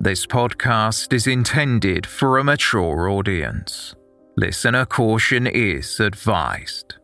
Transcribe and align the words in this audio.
This 0.00 0.26
podcast 0.26 1.12
is 1.12 1.26
intended 1.26 2.04
for 2.04 2.38
a 2.38 2.44
mature 2.44 3.08
audience. 3.08 3.94
Listener 4.36 4.84
caution 4.84 5.46
is 5.46 6.00
advised. 6.00 6.96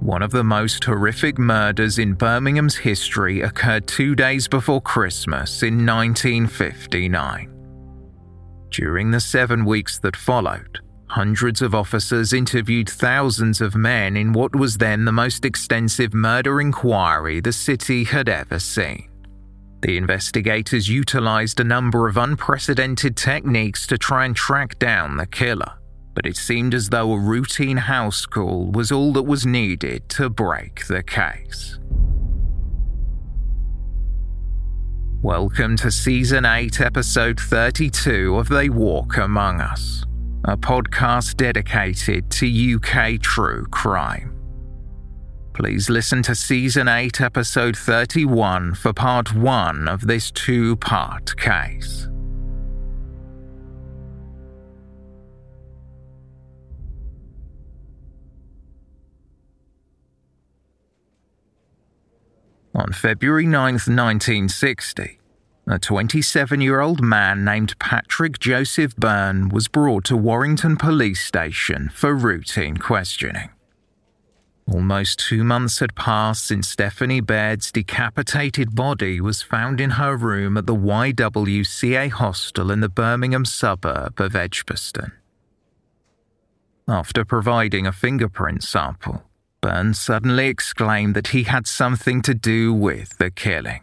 One 0.00 0.22
of 0.22 0.30
the 0.30 0.44
most 0.44 0.84
horrific 0.84 1.38
murders 1.38 1.98
in 1.98 2.14
Birmingham's 2.14 2.76
history 2.76 3.40
occurred 3.40 3.86
two 3.88 4.14
days 4.14 4.46
before 4.46 4.80
Christmas 4.80 5.62
in 5.62 5.84
1959. 5.84 7.54
During 8.70 9.10
the 9.10 9.20
seven 9.20 9.64
weeks 9.64 9.98
that 9.98 10.16
followed, 10.16 10.78
hundreds 11.10 11.62
of 11.62 11.74
officers 11.74 12.32
interviewed 12.32 12.88
thousands 12.88 13.60
of 13.60 13.74
men 13.74 14.16
in 14.16 14.32
what 14.32 14.54
was 14.54 14.76
then 14.76 15.04
the 15.04 15.12
most 15.12 15.44
extensive 15.44 16.12
murder 16.12 16.60
inquiry 16.60 17.40
the 17.40 17.52
city 17.52 18.04
had 18.04 18.28
ever 18.28 18.58
seen. 18.58 19.08
The 19.80 19.96
investigators 19.96 20.88
utilized 20.88 21.60
a 21.60 21.64
number 21.64 22.08
of 22.08 22.16
unprecedented 22.16 23.16
techniques 23.16 23.86
to 23.86 23.96
try 23.96 24.24
and 24.24 24.34
track 24.34 24.78
down 24.78 25.16
the 25.16 25.26
killer, 25.26 25.72
but 26.14 26.26
it 26.26 26.36
seemed 26.36 26.74
as 26.74 26.88
though 26.88 27.12
a 27.12 27.18
routine 27.18 27.76
house 27.76 28.26
call 28.26 28.70
was 28.72 28.90
all 28.90 29.12
that 29.12 29.22
was 29.22 29.46
needed 29.46 30.08
to 30.10 30.28
break 30.28 30.86
the 30.88 31.02
case. 31.02 31.78
Welcome 35.22 35.76
to 35.78 35.90
Season 35.90 36.44
8, 36.44 36.80
Episode 36.80 37.40
32 37.40 38.36
of 38.36 38.48
They 38.48 38.68
Walk 38.68 39.16
Among 39.16 39.60
Us, 39.60 40.04
a 40.44 40.56
podcast 40.56 41.36
dedicated 41.36 42.30
to 42.30 42.46
UK 42.76 43.20
true 43.20 43.66
crime. 43.70 44.34
Please 45.52 45.90
listen 45.90 46.22
to 46.22 46.34
Season 46.36 46.86
8, 46.86 47.20
Episode 47.20 47.76
31 47.76 48.74
for 48.74 48.92
Part 48.92 49.34
1 49.34 49.88
of 49.88 50.06
this 50.06 50.30
two 50.30 50.76
part 50.76 51.36
case. 51.36 52.08
On 62.74 62.92
February 62.92 63.46
9, 63.46 63.72
1960, 63.72 65.17
a 65.70 65.78
27 65.78 66.60
year 66.60 66.80
old 66.80 67.02
man 67.02 67.44
named 67.44 67.78
Patrick 67.78 68.38
Joseph 68.38 68.96
Byrne 68.96 69.50
was 69.50 69.68
brought 69.68 70.04
to 70.04 70.16
Warrington 70.16 70.76
Police 70.76 71.22
Station 71.22 71.90
for 71.90 72.14
routine 72.14 72.78
questioning. 72.78 73.50
Almost 74.66 75.18
two 75.18 75.44
months 75.44 75.80
had 75.80 75.94
passed 75.94 76.46
since 76.46 76.68
Stephanie 76.68 77.20
Baird's 77.20 77.72
decapitated 77.72 78.74
body 78.74 79.20
was 79.20 79.42
found 79.42 79.80
in 79.80 79.90
her 79.90 80.16
room 80.16 80.56
at 80.56 80.66
the 80.66 80.74
YWCA 80.74 82.10
hostel 82.10 82.70
in 82.70 82.80
the 82.80 82.88
Birmingham 82.88 83.44
suburb 83.44 84.20
of 84.20 84.36
Edgbaston. 84.36 85.12
After 86.86 87.24
providing 87.24 87.86
a 87.86 87.92
fingerprint 87.92 88.62
sample, 88.62 89.22
Byrne 89.60 89.94
suddenly 89.94 90.48
exclaimed 90.48 91.14
that 91.14 91.28
he 91.28 91.42
had 91.42 91.66
something 91.66 92.22
to 92.22 92.34
do 92.34 92.72
with 92.72 93.18
the 93.18 93.30
killing. 93.30 93.80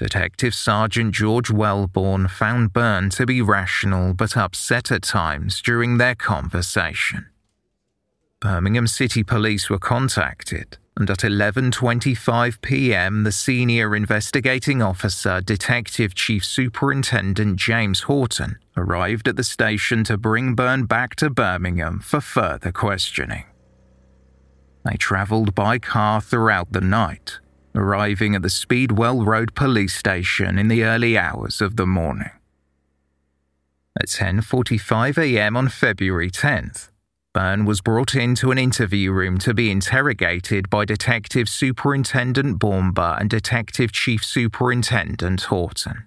Detective 0.00 0.54
Sergeant 0.54 1.14
George 1.14 1.50
Wellborn 1.50 2.26
found 2.26 2.72
Byrne 2.72 3.10
to 3.10 3.26
be 3.26 3.42
rational 3.42 4.14
but 4.14 4.34
upset 4.34 4.90
at 4.90 5.02
times 5.02 5.60
during 5.60 5.98
their 5.98 6.14
conversation. 6.14 7.26
Birmingham 8.40 8.86
City 8.86 9.22
Police 9.22 9.68
were 9.68 9.78
contacted, 9.78 10.78
and 10.96 11.10
at 11.10 11.18
11:25 11.18 12.62
p.m. 12.62 13.24
the 13.24 13.30
senior 13.30 13.94
investigating 13.94 14.80
officer, 14.80 15.42
Detective 15.42 16.14
Chief 16.14 16.46
Superintendent 16.46 17.56
James 17.56 18.00
Horton, 18.00 18.58
arrived 18.78 19.28
at 19.28 19.36
the 19.36 19.44
station 19.44 20.02
to 20.04 20.16
bring 20.16 20.54
Byrne 20.54 20.86
back 20.86 21.14
to 21.16 21.28
Birmingham 21.28 21.98
for 22.00 22.22
further 22.22 22.72
questioning. 22.72 23.44
They 24.82 24.96
travelled 24.96 25.54
by 25.54 25.78
car 25.78 26.22
throughout 26.22 26.72
the 26.72 26.80
night, 26.80 27.38
arriving 27.74 28.34
at 28.34 28.42
the 28.42 28.50
Speedwell 28.50 29.24
Road 29.24 29.54
police 29.54 29.94
station 29.94 30.58
in 30.58 30.68
the 30.68 30.84
early 30.84 31.16
hours 31.16 31.60
of 31.60 31.76
the 31.76 31.86
morning. 31.86 32.30
At 33.98 34.08
10:45 34.08 35.18
a.m. 35.18 35.56
on 35.56 35.68
February 35.68 36.30
10th, 36.30 36.90
Byrne 37.32 37.64
was 37.64 37.80
brought 37.80 38.14
into 38.14 38.50
an 38.50 38.58
interview 38.58 39.12
room 39.12 39.38
to 39.38 39.54
be 39.54 39.70
interrogated 39.70 40.68
by 40.68 40.84
Detective 40.84 41.48
Superintendent 41.48 42.58
Baumber 42.58 43.16
and 43.20 43.30
Detective 43.30 43.92
Chief 43.92 44.24
Superintendent 44.24 45.42
Horton. 45.42 46.06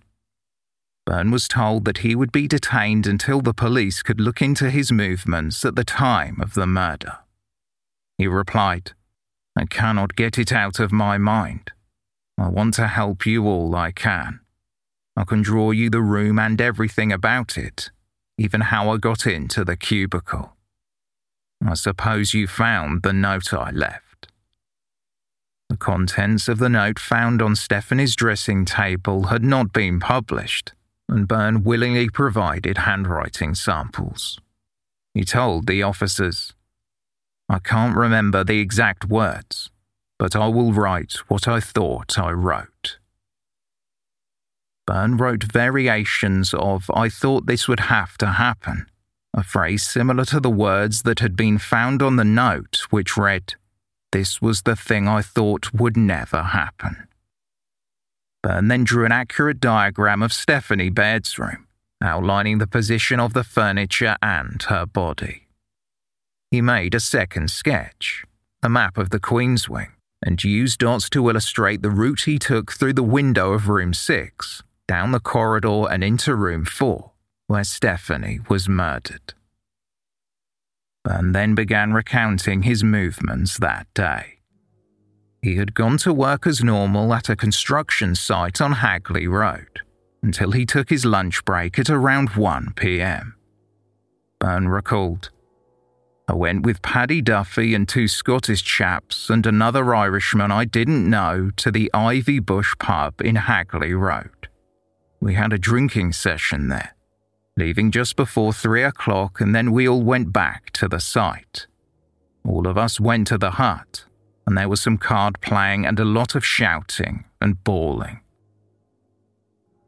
Byrne 1.06 1.32
was 1.32 1.48
told 1.48 1.86
that 1.86 2.00
he 2.00 2.16
would 2.16 2.32
be 2.32 2.48
detained 2.48 3.08
until 3.08 3.42
the 3.42 3.54
police 3.54 4.02
could 4.02 4.20
look 4.20 4.42
into 4.42 4.70
his 4.70 4.92
movements 4.92 5.64
at 5.64 5.76
the 5.76 5.84
time 5.84 6.42
of 6.42 6.54
the 6.54 6.68
murder. 6.68 7.20
He 8.18 8.28
replied, 8.28 8.92
I 9.56 9.66
cannot 9.66 10.16
get 10.16 10.38
it 10.38 10.52
out 10.52 10.80
of 10.80 10.92
my 10.92 11.18
mind. 11.18 11.72
I 12.38 12.48
want 12.48 12.74
to 12.76 12.88
help 12.88 13.26
you 13.26 13.46
all 13.46 13.76
I 13.76 13.92
can. 13.92 14.40
I 15.16 15.24
can 15.24 15.44
draw 15.44 15.72
you 15.72 15.90
the 15.90 16.02
room 16.02 16.40
and 16.40 16.60
everything 16.60 17.12
about 17.12 17.58
it, 17.58 17.92
even 18.38 18.62
how 18.62 18.90
I 18.90 18.98
got 18.98 19.28
into 19.28 19.64
the 19.64 19.78
cubicle. 19.78 20.54
I 21.66 21.76
suppose 21.76 22.34
you 22.34 22.48
found 22.48 23.04
the 23.04 23.14
note 23.14 23.54
I 23.54 23.70
left. 23.70 24.28
The 25.70 25.78
contents 25.78 26.48
of 26.48 26.58
the 26.58 26.70
note 26.70 27.00
found 27.00 27.42
on 27.42 27.56
Stephanie's 27.56 28.16
dressing 28.16 28.66
table 28.66 29.28
had 29.28 29.44
not 29.44 29.72
been 29.72 30.00
published, 30.00 30.74
and 31.08 31.28
Byrne 31.28 31.64
willingly 31.64 32.10
provided 32.10 32.80
handwriting 32.80 33.56
samples. 33.56 34.40
He 35.14 35.24
told 35.24 35.68
the 35.68 35.84
officers, 35.84 36.53
I 37.50 37.60
can't 37.60 37.96
remember 37.96 38.44
the 38.44 38.60
exact 38.60 39.06
words, 39.06 39.70
but 40.18 40.36
I 40.36 40.48
will 40.48 40.74
write 40.74 41.14
what 41.28 41.48
I 41.48 41.60
thought 41.60 42.18
I 42.18 42.32
wrote. 42.32 42.98
Byrne 44.86 45.18
wrote 45.18 45.44
variations 45.44 46.54
of 46.54 46.90
I 46.94 47.10
thought 47.10 47.46
this 47.46 47.68
would 47.68 47.82
have 47.82 48.18
to 48.18 48.28
happen, 48.28 48.88
a 49.34 49.44
phrase 49.44 49.84
similar 49.84 50.26
to 50.26 50.40
the 50.40 50.50
words 50.50 51.04
that 51.04 51.20
had 51.20 51.36
been 51.36 51.58
found 51.58 52.02
on 52.02 52.18
the 52.18 52.26
note, 52.26 52.88
which 52.90 53.18
read, 53.18 53.56
This 54.12 54.42
was 54.42 54.64
the 54.64 54.76
thing 54.76 55.08
I 55.08 55.22
thought 55.22 55.74
would 55.74 55.96
never 55.96 56.44
happen. 56.44 57.08
Byrne 58.42 58.68
then 58.68 58.84
drew 58.84 59.06
an 59.06 59.14
accurate 59.14 59.62
diagram 59.62 60.22
of 60.22 60.34
Stephanie 60.34 60.90
Baird's 60.90 61.40
room, 61.40 61.68
outlining 62.02 62.58
the 62.58 62.68
position 62.68 63.20
of 63.20 63.34
the 63.34 63.46
furniture 63.46 64.18
and 64.22 64.62
her 64.64 64.86
body. 64.86 65.43
He 66.54 66.62
made 66.62 66.94
a 66.94 67.00
second 67.00 67.50
sketch, 67.50 68.26
a 68.62 68.70
map 68.70 69.00
of 69.00 69.10
the 69.10 69.20
Queen's 69.20 69.68
Wing, 69.68 69.94
and 70.24 70.44
used 70.44 70.82
dots 70.82 71.10
to 71.10 71.28
illustrate 71.28 71.82
the 71.82 71.90
route 71.90 72.26
he 72.26 72.38
took 72.38 72.72
through 72.72 72.94
the 72.94 73.02
window 73.02 73.54
of 73.54 73.70
room 73.70 73.92
6, 73.92 74.62
down 74.88 75.14
the 75.14 75.20
corridor 75.20 75.86
and 75.90 76.04
into 76.04 76.36
room 76.36 76.64
4, 76.64 77.12
where 77.48 77.64
Stephanie 77.64 78.40
was 78.50 78.70
murdered. 78.70 79.34
Byrne 81.04 81.32
then 81.32 81.56
began 81.56 81.92
recounting 81.92 82.62
his 82.62 82.84
movements 82.84 83.58
that 83.58 83.88
day. 83.96 84.38
He 85.42 85.56
had 85.56 85.74
gone 85.74 85.98
to 85.98 86.14
work 86.14 86.46
as 86.46 86.64
normal 86.64 87.16
at 87.16 87.30
a 87.30 87.36
construction 87.36 88.14
site 88.14 88.62
on 88.62 88.74
Hagley 88.74 89.26
Road 89.26 89.82
until 90.22 90.52
he 90.52 90.68
took 90.68 90.92
his 90.92 91.04
lunch 91.04 91.44
break 91.46 91.80
at 91.80 91.90
around 91.90 92.36
1 92.36 92.74
pm. 92.76 93.34
Byrne 94.40 94.68
recalled, 94.68 95.32
I 96.28 96.34
went 96.34 96.66
with 96.66 96.82
Paddy 96.82 97.22
Duffy 97.22 97.76
and 97.76 97.88
two 97.88 98.08
Scottish 98.08 98.64
chaps 98.64 99.30
and 99.30 99.46
another 99.46 99.94
Irishman 99.94 100.52
I 100.52 100.66
didn't 100.66 101.10
know 101.10 101.52
to 101.58 101.70
the 101.70 101.92
Ivy 101.94 102.40
Bush 102.40 102.74
pub 102.80 103.22
in 103.22 103.36
Hagley 103.36 103.94
Road. 103.94 104.48
We 105.20 105.34
had 105.36 105.52
a 105.52 105.58
drinking 105.58 106.14
session 106.14 106.70
there, 106.70 106.96
leaving 107.58 107.92
just 107.92 108.16
before 108.16 108.54
three 108.54 108.84
o'clock, 108.84 109.42
and 109.42 109.54
then 109.54 109.72
we 109.72 109.88
all 109.88 110.02
went 110.02 110.32
back 110.32 110.72
to 110.74 110.88
the 110.88 111.00
site. 111.00 111.68
All 112.46 112.68
of 112.68 112.78
us 112.78 113.00
went 113.00 113.28
to 113.28 113.38
the 113.38 113.52
hut 113.52 114.06
and 114.46 114.58
there 114.58 114.70
was 114.70 114.82
some 114.82 114.98
card 114.98 115.40
playing 115.42 115.86
and 115.86 116.00
a 116.00 116.06
lot 116.06 116.36
of 116.36 116.46
shouting 116.46 117.26
and 117.40 117.64
bawling. 117.64 118.20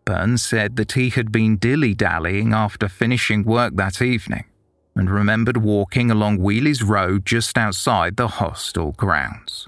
Byrne 0.06 0.38
said 0.38 0.76
that 0.76 0.94
he 0.94 1.10
had 1.10 1.32
been 1.32 1.58
dilly 1.58 1.94
dallying 1.94 2.54
after 2.54 2.88
finishing 2.88 3.44
work 3.44 3.76
that 3.76 4.02
evening 4.02 4.46
and 4.96 5.10
remembered 5.10 5.58
walking 5.58 6.10
along 6.10 6.40
Wheeleys 6.40 6.88
Road 6.88 7.26
just 7.26 7.58
outside 7.58 8.16
the 8.16 8.28
hostel 8.28 8.94
grounds. 8.94 9.68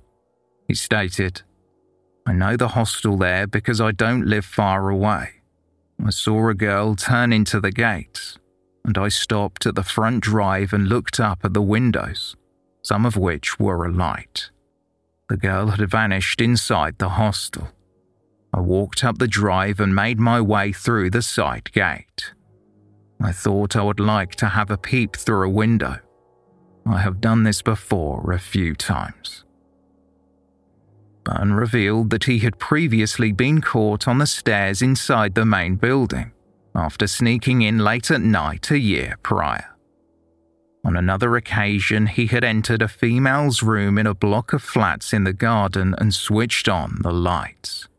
He 0.68 0.74
stated, 0.74 1.42
I 2.26 2.34
know 2.34 2.58
the 2.58 2.70
hostel 2.70 3.18
there 3.18 3.48
because 3.48 3.80
I 3.80 3.92
don't 3.92 4.26
live 4.26 4.46
far 4.46 4.90
away. 4.90 5.30
I 6.06 6.10
saw 6.10 6.50
a 6.50 6.54
girl 6.54 6.96
turn 6.96 7.34
into 7.34 7.60
the 7.60 7.72
gates, 7.72 8.38
and 8.86 8.98
I 8.98 9.10
stopped 9.10 9.66
at 9.66 9.76
the 9.76 9.84
front 9.84 10.24
drive 10.24 10.74
and 10.74 10.88
looked 10.88 11.20
up 11.20 11.40
at 11.44 11.54
the 11.54 11.62
windows, 11.62 12.36
some 12.82 13.06
of 13.06 13.18
which 13.18 13.60
were 13.60 13.86
alight. 13.86 14.50
The 15.30 15.38
girl 15.38 15.68
had 15.68 15.90
vanished 15.90 16.40
inside 16.40 16.98
the 16.98 17.10
hostel. 17.10 17.70
I 18.54 18.62
walked 18.62 19.04
up 19.04 19.18
the 19.18 19.28
drive 19.28 19.80
and 19.80 19.94
made 19.94 20.20
my 20.20 20.40
way 20.40 20.72
through 20.72 21.10
the 21.10 21.22
side 21.22 21.72
gate. 21.74 22.34
I 23.22 23.32
thought 23.32 23.76
I 23.76 23.84
would 23.84 24.00
like 24.00 24.36
to 24.36 24.50
have 24.50 24.70
a 24.70 24.78
peep 24.78 25.16
through 25.16 25.48
a 25.48 25.50
window. 25.50 26.00
I 26.86 27.00
have 27.00 27.20
done 27.20 27.44
this 27.44 27.62
before 27.62 28.32
a 28.32 28.40
few 28.40 28.76
times. 28.76 29.44
Byrne 31.24 31.54
revealed 31.54 32.10
that 32.12 32.24
he 32.24 32.40
had 32.40 32.60
previously 32.60 33.32
been 33.32 33.60
caught 33.60 34.08
on 34.08 34.20
the 34.20 34.28
stairs 34.28 34.82
inside 34.82 35.36
the 35.36 35.46
main 35.46 35.76
building 35.76 36.32
after 36.74 37.08
sneaking 37.08 37.64
in 37.64 37.80
late 37.80 38.12
at 38.12 38.22
night 38.22 38.72
a 38.72 38.80
year 38.80 39.16
prior. 39.24 39.76
On 40.86 40.96
another 40.96 41.36
occasion, 41.36 42.08
he 42.08 42.28
had 42.28 42.46
entered 42.46 42.82
a 42.82 42.88
female's 42.88 43.62
room 43.62 43.98
in 43.98 44.08
a 44.08 44.14
block 44.14 44.54
of 44.54 44.64
flats 44.64 45.12
in 45.12 45.26
the 45.26 45.34
garden 45.34 45.94
and 45.98 46.14
switched 46.14 46.70
on 46.70 47.00
the 47.02 47.12
lights. 47.12 47.90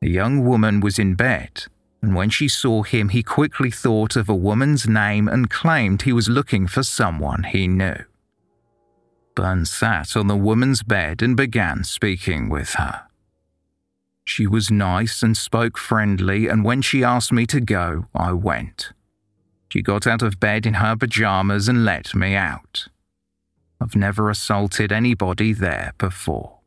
The 0.00 0.10
young 0.10 0.44
woman 0.44 0.80
was 0.80 0.98
in 0.98 1.14
bed, 1.14 1.64
and 2.02 2.16
when 2.16 2.30
she 2.30 2.48
saw 2.48 2.82
him, 2.82 3.10
he 3.10 3.22
quickly 3.22 3.70
thought 3.70 4.16
of 4.16 4.28
a 4.28 4.34
woman's 4.34 4.88
name 4.88 5.28
and 5.28 5.48
claimed 5.48 6.02
he 6.02 6.12
was 6.12 6.28
looking 6.28 6.66
for 6.66 6.82
someone 6.82 7.44
he 7.44 7.68
knew. 7.68 7.96
Byrne 9.34 9.64
sat 9.64 10.16
on 10.16 10.26
the 10.26 10.36
woman's 10.36 10.82
bed 10.82 11.22
and 11.22 11.36
began 11.36 11.84
speaking 11.84 12.48
with 12.48 12.74
her. 12.74 13.04
She 14.24 14.46
was 14.46 14.70
nice 14.70 15.22
and 15.22 15.36
spoke 15.36 15.78
friendly, 15.78 16.48
and 16.48 16.64
when 16.64 16.82
she 16.82 17.04
asked 17.04 17.32
me 17.32 17.46
to 17.46 17.60
go, 17.60 18.06
I 18.14 18.32
went. 18.32 18.92
She 19.68 19.80
got 19.80 20.06
out 20.06 20.22
of 20.22 20.38
bed 20.38 20.66
in 20.66 20.74
her 20.74 20.96
pajamas 20.96 21.68
and 21.68 21.84
let 21.84 22.14
me 22.14 22.34
out. 22.34 22.88
I've 23.80 23.96
never 23.96 24.28
assaulted 24.28 24.92
anybody 24.92 25.52
there 25.52 25.94
before. 25.98 26.61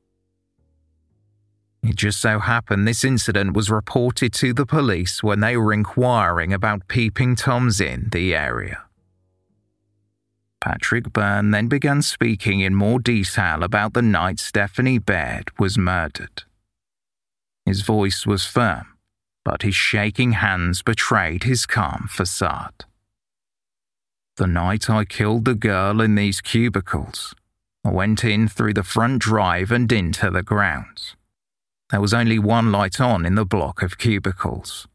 It 1.88 1.98
just 1.98 2.20
so 2.20 2.40
happened 2.40 2.88
this 2.88 3.04
incident 3.04 3.54
was 3.54 3.70
reported 3.70 4.34
to 4.34 4.54
the 4.54 4.66
police 4.66 5.22
when 5.22 5.40
they 5.40 5.56
were 5.56 5.72
inquiring 5.72 6.52
about 6.52 6.88
peeping 6.88 7.36
toms 7.36 7.80
in 7.80 8.10
the 8.12 8.34
area. 8.34 8.86
Patrick 10.60 11.14
Byrne 11.14 11.52
then 11.52 11.68
began 11.68 12.02
speaking 12.02 12.60
in 12.60 12.74
more 12.74 13.00
detail 13.00 13.62
about 13.62 13.94
the 13.94 14.02
night 14.02 14.40
Stephanie 14.40 14.98
Baird 14.98 15.52
was 15.60 15.78
murdered. 15.78 16.42
His 17.68 17.82
voice 17.82 18.26
was 18.26 18.46
firm, 18.46 18.98
but 19.44 19.62
his 19.62 19.76
shaking 19.76 20.32
hands 20.32 20.82
betrayed 20.82 21.44
his 21.44 21.68
calm 21.68 22.08
facade. 22.10 22.86
The 24.38 24.48
night 24.48 24.90
I 24.90 25.06
killed 25.06 25.46
the 25.46 25.54
girl 25.54 26.02
in 26.02 26.16
these 26.16 26.42
cubicles, 26.42 27.36
I 27.84 27.92
went 27.92 28.24
in 28.24 28.48
through 28.48 28.74
the 28.74 28.84
front 28.84 29.22
drive 29.22 29.72
and 29.72 29.92
into 29.92 30.32
the 30.32 30.42
grounds. 30.42 31.16
There 31.96 32.02
was 32.02 32.14
only 32.14 32.40
one 32.40 32.74
light 32.74 33.00
on 33.00 33.26
in 33.26 33.36
the 33.36 33.46
block 33.46 33.82
of 33.82 33.98
cubicles. 33.98 34.86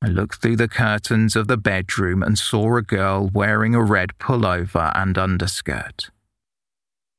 I 0.00 0.06
looked 0.06 0.40
through 0.40 0.56
the 0.56 0.66
curtains 0.66 1.36
of 1.36 1.46
the 1.46 1.58
bedroom 1.58 2.22
and 2.22 2.38
saw 2.38 2.78
a 2.78 2.80
girl 2.80 3.28
wearing 3.34 3.74
a 3.74 3.82
red 3.82 4.16
pullover 4.18 4.92
and 4.94 5.18
underskirt. 5.18 6.08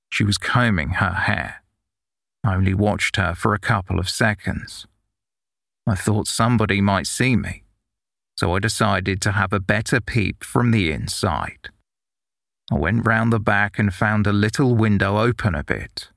She 0.10 0.24
was 0.24 0.40
combing 0.40 0.94
her 0.94 1.12
hair. 1.12 1.62
I 2.44 2.56
only 2.56 2.74
watched 2.74 3.18
her 3.18 3.36
for 3.36 3.54
a 3.54 3.60
couple 3.60 4.00
of 4.00 4.10
seconds. 4.10 4.88
I 5.86 5.94
thought 5.94 6.28
somebody 6.28 6.82
might 6.82 7.06
see 7.06 7.36
me, 7.36 7.66
so 8.36 8.56
I 8.56 8.58
decided 8.58 9.22
to 9.22 9.34
have 9.34 9.54
a 9.54 9.60
better 9.60 10.02
peep 10.02 10.44
from 10.44 10.72
the 10.72 10.92
inside. 10.92 11.70
I 12.72 12.80
went 12.80 13.06
round 13.06 13.32
the 13.32 13.40
back 13.40 13.78
and 13.78 13.94
found 13.94 14.26
a 14.26 14.34
little 14.34 14.74
window 14.74 15.20
open 15.20 15.54
a 15.54 15.64
bit. 15.64 16.10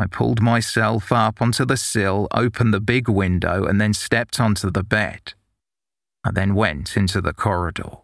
I 0.00 0.06
pulled 0.06 0.40
myself 0.40 1.12
up 1.12 1.42
onto 1.42 1.66
the 1.66 1.76
sill, 1.76 2.26
opened 2.32 2.72
the 2.72 2.80
big 2.80 3.06
window, 3.06 3.66
and 3.66 3.78
then 3.78 3.92
stepped 3.92 4.40
onto 4.40 4.70
the 4.70 4.82
bed. 4.82 5.34
I 6.24 6.30
then 6.30 6.54
went 6.54 6.96
into 6.96 7.20
the 7.20 7.34
corridor. 7.34 7.98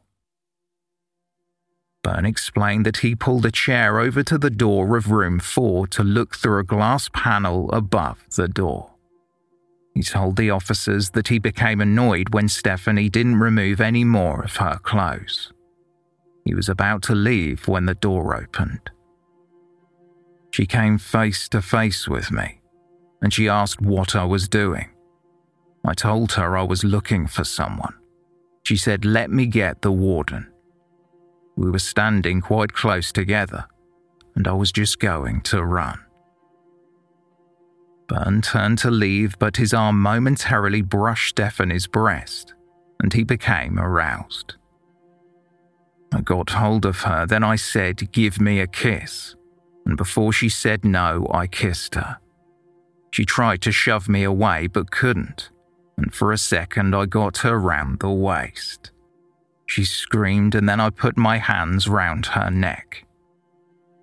Byrne 2.02 2.26
explained 2.26 2.84
that 2.84 2.98
he 2.98 3.14
pulled 3.14 3.46
a 3.46 3.50
chair 3.50 3.98
over 3.98 4.22
to 4.24 4.36
the 4.36 4.50
door 4.50 4.98
of 4.98 5.10
room 5.10 5.38
four 5.38 5.86
to 5.88 6.04
look 6.04 6.36
through 6.36 6.58
a 6.58 6.64
glass 6.64 7.08
panel 7.14 7.72
above 7.72 8.26
the 8.36 8.46
door. 8.46 8.92
He 9.94 10.02
told 10.02 10.36
the 10.36 10.50
officers 10.50 11.10
that 11.10 11.28
he 11.28 11.38
became 11.38 11.80
annoyed 11.80 12.34
when 12.34 12.50
Stephanie 12.50 13.08
didn't 13.08 13.40
remove 13.40 13.80
any 13.80 14.04
more 14.04 14.42
of 14.42 14.56
her 14.56 14.78
clothes. 14.82 15.50
He 16.44 16.54
was 16.54 16.68
about 16.68 17.02
to 17.04 17.14
leave 17.14 17.66
when 17.66 17.86
the 17.86 17.94
door 17.94 18.36
opened. 18.36 18.90
She 20.56 20.64
came 20.64 20.96
face 20.96 21.50
to 21.50 21.60
face 21.60 22.08
with 22.08 22.32
me, 22.32 22.62
and 23.20 23.30
she 23.30 23.46
asked 23.46 23.82
what 23.82 24.16
I 24.16 24.25
was 24.25 24.48
doing. 24.48 24.88
I 25.84 25.92
told 25.92 26.32
her 26.32 26.56
I 26.56 26.62
was 26.62 26.82
looking 26.82 27.26
for 27.26 27.44
someone. 27.44 27.92
She 28.62 28.78
said, 28.78 29.04
Let 29.04 29.30
me 29.30 29.44
get 29.44 29.82
the 29.82 29.92
warden. 29.92 30.50
We 31.58 31.70
were 31.70 31.78
standing 31.78 32.40
quite 32.40 32.72
close 32.72 33.12
together, 33.12 33.66
and 34.34 34.48
I 34.48 34.54
was 34.54 34.72
just 34.72 34.98
going 34.98 35.42
to 35.42 35.62
run. 35.62 36.00
Byrne 38.08 38.40
turned 38.40 38.78
to 38.78 38.90
leave, 38.90 39.38
but 39.38 39.58
his 39.58 39.75
arm 39.75 40.00
momentarily 40.00 40.80
brushed 40.80 41.36
Stephanie's 41.36 41.86
breast, 41.86 42.54
and 43.02 43.12
he 43.12 43.25
became 43.25 43.78
aroused. 43.78 44.54
I 46.14 46.22
got 46.22 46.48
hold 46.48 46.86
of 46.86 47.00
her, 47.00 47.26
then 47.26 47.44
I 47.44 47.56
said, 47.56 48.10
Give 48.10 48.40
me 48.40 48.60
a 48.60 48.66
kiss. 48.66 49.36
And 49.86 49.96
before 49.96 50.32
she 50.32 50.48
said 50.48 50.84
no, 50.84 51.26
I 51.32 51.46
kissed 51.46 51.94
her. 51.94 52.18
She 53.12 53.24
tried 53.24 53.62
to 53.62 53.72
shove 53.72 54.08
me 54.08 54.24
away, 54.24 54.66
but 54.66 54.90
couldn't, 54.90 55.48
and 55.96 56.12
for 56.12 56.32
a 56.32 56.38
second 56.38 56.94
I 56.94 57.06
got 57.06 57.38
her 57.38 57.58
round 57.58 58.00
the 58.00 58.10
waist. 58.10 58.90
She 59.66 59.84
screamed, 59.84 60.54
and 60.54 60.68
then 60.68 60.80
I 60.80 60.90
put 60.90 61.16
my 61.16 61.38
hands 61.38 61.88
round 61.88 62.26
her 62.26 62.50
neck. 62.50 63.06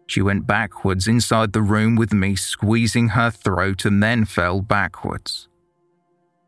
She 0.07 0.21
went 0.21 0.47
backwards 0.47 1.07
inside 1.07 1.53
the 1.53 1.61
room 1.61 1.95
with 1.95 2.13
me 2.13 2.35
squeezing 2.35 3.09
her 3.09 3.29
throat 3.29 3.85
and 3.85 4.01
then 4.01 4.25
fell 4.25 4.61
backwards. 4.61 5.47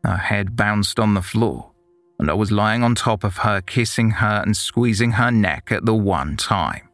Her 0.04 0.16
head 0.16 0.56
bounced 0.56 0.98
on 0.98 1.14
the 1.14 1.22
floor, 1.22 1.72
and 2.18 2.30
I 2.30 2.34
was 2.34 2.52
lying 2.52 2.82
on 2.82 2.94
top 2.94 3.24
of 3.24 3.38
her, 3.38 3.60
kissing 3.60 4.12
her 4.12 4.42
and 4.44 4.56
squeezing 4.56 5.12
her 5.12 5.30
neck 5.30 5.72
at 5.72 5.84
the 5.84 5.94
one 5.94 6.36
time. 6.36 6.85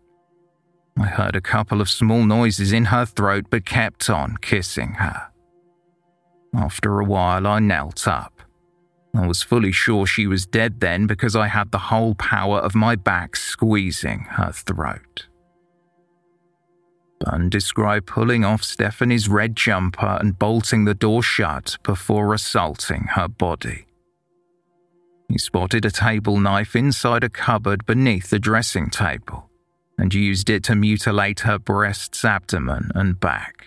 I 0.98 1.06
heard 1.06 1.36
a 1.36 1.40
couple 1.40 1.80
of 1.80 1.90
small 1.90 2.24
noises 2.24 2.72
in 2.72 2.86
her 2.86 3.06
throat 3.06 3.46
but 3.50 3.64
kept 3.64 4.10
on 4.10 4.36
kissing 4.38 4.94
her. 4.94 5.28
After 6.54 7.00
a 7.00 7.04
while, 7.04 7.46
I 7.46 7.60
knelt 7.60 8.06
up. 8.06 8.42
I 9.14 9.26
was 9.26 9.42
fully 9.42 9.72
sure 9.72 10.06
she 10.06 10.26
was 10.26 10.46
dead 10.46 10.80
then 10.80 11.06
because 11.06 11.34
I 11.34 11.48
had 11.48 11.70
the 11.70 11.78
whole 11.78 12.14
power 12.14 12.58
of 12.58 12.74
my 12.74 12.94
back 12.94 13.36
squeezing 13.36 14.20
her 14.30 14.52
throat. 14.52 15.26
Byrne 17.20 17.48
described 17.48 18.06
pulling 18.06 18.44
off 18.44 18.62
Stephanie's 18.62 19.28
red 19.28 19.54
jumper 19.54 20.18
and 20.20 20.38
bolting 20.38 20.84
the 20.84 20.94
door 20.94 21.22
shut 21.22 21.78
before 21.82 22.34
assaulting 22.34 23.04
her 23.14 23.28
body. 23.28 23.86
He 25.28 25.38
spotted 25.38 25.84
a 25.84 25.90
table 25.90 26.38
knife 26.38 26.74
inside 26.74 27.24
a 27.24 27.30
cupboard 27.30 27.86
beneath 27.86 28.28
the 28.28 28.38
dressing 28.38 28.90
table 28.90 29.51
and 29.98 30.14
used 30.14 30.50
it 30.50 30.64
to 30.64 30.74
mutilate 30.74 31.40
her 31.40 31.58
breasts, 31.58 32.24
abdomen, 32.24 32.90
and 32.94 33.20
back. 33.20 33.66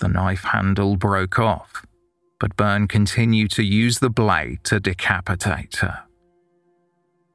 The 0.00 0.08
knife 0.08 0.44
handle 0.44 0.96
broke 0.96 1.38
off, 1.38 1.84
but 2.40 2.56
Byrne 2.56 2.88
continued 2.88 3.50
to 3.52 3.62
use 3.62 3.98
the 3.98 4.10
blade 4.10 4.64
to 4.64 4.80
decapitate 4.80 5.76
her. 5.76 6.04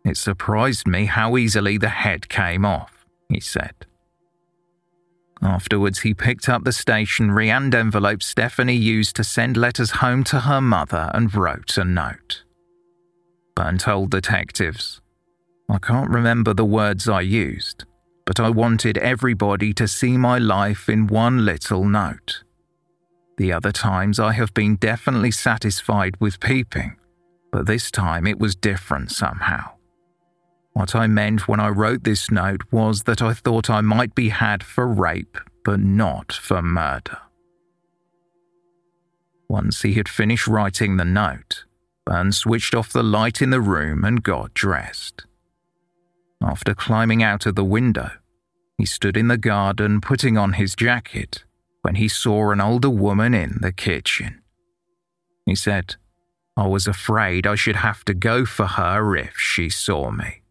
It 0.03 0.17
surprised 0.17 0.87
me 0.87 1.05
how 1.05 1.37
easily 1.37 1.77
the 1.77 1.89
head 1.89 2.29
came 2.29 2.65
off, 2.65 3.05
he 3.29 3.39
said. 3.39 3.73
Afterwards, 5.41 5.99
he 5.99 6.13
picked 6.13 6.49
up 6.49 6.63
the 6.63 6.71
stationery 6.71 7.49
and 7.49 7.73
envelope 7.75 8.23
Stephanie 8.23 8.75
used 8.75 9.15
to 9.17 9.23
send 9.23 9.55
letters 9.55 9.91
home 9.91 10.23
to 10.25 10.41
her 10.41 10.61
mother 10.61 11.11
and 11.13 11.33
wrote 11.33 11.77
a 11.77 11.83
note. 11.83 12.43
Byrne 13.55 13.77
told 13.77 14.11
detectives, 14.11 15.01
I 15.69 15.79
can't 15.79 16.09
remember 16.09 16.53
the 16.53 16.65
words 16.65 17.09
I 17.09 17.21
used, 17.21 17.83
but 18.25 18.39
I 18.39 18.49
wanted 18.49 18.97
everybody 18.97 19.73
to 19.73 19.87
see 19.87 20.17
my 20.17 20.37
life 20.37 20.87
in 20.87 21.07
one 21.07 21.43
little 21.45 21.83
note. 21.85 22.43
The 23.37 23.51
other 23.51 23.71
times 23.71 24.19
I 24.19 24.31
have 24.31 24.53
been 24.53 24.77
definitely 24.77 25.31
satisfied 25.31 26.15
with 26.19 26.39
peeping, 26.39 26.95
but 27.51 27.67
this 27.67 27.91
time 27.91 28.25
it 28.25 28.39
was 28.39 28.55
different 28.55 29.11
somehow. 29.11 29.71
What 30.73 30.95
I 30.95 31.07
meant 31.07 31.47
when 31.47 31.59
I 31.59 31.69
wrote 31.69 32.03
this 32.03 32.31
note 32.31 32.61
was 32.71 33.03
that 33.03 33.21
I 33.21 33.33
thought 33.33 33.69
I 33.69 33.81
might 33.81 34.15
be 34.15 34.29
had 34.29 34.63
for 34.63 34.87
rape, 34.87 35.37
but 35.65 35.79
not 35.79 36.31
for 36.31 36.61
murder. 36.61 37.19
Once 39.49 39.81
he 39.81 39.93
had 39.93 40.09
finished 40.09 40.47
writing 40.47 40.97
the 40.97 41.05
note, 41.05 41.65
Byrne 42.05 42.31
switched 42.31 42.73
off 42.73 42.93
the 42.93 43.03
light 43.03 43.41
in 43.41 43.49
the 43.49 43.61
room 43.61 44.03
and 44.03 44.23
got 44.23 44.53
dressed. 44.53 45.26
After 46.41 46.73
climbing 46.73 47.23
out 47.23 47.45
of 47.45 47.55
the 47.55 47.63
window, 47.63 48.11
he 48.77 48.85
stood 48.85 49.17
in 49.17 49.27
the 49.27 49.37
garden 49.37 50.01
putting 50.01 50.37
on 50.37 50.53
his 50.53 50.75
jacket 50.75 51.43
when 51.81 51.95
he 51.95 52.07
saw 52.07 52.51
an 52.51 52.61
older 52.61 52.89
woman 52.89 53.33
in 53.33 53.57
the 53.61 53.71
kitchen. 53.71 54.41
He 55.45 55.55
said, 55.55 55.95
I 56.55 56.67
was 56.67 56.87
afraid 56.87 57.47
I 57.47 57.55
should 57.55 57.77
have 57.77 58.03
to 58.05 58.13
go 58.13 58.45
for 58.45 58.65
her 58.65 59.15
if 59.15 59.37
she 59.37 59.69
saw 59.69 60.11
me. 60.11 60.41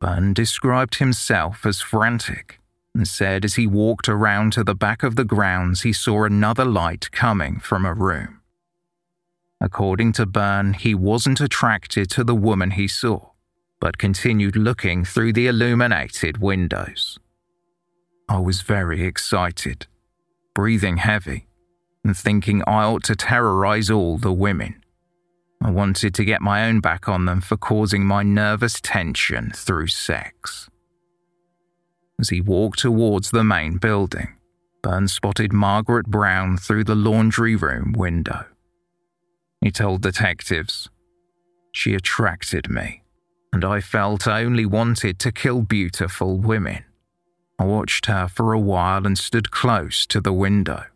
Byrne 0.00 0.34
described 0.34 0.96
himself 0.96 1.64
as 1.64 1.80
frantic 1.80 2.60
and 2.94 3.08
said 3.08 3.44
as 3.44 3.54
he 3.54 3.66
walked 3.66 4.08
around 4.08 4.52
to 4.52 4.62
the 4.62 4.74
back 4.74 5.02
of 5.02 5.16
the 5.16 5.24
grounds, 5.24 5.82
he 5.82 5.92
saw 5.92 6.24
another 6.24 6.64
light 6.64 7.10
coming 7.10 7.58
from 7.58 7.84
a 7.84 7.94
room. 7.94 8.40
According 9.60 10.12
to 10.12 10.26
Byrne, 10.26 10.74
he 10.74 10.94
wasn't 10.94 11.40
attracted 11.40 12.10
to 12.10 12.22
the 12.22 12.34
woman 12.34 12.72
he 12.72 12.86
saw, 12.86 13.30
but 13.84 13.98
continued 13.98 14.56
looking 14.56 15.04
through 15.04 15.30
the 15.30 15.46
illuminated 15.46 16.38
windows. 16.38 17.18
I 18.30 18.38
was 18.38 18.62
very 18.62 19.04
excited, 19.04 19.86
breathing 20.54 20.96
heavy, 20.96 21.48
and 22.02 22.16
thinking 22.16 22.62
I 22.66 22.84
ought 22.84 23.04
to 23.04 23.14
terrorize 23.14 23.90
all 23.90 24.16
the 24.16 24.32
women. 24.32 24.82
I 25.62 25.70
wanted 25.70 26.14
to 26.14 26.24
get 26.24 26.40
my 26.40 26.66
own 26.66 26.80
back 26.80 27.10
on 27.10 27.26
them 27.26 27.42
for 27.42 27.58
causing 27.58 28.06
my 28.06 28.22
nervous 28.22 28.80
tension 28.80 29.52
through 29.54 29.88
sex. 29.88 30.70
As 32.18 32.30
he 32.30 32.40
walked 32.40 32.78
towards 32.78 33.32
the 33.32 33.44
main 33.44 33.76
building, 33.76 34.28
Byrne 34.82 35.08
spotted 35.08 35.52
Margaret 35.52 36.06
Brown 36.06 36.56
through 36.56 36.84
the 36.84 36.94
laundry 36.94 37.54
room 37.54 37.92
window. 37.94 38.46
He 39.60 39.70
told 39.70 40.00
detectives, 40.00 40.88
She 41.70 41.94
attracted 41.94 42.70
me, 42.70 43.03
and 43.54 43.64
I 43.64 43.80
felt 43.80 44.26
I 44.26 44.42
only 44.42 44.66
wanted 44.66 45.20
to 45.20 45.30
kill 45.30 45.62
beautiful 45.62 46.38
women. 46.38 46.84
I 47.56 47.64
watched 47.64 48.06
her 48.06 48.26
for 48.26 48.52
a 48.52 48.58
while 48.58 49.06
and 49.06 49.16
stood 49.16 49.52
close 49.52 50.06
to 50.06 50.20
the 50.20 50.32
window. 50.32 50.86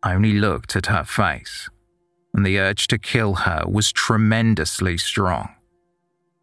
I 0.00 0.14
only 0.14 0.34
looked 0.34 0.76
at 0.76 0.86
her 0.86 1.02
face 1.02 1.68
and 2.32 2.46
the 2.46 2.60
urge 2.60 2.86
to 2.86 2.98
kill 2.98 3.34
her 3.34 3.64
was 3.66 3.90
tremendously 3.90 4.96
strong. 4.96 5.48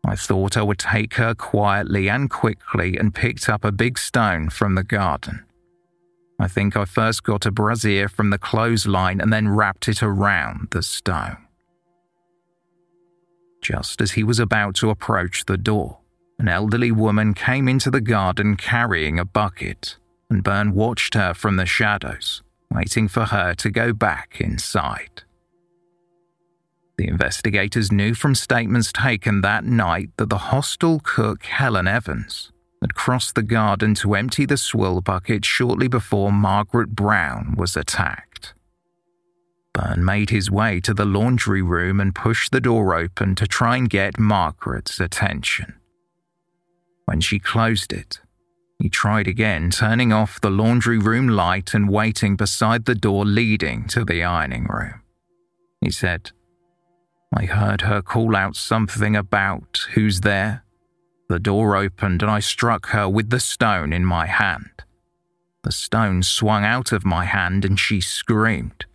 I 0.05 0.17
thought 0.17 0.57
I 0.57 0.61
would 0.61 0.79
take 0.79 1.13
her 1.13 1.33
quietly 1.33 2.09
and 2.09 2.29
quickly 2.29 2.97
and 2.97 3.15
picked 3.15 3.47
up 3.47 3.63
a 3.63 3.71
big 3.71 3.97
stone 3.97 4.49
from 4.49 4.75
the 4.75 4.83
garden. 4.83 5.45
I 6.37 6.49
think 6.49 6.75
I 6.75 6.83
first 6.83 7.23
got 7.23 7.45
a 7.45 7.51
brassiere 7.51 8.09
from 8.09 8.29
the 8.29 8.37
clothesline 8.37 9.21
and 9.21 9.31
then 9.31 9.47
wrapped 9.47 9.87
it 9.87 10.03
around 10.03 10.67
the 10.71 10.83
stone. 10.83 11.42
Just 13.63 14.01
as 14.01 14.11
he 14.11 14.25
was 14.25 14.39
about 14.39 14.75
to 14.75 14.89
approach 14.89 15.45
the 15.45 15.57
door, 15.57 15.99
an 16.37 16.49
elderly 16.49 16.91
woman 16.91 17.33
came 17.33 17.69
into 17.69 17.89
the 17.89 18.01
garden 18.01 18.57
carrying 18.57 19.17
a 19.17 19.25
bucket, 19.25 19.95
and 20.29 20.43
Byrne 20.43 20.73
watched 20.73 21.13
her 21.13 21.33
from 21.33 21.55
the 21.55 21.65
shadows, 21.65 22.43
waiting 22.69 23.07
for 23.07 23.23
her 23.23 23.53
to 23.55 23.69
go 23.69 23.93
back 23.93 24.41
inside. 24.41 25.23
The 26.97 27.07
investigators 27.07 27.89
knew 27.89 28.13
from 28.13 28.35
statements 28.35 28.91
taken 28.91 29.39
that 29.41 29.63
night 29.63 30.09
that 30.17 30.29
the 30.29 30.49
hostel 30.49 30.99
cook, 31.01 31.45
Helen 31.45 31.87
Evans, 31.87 32.51
had 32.81 32.95
crossed 32.95 33.35
the 33.35 33.43
garden 33.43 33.95
to 33.95 34.13
empty 34.13 34.45
the 34.45 34.57
swill 34.57 34.99
bucket 34.99 35.45
shortly 35.45 35.87
before 35.87 36.33
Margaret 36.33 36.89
Brown 36.89 37.55
was 37.57 37.77
attacked. 37.77 38.32
Byrne 39.73 40.05
made 40.05 40.29
his 40.29 40.51
way 40.51 40.79
to 40.81 40.93
the 40.93 41.05
laundry 41.05 41.61
room 41.61 41.99
and 41.99 42.13
pushed 42.13 42.51
the 42.51 42.61
door 42.61 42.95
open 42.95 43.35
to 43.35 43.47
try 43.47 43.77
and 43.77 43.89
get 43.89 44.19
Margaret's 44.19 44.99
attention. 44.99 45.73
When 47.05 47.21
she 47.21 47.39
closed 47.39 47.91
it, 47.91 48.19
he 48.79 48.89
tried 48.89 49.27
again, 49.27 49.71
turning 49.71 50.13
off 50.13 50.41
the 50.41 50.49
laundry 50.49 50.97
room 50.97 51.27
light 51.27 51.73
and 51.73 51.89
waiting 51.89 52.35
beside 52.35 52.85
the 52.85 52.95
door 52.95 53.25
leading 53.25 53.87
to 53.87 54.05
the 54.05 54.23
ironing 54.23 54.65
room. 54.65 55.01
He 55.81 55.89
said, 55.89 56.31
I 57.35 57.45
heard 57.45 57.81
her 57.81 58.01
call 58.01 58.35
out 58.35 58.55
something 58.55 59.15
about 59.15 59.87
who's 59.93 60.21
there. 60.21 60.63
The 61.29 61.39
door 61.39 61.75
opened 61.75 62.21
and 62.21 62.29
I 62.29 62.39
struck 62.41 62.87
her 62.87 63.09
with 63.09 63.31
the 63.31 63.39
stone 63.39 63.91
in 63.91 64.05
my 64.05 64.27
hand. 64.27 64.83
The 65.63 65.71
stone 65.71 66.21
swung 66.21 66.63
out 66.63 66.91
of 66.91 67.05
my 67.05 67.25
hand 67.25 67.65
and 67.65 67.79
she 67.79 68.01
screamed. 68.01 68.85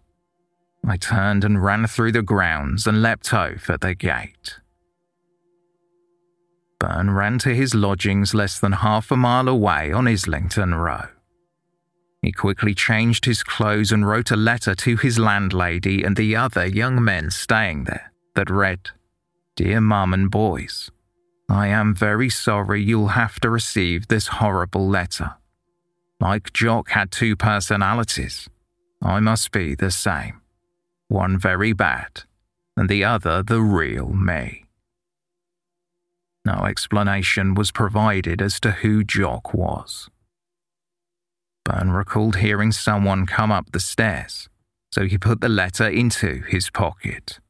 I 0.86 0.96
turned 0.96 1.44
and 1.44 1.62
ran 1.62 1.86
through 1.86 2.12
the 2.12 2.22
grounds 2.22 2.86
and 2.86 3.02
leapt 3.02 3.32
over 3.34 3.76
the 3.76 3.94
gate. 3.94 4.58
Byrne 6.78 7.10
ran 7.10 7.38
to 7.40 7.54
his 7.54 7.74
lodgings 7.74 8.34
less 8.34 8.60
than 8.60 8.72
half 8.72 9.10
a 9.10 9.16
mile 9.16 9.48
away 9.48 9.92
on 9.92 10.06
Islington 10.06 10.74
Row. 10.74 11.08
He 12.22 12.32
quickly 12.32 12.74
changed 12.74 13.24
his 13.24 13.42
clothes 13.42 13.92
and 13.92 14.06
wrote 14.06 14.30
a 14.30 14.36
letter 14.36 14.74
to 14.74 14.96
his 14.96 15.18
landlady 15.18 16.02
and 16.04 16.16
the 16.16 16.36
other 16.36 16.66
young 16.66 17.02
men 17.02 17.30
staying 17.30 17.84
there 17.84 18.12
that 18.34 18.50
read 18.50 18.90
Dear 19.56 19.80
Mum 19.80 20.14
and 20.14 20.30
Boys, 20.30 20.90
I 21.48 21.68
am 21.68 21.94
very 21.94 22.28
sorry 22.28 22.82
you'll 22.82 23.08
have 23.08 23.40
to 23.40 23.50
receive 23.50 24.08
this 24.08 24.28
horrible 24.28 24.88
letter. 24.88 25.34
Like 26.20 26.52
Jock 26.52 26.90
had 26.90 27.10
two 27.10 27.36
personalities, 27.36 28.48
I 29.02 29.20
must 29.20 29.50
be 29.50 29.74
the 29.74 29.90
same. 29.90 30.42
One 31.08 31.38
very 31.38 31.72
bad, 31.72 32.24
and 32.76 32.88
the 32.88 33.02
other 33.04 33.42
the 33.42 33.60
real 33.60 34.08
me. 34.08 34.66
No 36.44 36.64
explanation 36.64 37.54
was 37.54 37.70
provided 37.72 38.40
as 38.40 38.60
to 38.60 38.70
who 38.70 39.04
Jock 39.04 39.52
was. 39.52 40.08
Byrne 41.64 41.90
recalled 41.90 42.36
hearing 42.36 42.72
someone 42.72 43.26
come 43.26 43.52
up 43.52 43.72
the 43.72 43.80
stairs, 43.80 44.48
so 44.92 45.06
he 45.06 45.18
put 45.18 45.40
the 45.40 45.48
letter 45.48 45.86
into 45.86 46.42
his 46.48 46.70
pocket. 46.70 47.40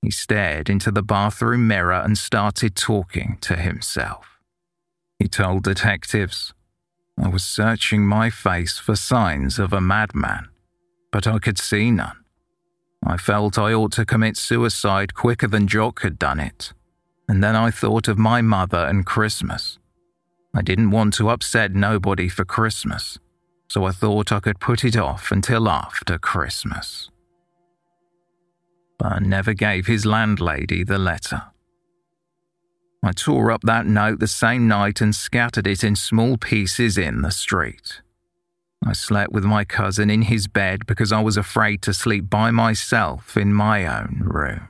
He 0.00 0.10
stared 0.10 0.68
into 0.68 0.90
the 0.90 1.02
bathroom 1.02 1.68
mirror 1.68 2.00
and 2.04 2.18
started 2.18 2.74
talking 2.74 3.38
to 3.42 3.54
himself. 3.54 4.40
He 5.18 5.28
told 5.28 5.62
detectives, 5.62 6.52
I 7.22 7.28
was 7.28 7.44
searching 7.44 8.04
my 8.06 8.30
face 8.30 8.78
for 8.78 8.96
signs 8.96 9.60
of 9.60 9.72
a 9.72 9.80
madman, 9.80 10.48
but 11.12 11.28
I 11.28 11.38
could 11.38 11.58
see 11.58 11.92
none. 11.92 12.21
I 13.04 13.16
felt 13.16 13.58
I 13.58 13.72
ought 13.72 13.92
to 13.92 14.04
commit 14.04 14.36
suicide 14.36 15.14
quicker 15.14 15.48
than 15.48 15.66
Jock 15.66 16.02
had 16.02 16.18
done 16.18 16.38
it. 16.38 16.72
And 17.28 17.42
then 17.42 17.56
I 17.56 17.70
thought 17.70 18.08
of 18.08 18.18
my 18.18 18.42
mother 18.42 18.86
and 18.86 19.06
Christmas. 19.06 19.78
I 20.54 20.62
didn't 20.62 20.90
want 20.90 21.14
to 21.14 21.30
upset 21.30 21.72
nobody 21.72 22.28
for 22.28 22.44
Christmas, 22.44 23.18
so 23.68 23.84
I 23.84 23.90
thought 23.90 24.30
I 24.30 24.40
could 24.40 24.60
put 24.60 24.84
it 24.84 24.96
off 24.96 25.32
until 25.32 25.68
after 25.68 26.18
Christmas. 26.18 27.10
Byrne 28.98 29.28
never 29.28 29.54
gave 29.54 29.86
his 29.86 30.06
landlady 30.06 30.84
the 30.84 30.98
letter. 30.98 31.42
I 33.02 33.12
tore 33.12 33.50
up 33.50 33.62
that 33.62 33.86
note 33.86 34.20
the 34.20 34.28
same 34.28 34.68
night 34.68 35.00
and 35.00 35.14
scattered 35.14 35.66
it 35.66 35.82
in 35.82 35.96
small 35.96 36.36
pieces 36.36 36.96
in 36.96 37.22
the 37.22 37.32
street. 37.32 38.00
I 38.84 38.92
slept 38.92 39.32
with 39.32 39.44
my 39.44 39.64
cousin 39.64 40.10
in 40.10 40.22
his 40.22 40.48
bed 40.48 40.86
because 40.86 41.12
I 41.12 41.20
was 41.20 41.36
afraid 41.36 41.82
to 41.82 41.94
sleep 41.94 42.28
by 42.28 42.50
myself 42.50 43.36
in 43.36 43.52
my 43.54 43.86
own 43.86 44.22
room. 44.24 44.68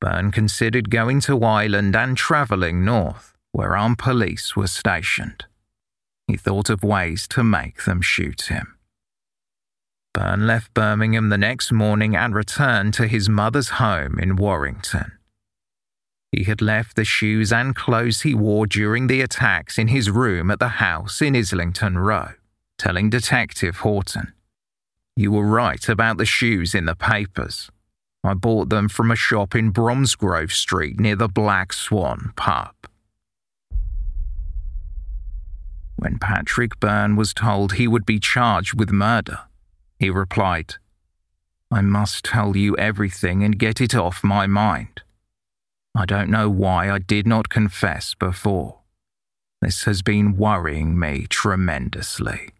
Byrne 0.00 0.30
considered 0.30 0.90
going 0.90 1.20
to 1.22 1.44
Ireland 1.44 1.94
and 1.94 2.16
travelling 2.16 2.84
north, 2.84 3.34
where 3.52 3.76
armed 3.76 3.98
police 3.98 4.56
were 4.56 4.66
stationed. 4.66 5.44
He 6.26 6.36
thought 6.36 6.70
of 6.70 6.82
ways 6.82 7.28
to 7.28 7.44
make 7.44 7.84
them 7.84 8.00
shoot 8.00 8.42
him. 8.42 8.76
Byrne 10.12 10.46
left 10.46 10.74
Birmingham 10.74 11.28
the 11.28 11.38
next 11.38 11.70
morning 11.70 12.16
and 12.16 12.34
returned 12.34 12.94
to 12.94 13.06
his 13.06 13.28
mother's 13.28 13.68
home 13.68 14.18
in 14.18 14.36
Warrington. 14.36 15.12
He 16.32 16.44
had 16.44 16.62
left 16.62 16.94
the 16.94 17.04
shoes 17.04 17.52
and 17.52 17.74
clothes 17.74 18.22
he 18.22 18.34
wore 18.34 18.66
during 18.66 19.08
the 19.08 19.20
attacks 19.20 19.78
in 19.78 19.88
his 19.88 20.10
room 20.10 20.50
at 20.50 20.60
the 20.60 20.68
house 20.68 21.20
in 21.20 21.34
Islington 21.34 21.98
Row, 21.98 22.30
telling 22.78 23.10
Detective 23.10 23.78
Horton. 23.78 24.32
You 25.16 25.32
were 25.32 25.46
right 25.46 25.86
about 25.88 26.18
the 26.18 26.24
shoes 26.24 26.74
in 26.74 26.84
the 26.84 26.94
papers. 26.94 27.70
I 28.22 28.34
bought 28.34 28.68
them 28.68 28.88
from 28.88 29.10
a 29.10 29.16
shop 29.16 29.54
in 29.54 29.72
Bromsgrove 29.72 30.52
Street 30.52 31.00
near 31.00 31.16
the 31.16 31.28
Black 31.28 31.72
Swan 31.72 32.32
pub. 32.36 32.74
When 35.96 36.18
Patrick 36.18 36.78
Byrne 36.80 37.16
was 37.16 37.34
told 37.34 37.72
he 37.72 37.88
would 37.88 38.06
be 38.06 38.20
charged 38.20 38.78
with 38.78 38.90
murder, 38.90 39.40
he 39.98 40.10
replied, 40.10 40.76
I 41.70 41.82
must 41.82 42.24
tell 42.24 42.56
you 42.56 42.76
everything 42.76 43.42
and 43.42 43.58
get 43.58 43.80
it 43.80 43.94
off 43.94 44.24
my 44.24 44.46
mind. 44.46 45.02
I 45.94 46.06
don't 46.06 46.30
know 46.30 46.48
why 46.48 46.90
I 46.90 46.98
did 46.98 47.26
not 47.26 47.48
confess 47.48 48.14
before. 48.14 48.80
This 49.60 49.84
has 49.84 50.02
been 50.02 50.36
worrying 50.36 50.98
me 50.98 51.26
tremendously. 51.28 52.50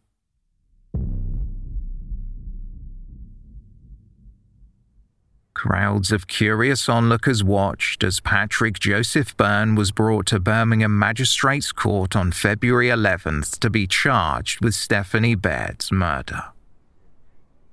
Crowds 5.54 6.10
of 6.10 6.26
curious 6.26 6.88
onlookers 6.88 7.44
watched 7.44 8.02
as 8.02 8.18
Patrick 8.18 8.80
Joseph 8.80 9.36
Byrne 9.36 9.74
was 9.74 9.92
brought 9.92 10.26
to 10.26 10.40
Birmingham 10.40 10.98
Magistrates 10.98 11.70
Court 11.70 12.16
on 12.16 12.32
February 12.32 12.88
11th 12.88 13.58
to 13.58 13.70
be 13.70 13.86
charged 13.86 14.64
with 14.64 14.74
Stephanie 14.74 15.34
Baird's 15.34 15.92
murder. 15.92 16.44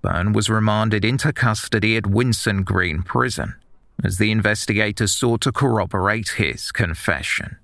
Byrne 0.01 0.33
was 0.33 0.49
remanded 0.49 1.03
into 1.03 1.33
custody 1.33 1.95
at 1.95 2.03
Winson 2.03 2.63
Green 2.63 3.03
Prison 3.03 3.55
as 4.03 4.17
the 4.17 4.31
investigators 4.31 5.11
sought 5.11 5.41
to 5.41 5.51
corroborate 5.51 6.29
his 6.37 6.71
confession. 6.71 7.57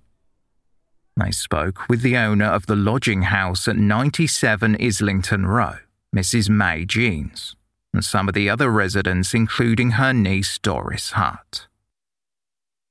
They 1.15 1.31
spoke 1.31 1.87
with 1.87 2.01
the 2.01 2.17
owner 2.17 2.45
of 2.45 2.65
the 2.65 2.75
lodging 2.75 3.23
house 3.23 3.67
at 3.67 3.77
97 3.77 4.77
Islington 4.81 5.45
Row, 5.45 5.77
Mrs. 6.15 6.49
May 6.49 6.85
Jeans, 6.85 7.55
and 7.93 8.03
some 8.03 8.27
of 8.27 8.33
the 8.33 8.49
other 8.49 8.71
residents, 8.71 9.33
including 9.33 9.91
her 9.91 10.13
niece 10.13 10.57
Doris 10.57 11.11
Hutt. 11.11 11.67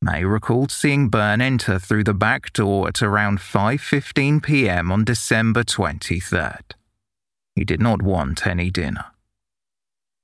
May 0.00 0.24
recalled 0.24 0.72
seeing 0.72 1.08
Byrne 1.08 1.40
enter 1.40 1.78
through 1.78 2.04
the 2.04 2.14
back 2.14 2.52
door 2.52 2.88
at 2.88 3.02
around 3.02 3.38
5:15 3.38 4.42
p.m. 4.42 4.90
on 4.90 5.04
December 5.04 5.62
23rd. 5.62 6.72
He 7.54 7.64
did 7.64 7.80
not 7.80 8.02
want 8.02 8.46
any 8.46 8.70
dinner. 8.70 9.11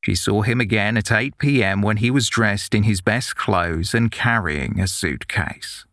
She 0.00 0.14
saw 0.14 0.42
him 0.42 0.60
again 0.60 0.96
at 0.96 1.12
8 1.12 1.38
pm 1.38 1.82
when 1.82 1.98
he 1.98 2.10
was 2.10 2.28
dressed 2.28 2.74
in 2.74 2.84
his 2.84 3.00
best 3.00 3.36
clothes 3.36 3.94
and 3.94 4.10
carrying 4.10 4.80
a 4.80 4.86
suitcase. 4.86 5.84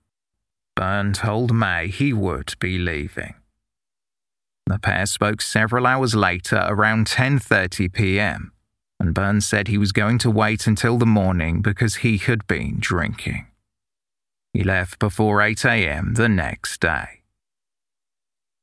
Byrne 0.75 1.13
told 1.13 1.53
May 1.53 1.87
he 1.87 2.13
would 2.13 2.53
be 2.59 2.77
leaving. 2.77 3.35
The 4.67 4.79
pair 4.79 5.05
spoke 5.05 5.41
several 5.41 5.85
hours 5.85 6.15
later 6.15 6.65
around 6.67 7.07
10:30 7.07 7.93
p.m. 7.93 8.51
and 8.99 9.13
Byrne 9.13 9.41
said 9.41 9.67
he 9.67 9.77
was 9.77 9.91
going 9.91 10.17
to 10.19 10.31
wait 10.31 10.67
until 10.67 10.97
the 10.97 11.05
morning 11.05 11.61
because 11.61 11.97
he 11.97 12.17
had 12.17 12.47
been 12.47 12.77
drinking. 12.79 13.47
He 14.53 14.63
left 14.63 14.99
before 14.99 15.41
8 15.41 15.65
a.m. 15.65 16.13
the 16.15 16.29
next 16.29 16.79
day. 16.79 17.21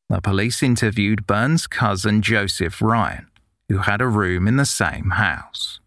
The 0.08 0.20
police 0.20 0.62
interviewed 0.62 1.26
Byrne's 1.26 1.66
cousin 1.66 2.20
Joseph 2.20 2.82
Ryan, 2.82 3.28
who 3.72 3.78
had 3.78 4.02
a 4.02 4.06
room 4.06 4.46
in 4.46 4.56
the 4.56 4.66
same 4.66 5.12
house. 5.12 5.80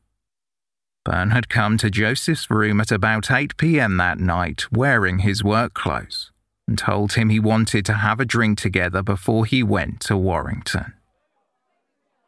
Byrne 1.04 1.30
had 1.30 1.50
come 1.50 1.78
to 1.78 1.92
Joseph's 1.92 2.50
room 2.50 2.82
at 2.82 2.92
about 2.92 3.30
8 3.30 3.58
pm 3.58 3.98
that 3.98 4.18
night 4.18 4.72
wearing 4.72 5.20
his 5.20 5.44
work 5.44 5.76
clothes 5.76 6.32
and 6.68 6.80
told 6.80 7.14
him 7.14 7.30
he 7.30 7.40
wanted 7.40 7.86
to 7.86 7.94
have 7.94 8.20
a 8.20 8.26
drink 8.26 8.58
together 8.58 9.04
before 9.04 9.46
he 9.46 9.62
went 9.62 10.00
to 10.00 10.18
Warrington. 10.18 10.94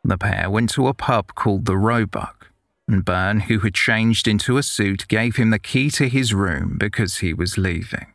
The 0.04 0.20
pair 0.20 0.48
went 0.48 0.70
to 0.72 0.88
a 0.88 0.94
pub 0.94 1.34
called 1.34 1.66
the 1.66 1.76
Roebuck, 1.76 2.52
and 2.88 3.04
Byrne, 3.04 3.40
who 3.40 3.58
had 3.62 3.74
changed 3.74 4.28
into 4.28 4.58
a 4.58 4.64
suit, 4.64 5.08
gave 5.08 5.38
him 5.38 5.50
the 5.50 5.58
key 5.58 5.90
to 5.90 6.08
his 6.08 6.36
room 6.36 6.78
because 6.78 7.18
he 7.18 7.34
was 7.34 7.58
leaving. 7.58 8.14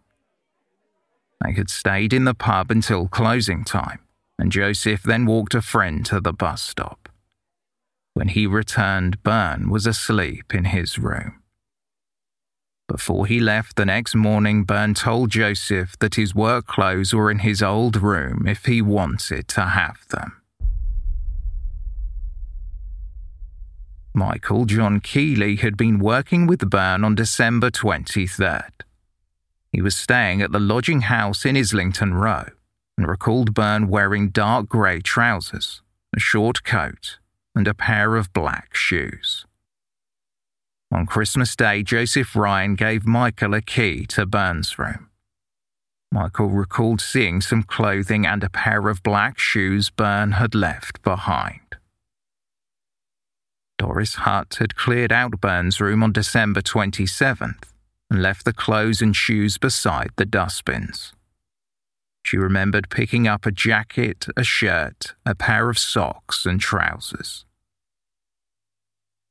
They 1.45 1.55
had 1.55 1.71
stayed 1.71 2.13
in 2.13 2.25
the 2.25 2.35
pub 2.35 2.71
until 2.71 3.09
closing 3.09 3.65
time, 3.65 3.99
and 4.39 4.53
Joseph 4.53 5.03
then 5.03 5.27
walked 5.27 5.57
a 5.57 5.61
friend 5.61 6.07
to 6.07 6.21
the 6.21 6.33
bus 6.33 6.63
stop. 6.63 7.02
When 8.14 8.29
he 8.29 8.46
returned, 8.46 9.22
Byrne 9.22 9.70
was 9.70 9.87
asleep 9.87 10.55
in 10.55 10.66
his 10.66 10.98
room. 10.98 11.42
Before 12.88 13.27
he 13.27 13.40
left 13.40 13.77
the 13.77 13.87
next 13.87 14.14
morning, 14.14 14.64
Byrne 14.64 14.92
told 14.92 15.31
Joseph 15.31 15.98
that 16.01 16.16
his 16.16 16.35
work 16.35 16.66
clothes 16.66 17.14
were 17.14 17.31
in 17.31 17.38
his 17.38 17.62
old 17.62 17.96
room 17.96 18.46
if 18.46 18.66
he 18.66 18.83
wanted 18.83 19.48
to 19.48 19.62
have 19.62 20.07
them. 20.09 20.42
Michael 24.14 24.66
John 24.66 25.01
Keeley 25.01 25.57
had 25.57 25.79
been 25.79 25.98
working 25.98 26.46
with 26.46 26.68
Byrne 26.68 27.03
on 27.03 27.14
December 27.14 27.70
23rd. 27.70 28.83
He 29.70 29.81
was 29.81 29.96
staying 29.96 30.42
at 30.42 30.53
the 30.53 30.61
lodging 30.61 31.03
house 31.03 31.46
in 31.46 31.57
Islington 31.57 32.12
Row 32.12 32.44
and 32.98 33.09
recalled 33.09 33.55
Byrne 33.55 33.88
wearing 33.88 34.29
dark 34.29 34.68
grey 34.68 35.01
trousers, 35.01 35.81
a 36.14 36.20
short 36.20 36.62
coat, 36.62 37.16
and 37.55 37.69
a 37.69 37.75
pair 37.75 38.17
of 38.17 38.33
black 38.33 38.75
shoes. 38.75 39.47
On 40.93 41.07
Christmas 41.07 41.57
Day, 41.57 41.83
Joseph 41.83 42.37
Ryan 42.37 42.75
gave 42.75 43.07
Michael 43.07 43.55
a 43.55 43.62
key 43.62 44.05
to 44.07 44.27
Byrne's 44.27 44.79
room. 44.79 45.09
Michael 46.12 46.51
recalled 46.51 47.01
seeing 47.01 47.41
some 47.41 47.62
clothing 47.62 48.27
and 48.27 48.45
a 48.45 48.51
pair 48.51 48.88
of 48.88 49.03
black 49.03 49.38
shoes 49.38 49.88
Byrne 49.88 50.33
had 50.33 50.55
left 50.55 51.03
behind. 51.03 51.61
Doris 53.79 54.17
Hutt 54.17 54.57
had 54.61 54.77
cleared 54.77 55.11
out 55.11 55.41
Byrne's 55.41 55.81
room 55.81 56.03
on 56.03 56.12
December 56.12 56.61
27th 56.61 57.65
and 58.11 58.23
left 58.23 58.45
the 58.45 58.53
clothes 58.53 59.01
and 59.01 59.17
shoes 59.17 59.57
beside 59.57 60.11
the 60.17 60.27
dustbins. 60.27 61.15
She 62.23 62.37
remembered 62.37 62.91
picking 62.91 63.27
up 63.27 63.47
a 63.47 63.53
jacket, 63.53 64.27
a 64.37 64.45
shirt, 64.45 65.15
a 65.27 65.35
pair 65.35 65.69
of 65.69 65.79
socks, 65.79 66.47
and 66.47 66.61
trousers. 66.61 67.45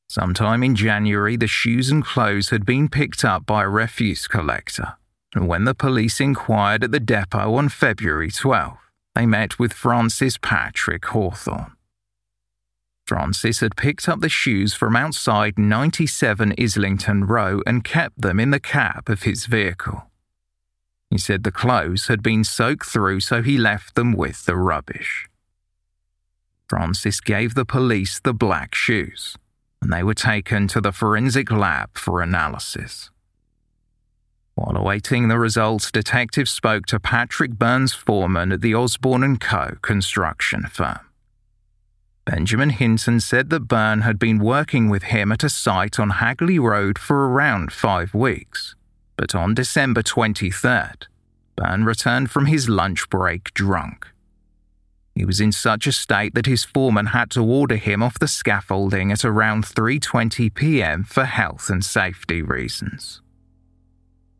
Sometime 0.09 0.61
in 0.61 0.75
January, 0.75 1.37
the 1.37 1.47
shoes 1.47 1.89
and 1.89 2.03
clothes 2.03 2.49
had 2.49 2.65
been 2.65 2.89
picked 2.89 3.23
up 3.23 3.45
by 3.45 3.63
a 3.63 3.69
refuse 3.69 4.27
collector, 4.27 4.97
and 5.33 5.47
when 5.47 5.63
the 5.63 5.73
police 5.73 6.19
inquired 6.19 6.83
at 6.83 6.91
the 6.91 6.99
depot 6.99 7.55
on 7.55 7.69
February 7.69 8.29
12, 8.29 8.77
they 9.15 9.25
met 9.25 9.57
with 9.57 9.71
Francis 9.71 10.37
Patrick 10.37 11.05
Hawthorne. 11.05 11.77
Francis 13.07 13.61
had 13.61 13.75
picked 13.75 14.07
up 14.07 14.19
the 14.19 14.29
shoes 14.29 14.73
from 14.73 14.95
outside 14.95 15.57
97 15.57 16.55
Islington 16.59 17.25
Row 17.25 17.61
and 17.65 17.83
kept 17.83 18.21
them 18.21 18.39
in 18.39 18.51
the 18.51 18.59
cab 18.59 19.09
of 19.09 19.23
his 19.23 19.45
vehicle. 19.45 20.10
He 21.11 21.17
said 21.17 21.43
the 21.43 21.51
clothes 21.51 22.07
had 22.07 22.23
been 22.23 22.45
soaked 22.45 22.85
through, 22.85 23.19
so 23.19 23.43
he 23.43 23.57
left 23.57 23.95
them 23.95 24.13
with 24.13 24.45
the 24.45 24.55
rubbish. 24.55 25.27
Francis 26.69 27.19
gave 27.19 27.53
the 27.53 27.65
police 27.65 28.19
the 28.21 28.33
black 28.33 28.73
shoes, 28.73 29.35
and 29.81 29.91
they 29.91 30.03
were 30.03 30.13
taken 30.13 30.69
to 30.69 30.79
the 30.79 30.93
forensic 30.93 31.51
lab 31.51 31.97
for 31.97 32.21
analysis. 32.21 33.11
While 34.55 34.77
awaiting 34.77 35.27
the 35.27 35.37
results, 35.37 35.91
detectives 35.91 36.51
spoke 36.51 36.85
to 36.87 36.99
Patrick 36.99 37.51
Byrne's 37.51 37.93
foreman 37.93 38.53
at 38.53 38.61
the 38.61 38.73
Osborne 38.73 39.37
& 39.37 39.39
Co. 39.39 39.75
construction 39.81 40.63
firm. 40.71 40.99
Benjamin 42.23 42.69
Hinton 42.69 43.19
said 43.19 43.49
that 43.49 43.67
Byrne 43.67 44.01
had 44.01 44.17
been 44.17 44.39
working 44.39 44.87
with 44.87 45.03
him 45.03 45.33
at 45.33 45.43
a 45.43 45.49
site 45.49 45.99
on 45.99 46.11
Hagley 46.11 46.59
Road 46.59 46.97
for 46.97 47.27
around 47.27 47.73
five 47.73 48.13
weeks. 48.13 48.75
But 49.21 49.35
on 49.35 49.53
December 49.53 50.01
23rd, 50.01 51.03
Byrne 51.55 51.85
returned 51.85 52.31
from 52.31 52.47
his 52.47 52.67
lunch 52.67 53.07
break 53.07 53.53
drunk. 53.53 54.07
He 55.13 55.25
was 55.25 55.39
in 55.39 55.51
such 55.51 55.85
a 55.85 55.91
state 55.91 56.33
that 56.33 56.47
his 56.47 56.63
foreman 56.63 57.05
had 57.05 57.29
to 57.31 57.43
order 57.43 57.75
him 57.75 58.01
off 58.01 58.17
the 58.17 58.27
scaffolding 58.27 59.11
at 59.11 59.23
around 59.23 59.63
3:20 59.63 60.51
p.m. 60.55 61.03
for 61.03 61.25
health 61.25 61.69
and 61.69 61.85
safety 61.85 62.41
reasons. 62.41 63.21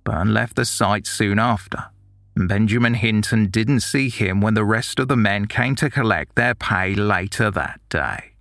Byrne 0.04 0.34
left 0.34 0.56
the 0.56 0.66
site 0.66 1.06
soon 1.06 1.38
after, 1.38 1.92
and 2.36 2.50
Benjamin 2.50 2.96
Hinton 2.96 3.52
didn't 3.52 3.82
see 3.82 4.10
him 4.10 4.42
when 4.42 4.56
the 4.56 4.66
rest 4.66 4.98
of 4.98 5.10
the 5.10 5.16
men 5.16 5.46
came 5.46 5.76
to 5.76 5.92
collect 5.92 6.34
their 6.36 6.56
pay 6.56 6.96
later 6.96 7.52
that 7.52 7.80
day. 7.90 8.32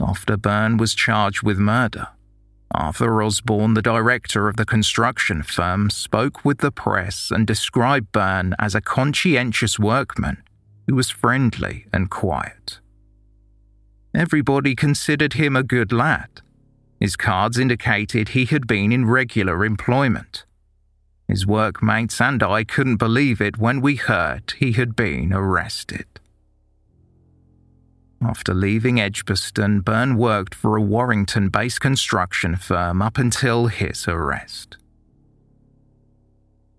After 0.00 0.36
Byrne 0.36 0.76
was 0.76 0.94
charged 0.94 1.42
with 1.42 1.58
murder, 1.58 2.13
Arthur 2.72 3.22
Osborne, 3.22 3.74
the 3.74 3.82
director 3.82 4.48
of 4.48 4.56
the 4.56 4.64
construction 4.64 5.42
firm, 5.42 5.90
spoke 5.90 6.44
with 6.44 6.58
the 6.58 6.72
press 6.72 7.30
and 7.30 7.46
described 7.46 8.10
Byrne 8.12 8.54
as 8.58 8.74
a 8.74 8.80
conscientious 8.80 9.78
workman 9.78 10.42
who 10.86 10.94
was 10.94 11.10
friendly 11.10 11.86
and 11.92 12.10
quiet. 12.10 12.80
Everybody 14.14 14.74
considered 14.74 15.34
him 15.34 15.56
a 15.56 15.62
good 15.62 15.92
lad. 15.92 16.40
His 17.00 17.16
cards 17.16 17.58
indicated 17.58 18.30
he 18.30 18.44
had 18.44 18.66
been 18.66 18.92
in 18.92 19.06
regular 19.06 19.64
employment. 19.64 20.44
His 21.26 21.46
workmates 21.46 22.20
and 22.20 22.42
I 22.42 22.64
couldn't 22.64 22.96
believe 22.96 23.40
it 23.40 23.58
when 23.58 23.80
we 23.80 23.96
heard 23.96 24.54
he 24.58 24.72
had 24.72 24.94
been 24.94 25.32
arrested. 25.32 26.06
After 28.24 28.54
leaving 28.54 28.98
Edgbaston, 28.98 29.80
Byrne 29.80 30.16
worked 30.16 30.54
for 30.54 30.76
a 30.76 30.82
Warrington 30.82 31.50
based 31.50 31.80
construction 31.80 32.56
firm 32.56 33.02
up 33.02 33.18
until 33.18 33.66
his 33.66 34.08
arrest. 34.08 34.78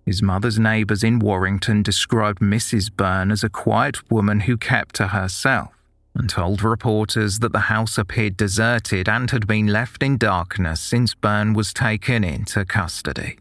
His 0.06 0.24
mother's 0.24 0.58
neighbours 0.58 1.04
in 1.04 1.20
Warrington 1.20 1.84
described 1.84 2.40
Mrs. 2.40 2.92
Byrne 2.92 3.32
as 3.32 3.44
a 3.44 3.50
quiet 3.50 4.12
woman 4.12 4.42
who 4.42 4.58
kept 4.58 4.96
to 4.96 5.08
herself 5.08 5.70
and 6.16 6.30
told 6.30 6.64
reporters 6.64 7.40
that 7.40 7.52
the 7.52 7.68
house 7.72 7.98
appeared 7.98 8.38
deserted 8.38 9.08
and 9.08 9.30
had 9.30 9.46
been 9.46 9.68
left 9.68 10.02
in 10.02 10.18
darkness 10.18 10.82
since 10.82 11.14
Byrne 11.14 11.54
was 11.54 11.74
taken 11.74 12.24
into 12.24 12.66
custody. 12.66 13.38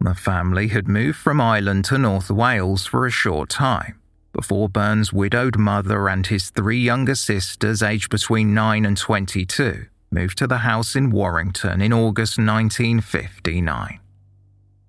The 0.00 0.14
family 0.14 0.68
had 0.68 0.88
moved 0.88 1.18
from 1.18 1.40
Ireland 1.40 1.84
to 1.86 1.98
North 1.98 2.30
Wales 2.30 2.86
for 2.86 3.06
a 3.06 3.10
short 3.10 3.50
time 3.50 3.97
before 4.32 4.68
Byrne's 4.68 5.12
widowed 5.12 5.58
mother 5.58 6.08
and 6.08 6.26
his 6.26 6.50
three 6.50 6.80
younger 6.80 7.14
sisters, 7.14 7.82
aged 7.82 8.10
between 8.10 8.54
9 8.54 8.84
and 8.84 8.96
22, 8.96 9.86
moved 10.10 10.38
to 10.38 10.46
the 10.46 10.58
house 10.58 10.94
in 10.94 11.10
Warrington 11.10 11.80
in 11.80 11.92
August 11.92 12.38
1959. 12.38 14.00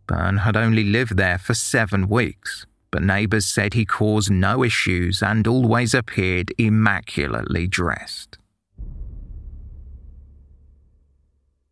Byrne 0.08 0.38
had 0.38 0.58
only 0.58 0.84
lived 0.84 1.18
there 1.18 1.38
for 1.38 1.54
seven 1.54 2.10
weeks, 2.10 2.66
but 2.92 3.04
neighbours 3.04 3.46
said 3.46 3.74
he 3.74 3.86
caused 3.86 4.32
no 4.32 4.64
issues 4.64 5.22
and 5.22 5.48
always 5.48 5.94
appeared 5.94 6.54
immaculately 6.58 7.68
dressed. 7.68 8.38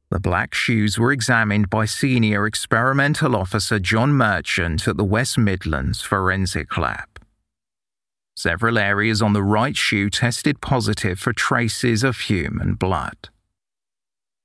The 0.09 0.19
black 0.19 0.53
shoes 0.53 0.97
were 0.97 1.11
examined 1.11 1.69
by 1.69 1.85
Senior 1.85 2.47
Experimental 2.47 3.35
Officer 3.35 3.77
John 3.77 4.13
Merchant 4.13 4.87
at 4.87 4.95
the 4.95 5.03
West 5.03 5.37
Midlands 5.37 6.01
Forensic 6.01 6.77
Lab. 6.77 7.16
Several 8.37 8.77
areas 8.77 9.19
on 9.19 9.33
the 9.33 9.41
right 9.41 9.75
shoe 9.75 10.11
tested 10.11 10.61
positive 10.61 11.17
for 11.17 11.33
traces 11.33 12.03
of 12.03 12.19
human 12.19 12.75
blood. 12.75 13.29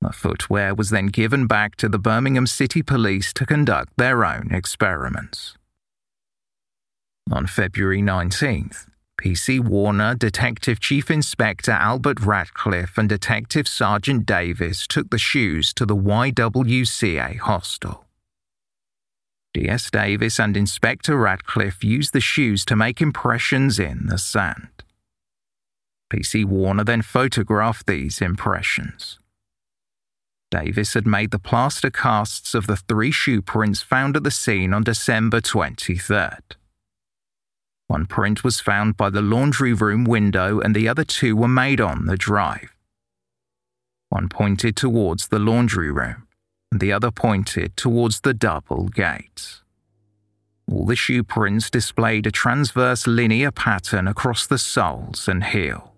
The 0.01 0.13
footwear 0.13 0.75
was 0.75 0.89
then 0.89 1.09
given 1.09 1.47
back 1.47 1.77
to 1.77 1.91
the 1.91 1.99
Birmingham 1.99 2.47
City 2.47 2.81
Police 2.81 3.35
to 3.35 3.45
conduct 3.45 3.93
their 3.99 4.25
own 4.25 4.49
experiments. 4.51 5.59
On 7.31 7.47
February 7.47 8.01
19th, 8.01 8.87
PC 9.21 9.61
Warner, 9.61 10.15
Detective 10.15 10.81
Chief 10.81 11.11
Inspector 11.11 11.71
Albert 11.71 12.21
Ratcliffe, 12.21 12.97
and 12.97 13.11
Detective 13.11 13.69
Sergeant 13.69 14.25
Davis 14.25 14.87
took 14.87 15.11
the 15.11 15.19
shoes 15.19 15.75
to 15.75 15.85
the 15.85 15.95
YWCA 15.95 17.41
hostel. 17.41 18.07
D.S. 19.55 19.91
Davis 19.91 20.41
and 20.41 20.57
Inspector 20.57 21.15
Ratcliffe 21.15 21.85
used 21.85 22.13
the 22.13 22.21
shoes 22.21 22.65
to 22.65 22.77
make 22.77 23.03
impressions 23.03 23.79
in 23.79 24.07
the 24.07 24.17
sand. 24.17 24.69
P.C. 26.09 26.45
Warner 26.45 26.85
then 26.85 27.03
photographed 27.03 27.87
these 27.87 28.21
impressions. 28.21 29.19
Davis 30.51 30.95
had 30.95 31.07
made 31.07 31.31
the 31.31 31.39
plaster 31.39 31.91
casts 31.91 32.55
of 32.55 32.67
the 32.67 32.77
three 32.77 33.11
shoe 33.11 33.41
prints 33.41 33.81
found 33.81 34.17
at 34.17 34.25
the 34.25 34.31
scene 34.31 34.75
on 34.75 34.85
December 34.85 35.41
23rd. 35.41 36.57
One 37.89 38.07
print 38.07 38.45
was 38.45 38.61
found 38.61 38.97
by 38.97 39.11
the 39.11 39.23
laundry 39.23 39.73
room 39.73 40.05
window, 40.05 40.61
and 40.61 40.75
the 40.75 40.89
other 40.89 41.05
two 41.05 41.37
were 41.37 41.49
made 41.49 41.81
on 41.81 42.07
the 42.07 42.17
drive. 42.17 42.75
One 44.09 44.29
pointed 44.29 44.77
towards 44.77 45.29
the 45.29 45.39
laundry 45.39 45.91
room, 45.91 46.27
and 46.73 46.81
the 46.81 46.91
other 46.91 47.11
pointed 47.11 47.77
towards 47.77 48.23
the 48.23 48.33
double 48.33 48.89
gate. 48.89 49.61
All 50.71 50.87
the 50.87 50.97
shoe 50.97 51.23
prints 51.23 51.69
displayed 51.69 52.27
a 52.27 52.31
transverse 52.31 53.07
linear 53.07 53.51
pattern 53.51 54.09
across 54.09 54.47
the 54.47 54.57
soles 54.57 55.29
and 55.29 55.45
heel. 55.45 55.93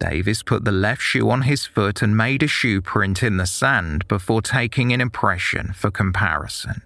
Davis 0.00 0.42
put 0.42 0.64
the 0.64 0.72
left 0.72 1.00
shoe 1.00 1.30
on 1.30 1.42
his 1.42 1.64
foot 1.64 2.02
and 2.02 2.16
made 2.16 2.42
a 2.42 2.48
shoe 2.48 2.82
print 2.82 3.22
in 3.22 3.36
the 3.36 3.46
sand 3.46 4.08
before 4.08 4.42
taking 4.42 4.92
an 4.92 5.00
impression 5.00 5.72
for 5.72 5.92
comparison. 5.92 6.82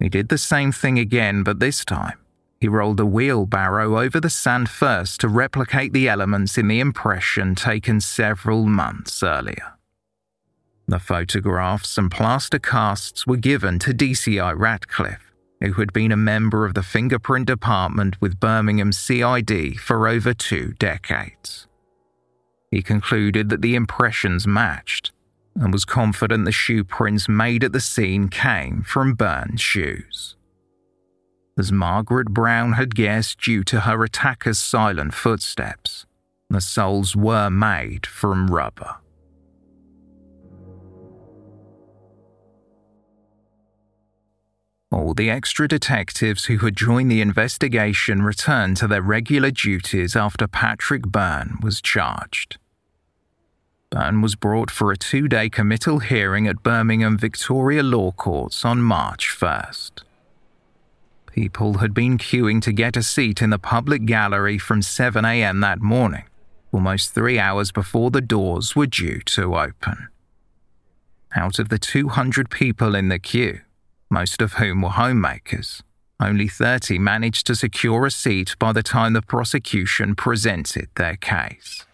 He 0.00 0.08
did 0.08 0.30
the 0.30 0.38
same 0.38 0.72
thing 0.72 0.98
again, 0.98 1.44
but 1.44 1.60
this 1.60 1.84
time 1.84 2.18
he 2.60 2.66
rolled 2.66 2.98
a 2.98 3.06
wheelbarrow 3.06 4.00
over 4.00 4.18
the 4.18 4.30
sand 4.30 4.68
first 4.68 5.20
to 5.20 5.28
replicate 5.28 5.92
the 5.92 6.08
elements 6.08 6.58
in 6.58 6.66
the 6.66 6.80
impression 6.80 7.54
taken 7.54 8.00
several 8.00 8.66
months 8.66 9.22
earlier. 9.22 9.74
The 10.90 10.98
photographs 10.98 11.96
and 11.98 12.10
plaster 12.10 12.58
casts 12.58 13.24
were 13.24 13.36
given 13.36 13.78
to 13.78 13.94
DCI 13.94 14.58
Ratcliffe, 14.58 15.32
who 15.60 15.74
had 15.74 15.92
been 15.92 16.10
a 16.10 16.16
member 16.16 16.64
of 16.64 16.74
the 16.74 16.82
fingerprint 16.82 17.46
department 17.46 18.20
with 18.20 18.40
Birmingham 18.40 18.90
CID 18.90 19.78
for 19.78 20.08
over 20.08 20.34
two 20.34 20.72
decades. 20.80 21.68
He 22.72 22.82
concluded 22.82 23.50
that 23.50 23.62
the 23.62 23.76
impressions 23.76 24.48
matched 24.48 25.12
and 25.54 25.72
was 25.72 25.84
confident 25.84 26.44
the 26.44 26.50
shoe 26.50 26.82
prints 26.82 27.28
made 27.28 27.62
at 27.62 27.72
the 27.72 27.80
scene 27.80 28.28
came 28.28 28.82
from 28.82 29.14
Byrne's 29.14 29.60
shoes. 29.60 30.34
As 31.56 31.70
Margaret 31.70 32.30
Brown 32.30 32.72
had 32.72 32.96
guessed 32.96 33.40
due 33.40 33.62
to 33.62 33.82
her 33.82 34.02
attacker's 34.02 34.58
silent 34.58 35.14
footsteps, 35.14 36.04
the 36.48 36.60
soles 36.60 37.14
were 37.14 37.48
made 37.48 38.06
from 38.06 38.48
rubber. 38.48 38.96
All 44.92 45.14
the 45.14 45.30
extra 45.30 45.68
detectives 45.68 46.46
who 46.46 46.58
had 46.58 46.76
joined 46.76 47.10
the 47.10 47.20
investigation 47.20 48.22
returned 48.22 48.76
to 48.78 48.88
their 48.88 49.02
regular 49.02 49.52
duties 49.52 50.16
after 50.16 50.48
Patrick 50.48 51.02
Byrne 51.02 51.58
was 51.62 51.80
charged. 51.80 52.58
Byrne 53.90 54.20
was 54.20 54.34
brought 54.34 54.70
for 54.70 54.90
a 54.90 54.96
two 54.96 55.28
day 55.28 55.48
committal 55.48 56.00
hearing 56.00 56.48
at 56.48 56.64
Birmingham 56.64 57.16
Victoria 57.16 57.84
Law 57.84 58.10
Courts 58.12 58.64
on 58.64 58.82
March 58.82 59.28
1st. 59.28 60.02
People 61.26 61.78
had 61.78 61.94
been 61.94 62.18
queuing 62.18 62.60
to 62.62 62.72
get 62.72 62.96
a 62.96 63.02
seat 63.04 63.40
in 63.40 63.50
the 63.50 63.58
public 63.58 64.04
gallery 64.04 64.58
from 64.58 64.80
7am 64.80 65.60
that 65.60 65.80
morning, 65.80 66.24
almost 66.72 67.14
three 67.14 67.38
hours 67.38 67.70
before 67.70 68.10
the 68.10 68.20
doors 68.20 68.74
were 68.74 68.86
due 68.86 69.20
to 69.20 69.56
open. 69.56 70.08
Out 71.36 71.60
of 71.60 71.68
the 71.68 71.78
200 71.78 72.50
people 72.50 72.96
in 72.96 73.08
the 73.08 73.20
queue, 73.20 73.60
most 74.10 74.42
of 74.42 74.54
whom 74.54 74.82
were 74.82 74.90
homemakers. 74.90 75.82
Only 76.20 76.48
30 76.48 76.98
managed 76.98 77.46
to 77.46 77.54
secure 77.54 78.04
a 78.04 78.10
seat 78.10 78.54
by 78.58 78.72
the 78.72 78.82
time 78.82 79.14
the 79.14 79.22
prosecution 79.22 80.14
presented 80.14 80.88
their 80.96 81.16
case. 81.16 81.86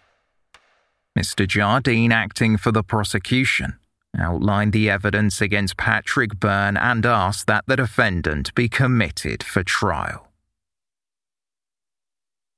Mr. 1.16 1.46
Jardine, 1.46 2.12
acting 2.12 2.56
for 2.56 2.72
the 2.72 2.82
prosecution, 2.82 3.78
outlined 4.18 4.72
the 4.72 4.90
evidence 4.90 5.40
against 5.40 5.76
Patrick 5.76 6.40
Byrne 6.40 6.76
and 6.76 7.06
asked 7.06 7.46
that 7.46 7.64
the 7.66 7.76
defendant 7.76 8.54
be 8.54 8.68
committed 8.68 9.42
for 9.42 9.62
trial. 9.62 10.28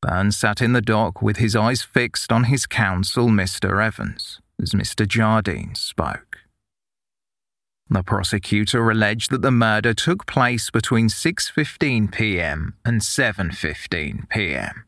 Byrne 0.00 0.32
sat 0.32 0.62
in 0.62 0.72
the 0.72 0.80
dock 0.80 1.20
with 1.20 1.38
his 1.38 1.56
eyes 1.56 1.82
fixed 1.82 2.32
on 2.32 2.44
his 2.44 2.66
counsel, 2.66 3.28
Mr. 3.28 3.84
Evans, 3.84 4.40
as 4.60 4.70
Mr. 4.70 5.06
Jardine 5.06 5.74
spoke. 5.74 6.27
The 7.90 8.02
prosecutor 8.02 8.90
alleged 8.90 9.30
that 9.30 9.40
the 9.40 9.50
murder 9.50 9.94
took 9.94 10.26
place 10.26 10.70
between 10.70 11.08
6:15 11.08 12.12
p.m. 12.12 12.74
and 12.84 13.00
7:15 13.00 14.28
p.m. 14.28 14.84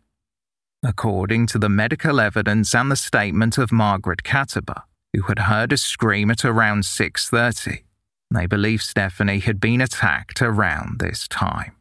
According 0.83 1.47
to 1.47 1.59
the 1.59 1.71
medical 1.71 2.21
evidence 2.21 2.75
and 2.75 2.91
the 2.91 2.97
statement 2.97 3.57
of 3.57 3.73
Margaret 3.73 4.23
Kataber, 4.23 4.83
who 5.15 5.23
had 5.23 5.41
heard 5.41 5.73
a 5.73 5.79
scream 5.79 6.31
at 6.31 6.45
around 6.45 6.83
6:30, 6.83 7.85
they 8.31 8.47
believe 8.47 8.83
Stephanie 8.83 9.41
had 9.41 9.61
been 9.61 9.81
attacked 9.81 10.43
around 10.43 11.01
this 11.01 11.27
time. 11.27 11.73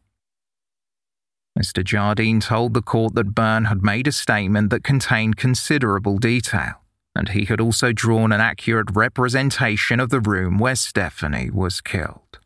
Mr. 1.57 1.83
Jardine 1.83 2.39
told 2.39 2.73
the 2.73 2.81
court 2.81 3.15
that 3.15 3.35
Byrne 3.35 3.65
had 3.65 3.83
made 3.83 4.07
a 4.07 4.13
statement 4.13 4.69
that 4.69 4.85
contained 4.85 5.35
considerable 5.35 6.17
detail, 6.17 6.81
and 7.15 7.29
he 7.29 7.45
had 7.45 7.59
also 7.59 7.91
drawn 7.91 8.31
an 8.31 8.41
accurate 8.41 8.89
representation 8.93 9.99
of 9.99 10.09
the 10.09 10.19
room 10.19 10.57
where 10.57 10.75
Stephanie 10.75 11.49
was 11.49 11.81
killed. 11.81 12.39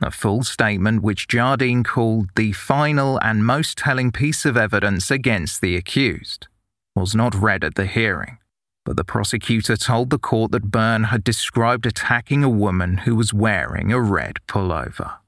A 0.00 0.10
full 0.10 0.42
statement, 0.42 1.02
which 1.02 1.28
Jardine 1.28 1.82
called 1.82 2.28
the 2.36 2.52
final 2.52 3.18
and 3.22 3.46
most 3.46 3.78
telling 3.78 4.12
piece 4.12 4.44
of 4.44 4.56
evidence 4.56 5.10
against 5.10 5.60
the 5.60 5.76
accused, 5.76 6.46
was 6.94 7.14
not 7.14 7.34
read 7.34 7.64
at 7.64 7.74
the 7.74 7.86
hearing, 7.86 8.38
but 8.84 8.96
the 8.96 9.04
prosecutor 9.04 9.76
told 9.76 10.10
the 10.10 10.18
court 10.18 10.52
that 10.52 10.70
Byrne 10.70 11.04
had 11.04 11.24
described 11.24 11.86
attacking 11.86 12.44
a 12.44 12.48
woman 12.48 12.98
who 12.98 13.16
was 13.16 13.32
wearing 13.32 13.92
a 13.92 14.00
red 14.00 14.36
pullover. 14.46 15.18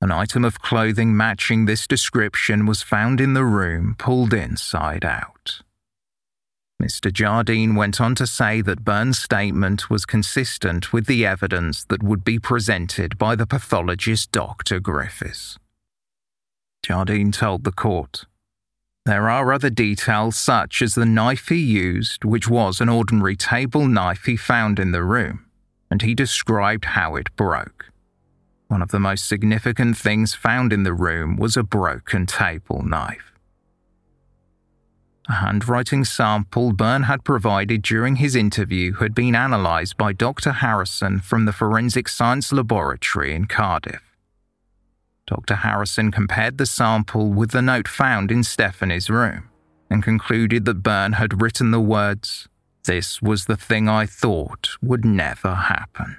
An 0.00 0.12
item 0.12 0.44
of 0.44 0.60
clothing 0.60 1.16
matching 1.16 1.64
this 1.64 1.86
description 1.86 2.66
was 2.66 2.82
found 2.82 3.20
in 3.20 3.34
the 3.34 3.44
room, 3.44 3.96
pulled 3.98 4.32
inside 4.32 5.04
out. 5.04 5.62
Mr. 6.82 7.12
Jardine 7.12 7.74
went 7.74 8.00
on 8.00 8.14
to 8.14 8.26
say 8.26 8.60
that 8.60 8.84
Byrne's 8.84 9.18
statement 9.18 9.90
was 9.90 10.06
consistent 10.06 10.92
with 10.92 11.06
the 11.06 11.26
evidence 11.26 11.84
that 11.84 12.04
would 12.04 12.22
be 12.22 12.38
presented 12.38 13.18
by 13.18 13.34
the 13.34 13.46
pathologist 13.46 14.30
Dr. 14.30 14.78
Griffiths. 14.78 15.58
Jardine 16.84 17.32
told 17.32 17.64
the 17.64 17.72
court, 17.72 18.26
There 19.04 19.28
are 19.28 19.52
other 19.52 19.70
details, 19.70 20.36
such 20.36 20.80
as 20.80 20.94
the 20.94 21.04
knife 21.04 21.48
he 21.48 21.56
used, 21.56 22.24
which 22.24 22.48
was 22.48 22.80
an 22.80 22.88
ordinary 22.88 23.34
table 23.34 23.88
knife 23.88 24.24
he 24.24 24.36
found 24.36 24.78
in 24.78 24.92
the 24.92 25.02
room, 25.02 25.46
and 25.90 26.00
he 26.02 26.14
described 26.14 26.84
how 26.84 27.16
it 27.16 27.34
broke. 27.34 27.90
One 28.68 28.82
of 28.82 28.90
the 28.90 29.00
most 29.00 29.26
significant 29.26 29.96
things 29.96 30.34
found 30.34 30.72
in 30.72 30.84
the 30.84 30.92
room 30.92 31.36
was 31.36 31.56
a 31.56 31.64
broken 31.64 32.26
table 32.26 32.82
knife. 32.82 33.32
A 35.28 35.34
handwriting 35.34 36.06
sample 36.06 36.72
Byrne 36.72 37.02
had 37.02 37.22
provided 37.22 37.82
during 37.82 38.16
his 38.16 38.34
interview 38.34 38.94
had 38.94 39.14
been 39.14 39.34
analysed 39.34 39.98
by 39.98 40.14
Dr. 40.14 40.52
Harrison 40.52 41.20
from 41.20 41.44
the 41.44 41.52
Forensic 41.52 42.08
Science 42.08 42.50
Laboratory 42.50 43.34
in 43.34 43.44
Cardiff. 43.44 44.16
Dr. 45.26 45.56
Harrison 45.56 46.10
compared 46.10 46.56
the 46.56 46.64
sample 46.64 47.30
with 47.30 47.50
the 47.50 47.60
note 47.60 47.86
found 47.86 48.32
in 48.32 48.42
Stephanie's 48.42 49.10
room 49.10 49.50
and 49.90 50.02
concluded 50.02 50.64
that 50.64 50.82
Byrne 50.82 51.12
had 51.12 51.42
written 51.42 51.72
the 51.72 51.80
words, 51.80 52.48
This 52.84 53.20
was 53.20 53.44
the 53.44 53.56
thing 53.56 53.86
I 53.86 54.06
thought 54.06 54.70
would 54.80 55.04
never 55.04 55.54
happen. 55.54 56.16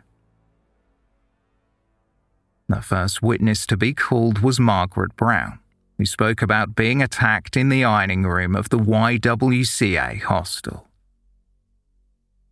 The 2.67 2.81
first 2.81 3.23
witness 3.23 3.65
to 3.65 3.75
be 3.75 3.95
called 3.95 4.39
was 4.39 4.59
Margaret 4.59 5.15
Brown, 5.15 5.57
who 5.99 6.05
spoke 6.05 6.41
about 6.41 6.75
being 6.75 7.03
attacked 7.03 7.57
in 7.57 7.67
the 7.67 7.83
ironing 7.83 8.23
room 8.23 8.55
of 8.55 8.69
the 8.69 8.79
YWCA 8.79 10.21
hostel. 10.21 10.87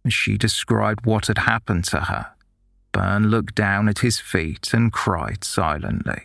As 0.05 0.13
she 0.13 0.37
described 0.37 1.05
what 1.05 1.27
had 1.27 1.37
happened 1.37 1.85
to 1.85 2.01
her, 2.01 2.27
Byrne 2.91 3.29
looked 3.29 3.55
down 3.55 3.87
at 3.87 3.99
his 3.99 4.19
feet 4.19 4.73
and 4.73 4.91
cried 4.91 5.45
silently. 5.45 6.23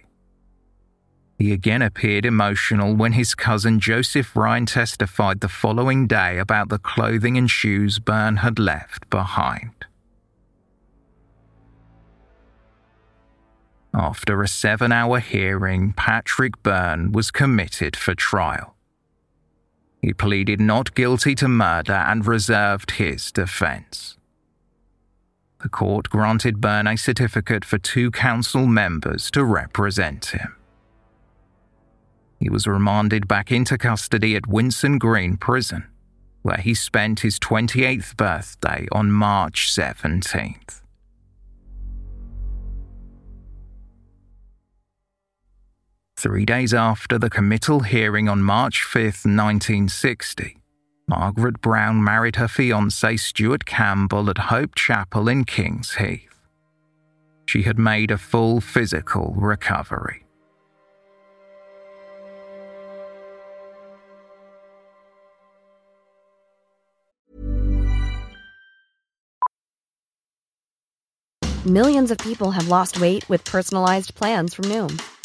He 1.39 1.53
again 1.53 1.81
appeared 1.81 2.27
emotional 2.27 2.97
when 2.97 3.13
his 3.13 3.37
cousin 3.37 3.79
Joseph 3.79 4.35
Ryan 4.35 4.67
testified 4.67 5.41
the 5.41 5.49
following 5.49 6.09
day 6.09 6.39
about 6.39 6.71
the 6.71 6.79
clothing 6.81 7.39
and 7.39 7.49
shoes 7.49 8.01
Byrne 8.01 8.39
had 8.39 8.59
left 8.59 9.09
behind. 9.11 9.87
After 13.95 14.43
a 14.43 14.49
seven 14.49 14.91
hour 14.91 15.21
hearing, 15.21 15.93
Patrick 15.93 16.63
Byrne 16.63 17.13
was 17.13 17.31
committed 17.31 17.95
for 17.95 18.15
trial. 18.15 18.75
He 20.01 20.13
pleaded 20.13 20.61
not 20.61 20.95
guilty 20.95 21.35
to 21.37 21.49
murder 21.49 21.93
and 21.93 22.27
reserved 22.27 22.93
his 22.93 23.31
defence. 23.31 24.17
The 25.63 25.69
court 25.69 26.11
granted 26.11 26.61
Byrne 26.61 26.89
a 26.89 26.97
certificate 26.97 27.65
for 27.65 27.79
two 27.79 28.11
council 28.11 28.67
members 28.67 29.31
to 29.31 29.45
represent 29.45 30.27
him. 30.27 30.57
He 32.41 32.51
was 32.51 32.67
remanded 32.67 33.29
back 33.29 33.53
into 33.53 33.79
custody 33.79 34.35
at 34.35 34.49
Winson 34.49 34.99
Green 34.99 35.37
Prison, 35.37 35.85
where 36.41 36.57
he 36.57 36.75
spent 36.75 37.21
his 37.21 37.39
28th 37.39 38.17
birthday 38.17 38.89
on 38.91 39.13
March 39.13 39.71
17th. 39.71 40.82
Three 46.23 46.45
days 46.45 46.73
after 46.73 47.19
the 47.19 47.29
committal 47.29 47.81
hearing 47.81 48.29
on 48.29 48.45
March 48.45 48.85
5, 48.85 49.03
1960, 49.25 50.57
Margaret 51.09 51.61
Brown 51.61 52.05
married 52.05 52.37
her 52.37 52.47
fiance 52.47 53.17
Stuart 53.17 53.67
Campbell 53.67 54.31
at 54.31 54.39
Hope 54.39 54.77
Chapel 54.77 55.29
in 55.29 55.45
Kings 55.45 55.97
Heath. 55.97 56.47
She 57.47 57.63
had 57.63 57.77
made 57.77 58.13
a 58.13 58.19
full 58.19 58.61
physical 58.61 59.35
recovery. 59.37 60.23
Millions 71.67 72.11
of 72.11 72.19
people 72.19 72.51
have 72.51 72.67
lost 72.67 73.01
weight 73.01 73.29
with 73.29 73.45
personalized 73.45 74.17
plans 74.17 74.53
from 74.53 74.65
Noom, 74.65 75.01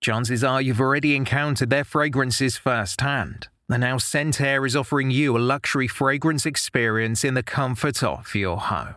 Chances 0.00 0.44
are 0.44 0.62
you've 0.62 0.80
already 0.80 1.16
encountered 1.16 1.70
their 1.70 1.84
fragrances 1.84 2.56
firsthand. 2.56 3.48
And 3.68 3.80
now 3.80 3.96
ScentAir 3.96 4.66
is 4.66 4.76
offering 4.76 5.10
you 5.10 5.36
a 5.36 5.38
luxury 5.38 5.88
fragrance 5.88 6.46
experience 6.46 7.24
in 7.24 7.34
the 7.34 7.42
comfort 7.42 8.02
of 8.02 8.34
your 8.34 8.58
home. 8.58 8.94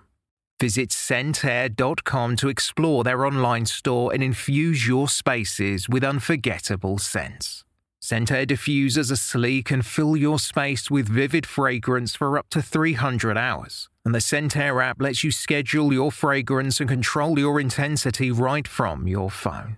Visit 0.61 0.89
scentair.com 0.89 2.35
to 2.35 2.47
explore 2.47 3.03
their 3.03 3.25
online 3.25 3.65
store 3.65 4.13
and 4.13 4.21
infuse 4.21 4.87
your 4.87 5.09
spaces 5.09 5.89
with 5.89 6.03
unforgettable 6.03 6.99
scents. 6.99 7.65
ScentAir 7.99 8.45
diffusers 8.45 9.11
are 9.11 9.15
sleek 9.15 9.71
and 9.71 9.85
fill 9.85 10.15
your 10.15 10.39
space 10.39 10.89
with 10.89 11.09
vivid 11.09 11.45
fragrance 11.45 12.15
for 12.15 12.37
up 12.37 12.47
to 12.49 12.61
300 12.61 13.37
hours. 13.37 13.89
And 14.05 14.13
the 14.13 14.19
ScentAir 14.19 14.83
app 14.83 15.01
lets 15.01 15.23
you 15.23 15.31
schedule 15.31 15.91
your 15.91 16.11
fragrance 16.11 16.79
and 16.79 16.87
control 16.87 17.37
your 17.37 17.59
intensity 17.59 18.31
right 18.31 18.67
from 18.67 19.07
your 19.07 19.31
phone. 19.31 19.77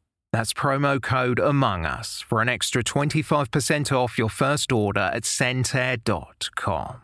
That's 0.31 0.53
promo 0.53 1.01
code 1.01 1.39
Among 1.39 1.85
Us 1.85 2.21
for 2.21 2.41
an 2.41 2.47
extra 2.47 2.83
25% 2.83 3.91
off 3.91 4.17
your 4.17 4.29
first 4.29 4.71
order 4.71 5.11
at 5.13 5.23
scentair.com. 5.23 7.01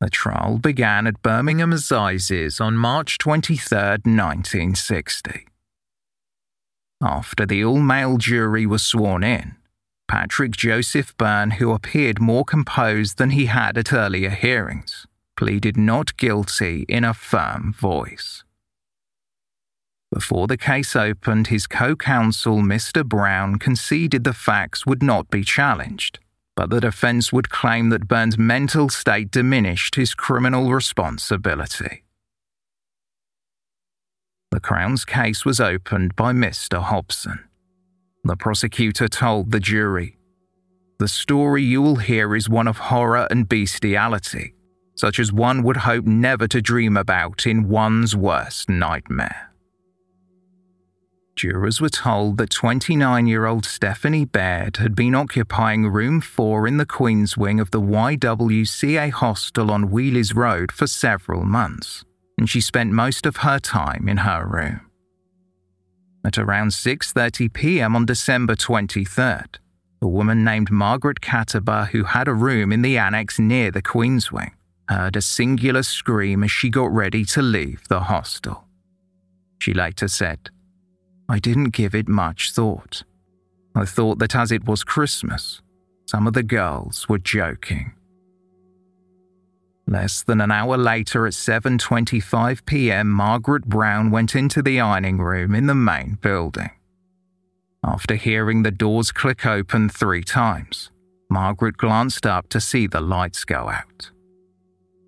The 0.00 0.10
trial 0.10 0.58
began 0.58 1.06
at 1.06 1.22
Birmingham 1.22 1.72
Assizes 1.72 2.60
on 2.60 2.76
March 2.76 3.18
23, 3.18 3.78
1960. 3.78 5.46
After 7.02 7.46
the 7.46 7.64
all 7.64 7.80
male 7.80 8.16
jury 8.16 8.66
was 8.66 8.82
sworn 8.82 9.22
in, 9.22 9.56
Patrick 10.08 10.52
Joseph 10.52 11.16
Byrne, 11.18 11.52
who 11.52 11.72
appeared 11.72 12.20
more 12.20 12.44
composed 12.44 13.18
than 13.18 13.30
he 13.30 13.46
had 13.46 13.78
at 13.78 13.92
earlier 13.92 14.30
hearings, 14.30 15.06
pleaded 15.36 15.76
not 15.76 16.16
guilty 16.16 16.84
in 16.88 17.04
a 17.04 17.14
firm 17.14 17.72
voice. 17.72 18.42
Before 20.12 20.48
the 20.48 20.56
case 20.56 20.96
opened, 20.96 21.46
his 21.46 21.68
co 21.68 21.94
counsel, 21.94 22.58
Mr. 22.58 23.06
Brown, 23.06 23.58
conceded 23.58 24.24
the 24.24 24.32
facts 24.32 24.84
would 24.84 25.02
not 25.02 25.30
be 25.30 25.44
challenged, 25.44 26.18
but 26.56 26.68
the 26.68 26.80
defense 26.80 27.32
would 27.32 27.48
claim 27.48 27.90
that 27.90 28.08
Byrne's 28.08 28.36
mental 28.36 28.88
state 28.88 29.30
diminished 29.30 29.94
his 29.94 30.14
criminal 30.14 30.72
responsibility. 30.72 32.02
The 34.50 34.58
Crown's 34.58 35.04
case 35.04 35.44
was 35.44 35.60
opened 35.60 36.16
by 36.16 36.32
Mr. 36.32 36.82
Hobson. 36.82 37.44
The 38.24 38.36
prosecutor 38.36 39.06
told 39.06 39.52
the 39.52 39.60
jury 39.60 40.18
The 40.98 41.06
story 41.06 41.62
you 41.62 41.80
will 41.80 41.96
hear 41.96 42.34
is 42.34 42.48
one 42.48 42.66
of 42.66 42.78
horror 42.78 43.28
and 43.30 43.48
bestiality, 43.48 44.54
such 44.96 45.20
as 45.20 45.32
one 45.32 45.62
would 45.62 45.78
hope 45.78 46.04
never 46.04 46.48
to 46.48 46.60
dream 46.60 46.96
about 46.96 47.46
in 47.46 47.68
one's 47.68 48.16
worst 48.16 48.68
nightmare. 48.68 49.49
Jurors 51.40 51.80
were 51.80 51.88
told 51.88 52.36
that 52.36 52.50
29 52.50 53.26
year 53.26 53.46
old 53.46 53.64
Stephanie 53.64 54.26
Baird 54.26 54.76
had 54.76 54.94
been 54.94 55.14
occupying 55.14 55.88
room 55.88 56.20
4 56.20 56.66
in 56.66 56.76
the 56.76 56.84
Queen's 56.84 57.34
wing 57.34 57.58
of 57.60 57.70
the 57.70 57.80
YWCA 57.80 59.10
hostel 59.10 59.70
on 59.70 59.88
Wheeleys 59.88 60.36
Road 60.36 60.70
for 60.70 60.86
several 60.86 61.44
months, 61.44 62.04
and 62.36 62.46
she 62.46 62.60
spent 62.60 62.92
most 62.92 63.24
of 63.24 63.36
her 63.36 63.58
time 63.58 64.06
in 64.06 64.18
her 64.18 64.46
room. 64.46 64.82
At 66.26 66.36
around 66.36 66.72
6:30 66.72 67.50
p.m. 67.54 67.96
on 67.96 68.04
December 68.04 68.54
23rd, 68.54 69.56
a 70.02 70.08
woman 70.08 70.44
named 70.44 70.70
Margaret 70.70 71.22
Catterber, 71.22 71.88
who 71.88 72.04
had 72.04 72.28
a 72.28 72.34
room 72.34 72.70
in 72.70 72.82
the 72.82 72.98
annex 72.98 73.38
near 73.38 73.70
the 73.70 73.80
Queen's 73.80 74.30
wing, 74.30 74.52
heard 74.90 75.16
a 75.16 75.22
singular 75.22 75.84
scream 75.84 76.44
as 76.44 76.50
she 76.50 76.68
got 76.68 76.92
ready 76.92 77.24
to 77.24 77.40
leave 77.40 77.88
the 77.88 78.00
hostel. 78.00 78.64
She 79.58 79.72
later 79.72 80.06
said, 80.06 80.50
I 81.30 81.38
didn't 81.38 81.70
give 81.70 81.94
it 81.94 82.08
much 82.08 82.50
thought. 82.50 83.04
I 83.76 83.84
thought 83.84 84.18
that 84.18 84.34
as 84.34 84.50
it 84.50 84.64
was 84.64 84.82
Christmas, 84.82 85.62
some 86.06 86.26
of 86.26 86.32
the 86.32 86.42
girls 86.42 87.08
were 87.08 87.20
joking. 87.20 87.92
Less 89.86 90.24
than 90.24 90.40
an 90.40 90.50
hour 90.50 90.76
later 90.76 91.28
at 91.28 91.34
7:25 91.34 92.64
p.m., 92.66 93.08
Margaret 93.10 93.66
Brown 93.66 94.10
went 94.10 94.34
into 94.34 94.60
the 94.60 94.80
ironing 94.80 95.18
room 95.18 95.54
in 95.54 95.66
the 95.66 95.74
main 95.74 96.18
building. 96.20 96.70
After 97.84 98.16
hearing 98.16 98.64
the 98.64 98.72
doors 98.72 99.12
click 99.12 99.46
open 99.46 99.88
3 99.88 100.24
times, 100.24 100.90
Margaret 101.28 101.76
glanced 101.76 102.26
up 102.26 102.48
to 102.48 102.60
see 102.60 102.88
the 102.88 103.00
lights 103.00 103.44
go 103.44 103.68
out. 103.68 104.10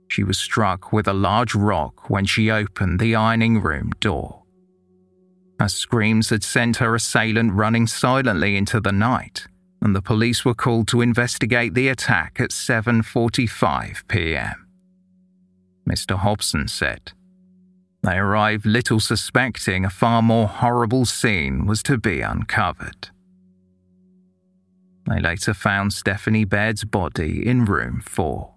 She 0.07 0.23
was 0.23 0.39
struck 0.39 0.93
with 0.93 1.09
a 1.09 1.13
large 1.13 1.57
rock 1.57 2.09
when 2.09 2.27
she 2.27 2.49
opened 2.49 3.01
the 3.01 3.17
ironing 3.17 3.61
room 3.61 3.91
door. 3.99 4.42
Her 5.61 5.69
screams 5.69 6.31
had 6.31 6.43
sent 6.43 6.79
her 6.79 6.95
assailant 6.95 7.53
running 7.53 7.87
silently 7.87 8.57
into 8.57 8.81
the 8.81 8.93
night, 8.93 9.47
and 9.81 9.95
the 9.95 10.03
police 10.03 10.45
were 10.45 10.55
called 10.55 10.89
to 10.89 11.01
investigate 11.01 11.75
the 11.75 11.89
attack 11.89 12.41
at 12.41 12.51
7:45 12.51 14.09
p.m. 14.09 14.67
Mr. 15.89 16.17
Hobson 16.17 16.69
said, 16.69 17.13
They 18.03 18.17
arrived 18.17 18.67
little 18.67 19.01
suspecting 19.01 19.85
a 19.85 19.91
far 19.91 20.23
more 20.23 20.49
horrible 20.49 21.05
scene 21.05 21.67
was 21.67 21.83
to 21.85 21.99
be 21.99 22.21
uncovered. 22.21 23.11
They 25.09 25.21
later 25.21 25.53
found 25.53 25.93
Stephanie 25.93 26.45
Baird's 26.45 26.85
body 26.85 27.47
in 27.47 27.65
room 27.65 28.01
4. 28.05 28.55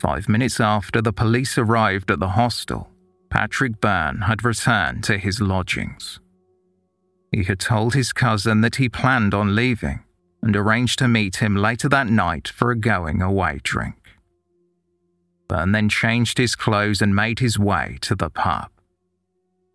Five 0.00 0.28
minutes 0.28 0.60
after 0.60 1.00
the 1.00 1.12
police 1.12 1.56
arrived 1.56 2.10
at 2.10 2.20
the 2.20 2.30
hostel, 2.30 2.91
Patrick 3.32 3.80
Byrne 3.80 4.20
had 4.20 4.44
returned 4.44 5.04
to 5.04 5.16
his 5.16 5.40
lodgings. 5.40 6.20
He 7.30 7.44
had 7.44 7.58
told 7.58 7.94
his 7.94 8.12
cousin 8.12 8.60
that 8.60 8.76
he 8.76 8.90
planned 8.90 9.32
on 9.32 9.54
leaving 9.54 10.00
and 10.42 10.54
arranged 10.54 10.98
to 10.98 11.08
meet 11.08 11.36
him 11.36 11.56
later 11.56 11.88
that 11.88 12.08
night 12.08 12.46
for 12.46 12.70
a 12.70 12.76
going 12.76 13.22
away 13.22 13.60
drink. 13.62 13.96
Byrne 15.48 15.72
then 15.72 15.88
changed 15.88 16.36
his 16.36 16.54
clothes 16.54 17.00
and 17.00 17.16
made 17.16 17.38
his 17.38 17.58
way 17.58 17.96
to 18.02 18.14
the 18.14 18.28
pub. 18.28 18.68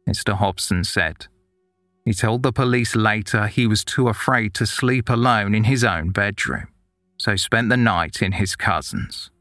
Mr. 0.08 0.36
Hobson 0.36 0.84
said, 0.84 1.26
He 2.06 2.13
told 2.13 2.43
the 2.43 2.54
police 2.54 2.96
later 2.96 3.48
he 3.48 3.65
was 3.65 3.84
too 3.84 4.08
afraid 4.08 4.54
to 4.54 4.67
sleep 4.67 5.10
alone 5.10 5.56
in 5.56 5.63
his 5.63 5.84
own 5.84 6.12
bedroom, 6.12 6.67
so 7.17 7.36
spent 7.36 7.70
the 7.70 7.78
night 7.78 8.22
in 8.22 8.34
his 8.34 8.56
cousin's. 8.56 9.32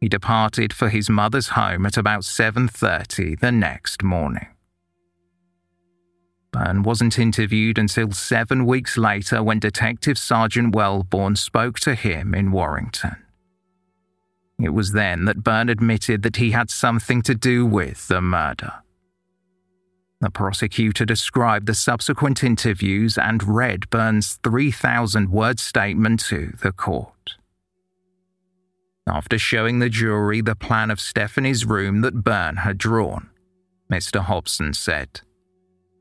He 0.00 0.08
departed 0.08 0.72
for 0.72 0.88
his 0.88 1.10
mother's 1.10 1.48
home 1.48 1.84
at 1.84 1.98
about 1.98 2.24
7:30 2.24 3.34
the 3.38 3.52
next 3.52 4.02
morning. 4.02 4.48
Byrne 6.52 6.82
wasn't 6.82 7.18
interviewed 7.18 7.78
until 7.78 8.10
7 8.10 8.66
weeks 8.66 8.96
later 8.96 9.42
when 9.42 9.60
Detective 9.60 10.18
Sergeant 10.18 10.74
Wellborn 10.74 11.36
spoke 11.36 11.78
to 11.80 11.94
him 11.94 12.34
in 12.34 12.50
Warrington. 12.50 13.16
It 14.58 14.70
was 14.70 14.92
then 14.92 15.26
that 15.26 15.44
Byrne 15.44 15.68
admitted 15.68 16.22
that 16.22 16.36
he 16.36 16.50
had 16.50 16.70
something 16.70 17.22
to 17.22 17.34
do 17.34 17.64
with 17.64 18.08
the 18.08 18.20
murder. 18.20 18.72
The 20.20 20.30
prosecutor 20.30 21.04
described 21.04 21.66
the 21.66 21.74
subsequent 21.74 22.42
interviews 22.42 23.16
and 23.16 23.42
read 23.42 23.88
Byrne's 23.88 24.38
3,000 24.42 25.30
word 25.30 25.60
statement 25.60 26.20
to 26.28 26.54
the 26.60 26.72
court. 26.72 27.36
After 29.12 29.38
showing 29.38 29.80
the 29.80 29.88
jury 29.88 30.40
the 30.40 30.54
plan 30.54 30.88
of 30.88 31.00
Stephanie's 31.00 31.66
room 31.66 32.00
that 32.02 32.22
Byrne 32.22 32.58
had 32.58 32.78
drawn, 32.78 33.30
Mr. 33.92 34.20
Hobson 34.20 34.72
said, 34.72 35.22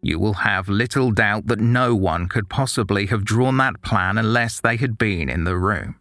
You 0.04 0.20
will 0.20 0.36
have 0.36 0.70
little 0.70 1.10
doubt 1.10 1.48
that 1.48 1.60
no 1.60 1.96
one 1.96 2.28
could 2.28 2.50
possibly 2.50 3.08
have 3.08 3.26
drawn 3.26 3.58
that 3.58 3.82
plan 3.82 4.20
unless 4.20 4.62
they 4.62 4.78
had 4.78 5.00
been 5.00 5.28
in 5.28 5.44
the 5.44 5.58
room. 5.58 5.96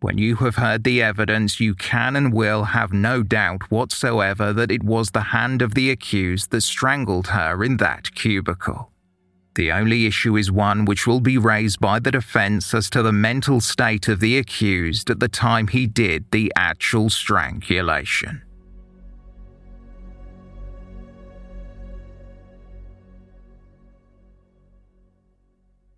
When 0.00 0.18
you 0.18 0.34
have 0.36 0.56
heard 0.56 0.82
the 0.82 1.00
evidence, 1.00 1.60
you 1.60 1.76
can 1.76 2.16
and 2.16 2.32
will 2.32 2.64
have 2.64 2.92
no 2.92 3.22
doubt 3.22 3.70
whatsoever 3.70 4.52
that 4.52 4.72
it 4.72 4.82
was 4.82 5.12
the 5.12 5.30
hand 5.30 5.62
of 5.62 5.74
the 5.74 5.90
accused 5.90 6.50
that 6.50 6.62
strangled 6.62 7.28
her 7.28 7.62
in 7.62 7.76
that 7.76 8.12
cubicle. 8.16 8.91
The 9.54 9.70
only 9.70 10.06
issue 10.06 10.36
is 10.36 10.50
one 10.50 10.86
which 10.86 11.06
will 11.06 11.20
be 11.20 11.36
raised 11.36 11.78
by 11.78 11.98
the 11.98 12.10
defence 12.10 12.72
as 12.72 12.88
to 12.90 13.02
the 13.02 13.12
mental 13.12 13.60
state 13.60 14.08
of 14.08 14.20
the 14.20 14.38
accused 14.38 15.10
at 15.10 15.20
the 15.20 15.28
time 15.28 15.68
he 15.68 15.86
did 15.86 16.30
the 16.30 16.50
actual 16.56 17.10
strangulation. 17.10 18.42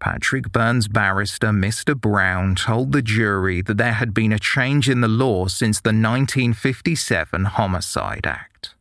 Patrick 0.01 0.53
Byrne's 0.53 0.87
barrister, 0.87 1.49
Mr. 1.49 1.99
Brown, 1.99 2.57
told 2.57 2.93
the 2.93 3.01
jury 3.01 3.63
that 3.63 3.79
there 3.79 3.95
had 3.95 4.13
been 4.13 4.33
a 4.33 4.39
change 4.39 4.87
in 4.87 5.01
the 5.01 5.09
law 5.09 5.47
since 5.47 5.81
the 5.81 5.89
1957 5.89 7.45
Homicide 7.45 8.27
Act. 8.27 8.75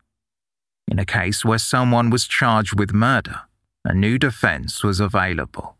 In 0.86 1.00
a 1.00 1.06
case 1.06 1.46
where 1.46 1.60
someone 1.60 2.10
was 2.10 2.28
charged 2.28 2.78
with 2.78 2.94
murder, 2.94 3.44
a 3.86 3.94
new 3.94 4.18
defence 4.18 4.84
was 4.84 5.00
available. 5.00 5.78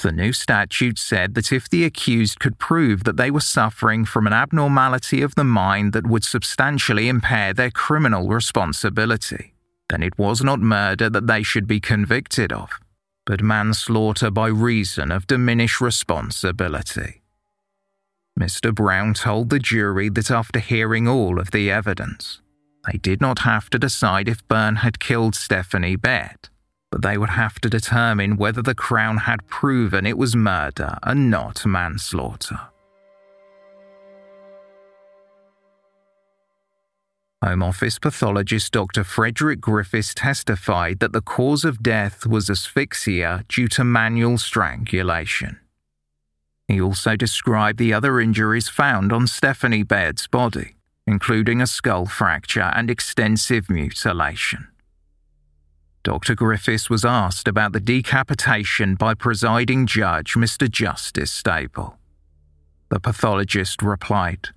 The 0.00 0.12
new 0.12 0.32
statute 0.32 0.96
said 0.96 1.34
that 1.34 1.50
if 1.50 1.68
the 1.68 1.84
accused 1.84 2.38
could 2.38 2.58
prove 2.58 3.02
that 3.02 3.16
they 3.16 3.32
were 3.32 3.40
suffering 3.40 4.04
from 4.04 4.28
an 4.28 4.32
abnormality 4.32 5.22
of 5.22 5.34
the 5.34 5.42
mind 5.42 5.92
that 5.92 6.06
would 6.06 6.22
substantially 6.22 7.08
impair 7.08 7.52
their 7.52 7.72
criminal 7.72 8.28
responsibility, 8.28 9.54
then 9.88 10.04
it 10.04 10.16
was 10.16 10.40
not 10.40 10.60
murder 10.60 11.10
that 11.10 11.26
they 11.26 11.42
should 11.42 11.66
be 11.66 11.80
convicted 11.80 12.52
of, 12.52 12.70
but 13.26 13.42
manslaughter 13.42 14.30
by 14.30 14.46
reason 14.46 15.10
of 15.10 15.26
diminished 15.26 15.80
responsibility. 15.80 17.22
Mr. 18.38 18.72
Brown 18.72 19.14
told 19.14 19.50
the 19.50 19.58
jury 19.58 20.08
that 20.10 20.30
after 20.30 20.60
hearing 20.60 21.08
all 21.08 21.40
of 21.40 21.50
the 21.50 21.72
evidence, 21.72 22.40
they 22.86 22.98
did 22.98 23.20
not 23.20 23.40
have 23.40 23.68
to 23.70 23.80
decide 23.80 24.28
if 24.28 24.46
Byrne 24.46 24.76
had 24.76 25.00
killed 25.00 25.34
Stephanie 25.34 25.96
Baird 25.96 26.48
but 26.90 27.02
they 27.02 27.18
would 27.18 27.30
have 27.30 27.60
to 27.60 27.68
determine 27.68 28.36
whether 28.36 28.62
the 28.62 28.74
Crown 28.74 29.18
had 29.18 29.46
proven 29.46 30.06
it 30.06 30.18
was 30.18 30.34
murder 30.34 30.96
and 31.02 31.30
not 31.30 31.66
manslaughter. 31.66 32.60
Home 37.44 37.62
Office 37.62 38.00
pathologist 38.00 38.72
Dr. 38.72 39.04
Frederick 39.04 39.60
Griffiths 39.60 40.12
testified 40.12 40.98
that 40.98 41.12
the 41.12 41.20
cause 41.20 41.64
of 41.64 41.82
death 41.82 42.26
was 42.26 42.50
asphyxia 42.50 43.44
due 43.48 43.68
to 43.68 43.84
manual 43.84 44.38
strangulation. 44.38 45.60
He 46.66 46.80
also 46.80 47.14
described 47.14 47.78
the 47.78 47.94
other 47.94 48.20
injuries 48.20 48.68
found 48.68 49.12
on 49.12 49.28
Stephanie 49.28 49.84
Baird's 49.84 50.26
body, 50.26 50.74
including 51.06 51.62
a 51.62 51.66
skull 51.66 52.06
fracture 52.06 52.72
and 52.74 52.90
extensive 52.90 53.70
mutilation. 53.70 54.68
Dr. 56.08 56.34
Griffiths 56.34 56.88
was 56.88 57.04
asked 57.04 57.46
about 57.46 57.72
the 57.72 57.80
decapitation 57.80 58.94
by 58.94 59.12
presiding 59.12 59.86
judge 59.86 60.36
Mr. 60.36 60.66
Justice 60.66 61.30
Stable. 61.30 61.98
The 62.88 62.98
pathologist 62.98 63.82
replied, 63.82 64.48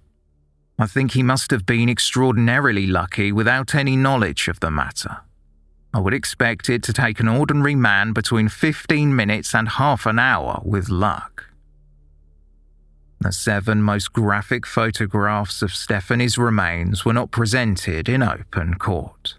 I 0.80 0.88
think 0.88 1.12
he 1.12 1.24
must 1.24 1.52
have 1.52 1.66
been 1.66 1.90
extraordinarily 1.90 2.88
lucky 2.88 3.34
without 3.34 3.76
any 3.76 3.98
knowledge 3.98 4.48
of 4.48 4.62
the 4.62 4.72
matter. 4.72 5.18
I 5.94 6.00
would 6.00 6.14
expect 6.14 6.70
it 6.70 6.84
to 6.84 6.94
take 6.94 7.20
an 7.20 7.28
ordinary 7.28 7.76
man 7.76 8.14
between 8.14 8.48
15 8.48 9.14
minutes 9.14 9.54
and 9.54 9.68
half 9.68 10.06
an 10.06 10.20
hour 10.20 10.62
with 10.64 10.88
luck. 10.88 11.48
The 13.20 13.34
seven 13.34 13.82
most 13.82 14.14
graphic 14.14 14.66
photographs 14.66 15.62
of 15.62 15.74
Stephanie's 15.74 16.38
remains 16.38 17.04
were 17.04 17.12
not 17.12 17.32
presented 17.32 18.08
in 18.08 18.24
open 18.24 18.76
court. 18.76 19.36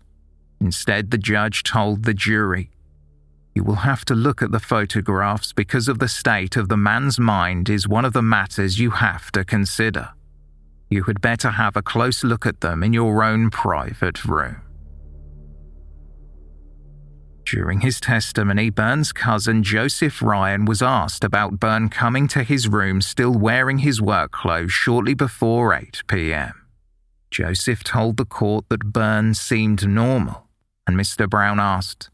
Instead, 0.63 1.11
the 1.11 1.19
judge 1.19 1.65
told 1.65 2.05
the 2.05 2.15
jury, 2.15 2.71
You 3.53 3.65
will 3.65 3.83
have 3.83 4.05
to 4.05 4.15
look 4.15 4.43
at 4.43 4.53
the 4.53 4.61
photographs 4.61 5.53
because 5.53 5.89
of 5.89 5.99
the 5.99 6.07
state 6.07 6.57
of 6.57 6.69
the 6.69 6.77
man's 6.77 7.19
mind 7.19 7.69
is 7.69 7.89
one 7.89 8.05
of 8.05 8.13
the 8.13 8.23
matters 8.23 8.79
you 8.79 8.91
have 8.91 9.33
to 9.33 9.45
consider. 9.45 10.11
You 10.89 11.03
had 11.03 11.21
better 11.21 11.51
have 11.51 11.77
a 11.77 11.83
close 11.83 12.23
look 12.23 12.47
at 12.47 12.61
them 12.61 12.85
in 12.85 12.93
your 12.93 13.25
own 13.25 13.51
private 13.51 14.25
room. 14.25 14.63
During 17.45 17.81
his 17.81 17.99
testimony, 17.99 18.71
Byrne's 18.71 19.13
cousin 19.13 19.65
Joseph 19.65 20.23
Ryan 20.23 20.65
was 20.65 20.81
asked 20.81 21.25
about 21.25 21.59
Byrne 21.59 21.89
coming 21.89 22.29
to 22.29 22.45
his 22.45 22.69
room 22.69 23.01
still 23.01 23.35
wearing 23.35 23.79
his 23.79 24.01
work 24.01 24.31
clothes 24.31 24.71
shortly 24.71 25.15
before 25.15 25.75
8 25.75 26.05
pm. 26.07 26.55
Joseph 27.33 27.83
told 27.83 28.17
the 28.17 28.25
court 28.25 28.67
that 28.69 28.93
Byrne 28.93 29.35
seemed 29.35 29.89
normal 29.89 30.47
and 30.87 30.97
Mr. 30.97 31.29
Brown 31.29 31.61
asked, 31.61 32.11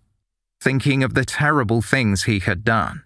Thinking 0.61 1.03
of 1.03 1.15
the 1.15 1.25
terrible 1.25 1.83
things 1.83 2.25
he 2.25 2.41
had 2.41 2.65
done, 2.65 3.05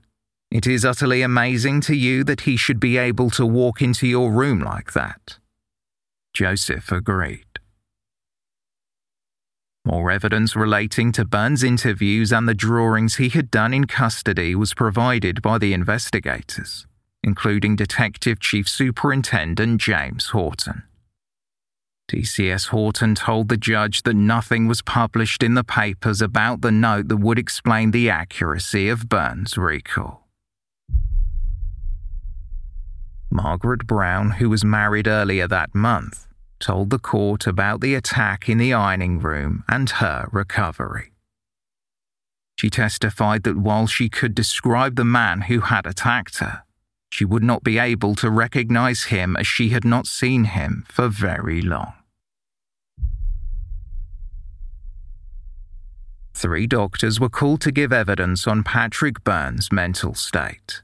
it 0.50 0.66
is 0.66 0.84
utterly 0.84 1.22
amazing 1.22 1.80
to 1.82 1.94
you 1.94 2.24
that 2.24 2.42
he 2.42 2.56
should 2.56 2.78
be 2.78 2.98
able 2.98 3.30
to 3.30 3.46
walk 3.46 3.80
into 3.80 4.06
your 4.06 4.30
room 4.30 4.60
like 4.60 4.92
that. 4.92 5.38
Joseph 6.34 6.92
agreed. 6.92 7.46
More 9.84 10.10
evidence 10.10 10.54
relating 10.54 11.10
to 11.12 11.24
Byrne's 11.24 11.64
interviews 11.64 12.32
and 12.32 12.48
the 12.48 12.54
drawings 12.54 13.16
he 13.16 13.30
had 13.30 13.50
done 13.50 13.74
in 13.74 13.86
custody 13.86 14.54
was 14.54 14.74
provided 14.74 15.42
by 15.42 15.58
the 15.58 15.72
investigators, 15.72 16.86
including 17.22 17.74
Detective 17.74 18.38
Chief 18.38 18.68
Superintendent 18.68 19.80
James 19.80 20.28
Horton. 20.28 20.84
DCS 22.08 22.68
Horton 22.68 23.14
told 23.14 23.48
the 23.48 23.56
judge 23.56 24.02
that 24.02 24.14
nothing 24.14 24.66
was 24.66 24.82
published 24.82 25.42
in 25.42 25.54
the 25.54 25.64
papers 25.64 26.20
about 26.20 26.60
the 26.60 26.70
note 26.70 27.08
that 27.08 27.16
would 27.16 27.38
explain 27.38 27.90
the 27.90 28.10
accuracy 28.10 28.88
of 28.88 29.08
Byrne's 29.08 29.56
recall. 29.56 30.28
Margaret 33.30 33.86
Brown, 33.86 34.32
who 34.32 34.50
was 34.50 34.64
married 34.64 35.08
earlier 35.08 35.48
that 35.48 35.74
month, 35.74 36.26
told 36.60 36.90
the 36.90 36.98
court 36.98 37.46
about 37.46 37.80
the 37.80 37.94
attack 37.94 38.48
in 38.48 38.58
the 38.58 38.74
ironing 38.74 39.18
room 39.18 39.64
and 39.68 39.88
her 39.88 40.28
recovery. 40.32 41.12
She 42.56 42.68
testified 42.68 43.42
that 43.44 43.56
while 43.56 43.86
she 43.86 44.08
could 44.08 44.34
describe 44.34 44.96
the 44.96 45.04
man 45.04 45.42
who 45.42 45.60
had 45.60 45.86
attacked 45.86 46.38
her, 46.38 46.62
she 47.12 47.26
would 47.26 47.42
not 47.42 47.62
be 47.62 47.78
able 47.78 48.14
to 48.14 48.30
recognize 48.30 49.04
him 49.04 49.36
as 49.36 49.46
she 49.46 49.68
had 49.68 49.84
not 49.84 50.06
seen 50.06 50.44
him 50.44 50.82
for 50.88 51.08
very 51.08 51.60
long. 51.60 51.92
Three 56.32 56.66
doctors 56.66 57.20
were 57.20 57.28
called 57.28 57.60
to 57.60 57.70
give 57.70 57.92
evidence 57.92 58.46
on 58.46 58.64
Patrick 58.64 59.22
Byrne's 59.24 59.70
mental 59.70 60.14
state. 60.14 60.80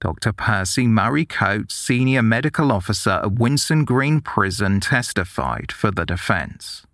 Dr. 0.00 0.32
Percy 0.32 0.86
Murray 0.86 1.26
Coates, 1.26 1.74
senior 1.74 2.22
medical 2.22 2.70
officer 2.70 3.20
at 3.24 3.34
Winson 3.34 3.84
Green 3.84 4.20
Prison, 4.20 4.78
testified 4.78 5.72
for 5.72 5.90
the 5.90 6.06
defense. 6.06 6.86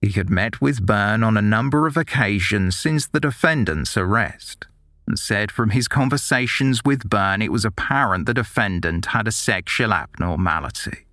He 0.00 0.10
had 0.10 0.30
met 0.30 0.60
with 0.60 0.86
Byrne 0.86 1.24
on 1.24 1.36
a 1.36 1.42
number 1.42 1.88
of 1.88 1.96
occasions 1.96 2.76
since 2.76 3.08
the 3.08 3.18
defendant's 3.18 3.96
arrest 3.96 4.68
and 5.06 5.18
said 5.18 5.50
from 5.50 5.70
his 5.70 5.88
conversations 5.88 6.82
with 6.84 7.08
Byrne 7.08 7.42
it 7.42 7.52
was 7.52 7.64
apparent 7.64 8.26
the 8.26 8.34
defendant 8.34 9.06
had 9.06 9.28
a 9.28 9.32
sexual 9.32 9.92
abnormality. 9.92 11.06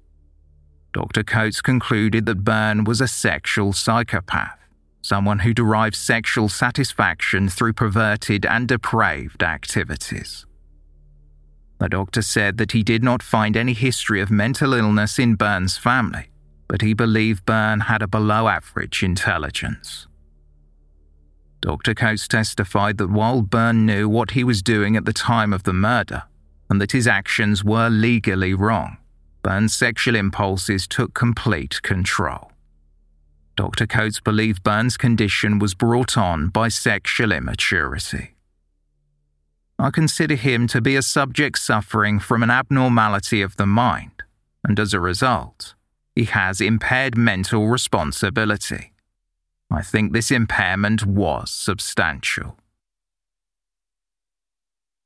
Dr. 0.93 1.23
Coates 1.23 1.61
concluded 1.61 2.25
that 2.25 2.43
Byrne 2.43 2.83
was 2.83 3.01
a 3.01 3.07
sexual 3.07 3.73
psychopath, 3.73 4.59
someone 5.01 5.39
who 5.39 5.53
derives 5.53 5.97
sexual 5.97 6.49
satisfaction 6.49 7.49
through 7.49 7.73
perverted 7.73 8.45
and 8.45 8.67
depraved 8.67 9.43
activities. 9.43 10.45
The 11.79 11.89
doctor 11.89 12.21
said 12.21 12.57
that 12.57 12.73
he 12.73 12.83
did 12.83 13.03
not 13.03 13.23
find 13.23 13.57
any 13.57 13.73
history 13.73 14.21
of 14.21 14.29
mental 14.29 14.73
illness 14.73 15.17
in 15.17 15.35
Byrne's 15.35 15.77
family, 15.77 16.29
but 16.67 16.81
he 16.81 16.93
believed 16.93 17.45
Byrne 17.45 17.81
had 17.81 18.01
a 18.01 18.07
below 18.07 18.47
average 18.47 19.01
intelligence. 19.01 20.07
Dr. 21.61 21.93
Coates 21.93 22.27
testified 22.27 22.97
that 22.97 23.11
while 23.11 23.41
Byrne 23.43 23.85
knew 23.85 24.09
what 24.09 24.31
he 24.31 24.43
was 24.43 24.63
doing 24.63 24.95
at 24.95 25.05
the 25.05 25.13
time 25.13 25.53
of 25.53 25.63
the 25.63 25.73
murder, 25.73 26.23
and 26.69 26.81
that 26.81 26.91
his 26.91 27.07
actions 27.07 27.63
were 27.63 27.89
legally 27.89 28.53
wrong, 28.53 28.97
Byrne's 29.43 29.75
sexual 29.75 30.15
impulses 30.15 30.87
took 30.87 31.13
complete 31.13 31.81
control. 31.83 32.51
Dr. 33.55 33.85
Coates 33.85 34.19
believed 34.19 34.63
Byrne's 34.63 34.97
condition 34.97 35.59
was 35.59 35.75
brought 35.75 36.17
on 36.17 36.47
by 36.49 36.67
sexual 36.67 37.31
immaturity. 37.31 38.35
I 39.77 39.91
consider 39.91 40.35
him 40.35 40.67
to 40.67 40.81
be 40.81 40.95
a 40.95 41.01
subject 41.01 41.59
suffering 41.59 42.19
from 42.19 42.43
an 42.43 42.49
abnormality 42.49 43.41
of 43.41 43.57
the 43.57 43.65
mind, 43.65 44.23
and 44.63 44.79
as 44.79 44.93
a 44.93 44.99
result, 44.99 45.75
he 46.15 46.25
has 46.25 46.61
impaired 46.61 47.17
mental 47.17 47.67
responsibility. 47.67 48.90
I 49.71 49.81
think 49.81 50.11
this 50.11 50.31
impairment 50.31 51.05
was 51.05 51.49
substantial. 51.49 52.57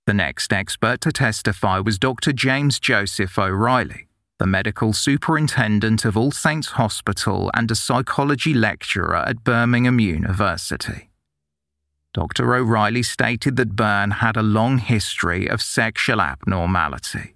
The 0.08 0.14
next 0.14 0.52
expert 0.52 1.02
to 1.02 1.12
testify 1.12 1.80
was 1.80 2.00
Dr. 2.00 2.34
James 2.34 2.80
Joseph 2.80 3.38
O'Reilly, 3.38 4.08
the 4.40 4.48
medical 4.48 4.92
superintendent 4.92 6.04
of 6.04 6.18
All 6.18 6.32
Saints 6.32 6.70
Hospital 6.70 7.52
and 7.54 7.70
a 7.70 7.76
psychology 7.76 8.54
lecturer 8.54 9.16
at 9.16 9.44
Birmingham 9.44 10.00
University. 10.00 11.10
Dr. 12.14 12.56
O'Reilly 12.56 13.04
stated 13.04 13.58
that 13.58 13.76
Byrne 13.76 14.12
had 14.12 14.38
a 14.38 14.44
long 14.44 14.78
history 14.80 15.48
of 15.48 15.62
sexual 15.62 16.22
abnormality. 16.22 17.35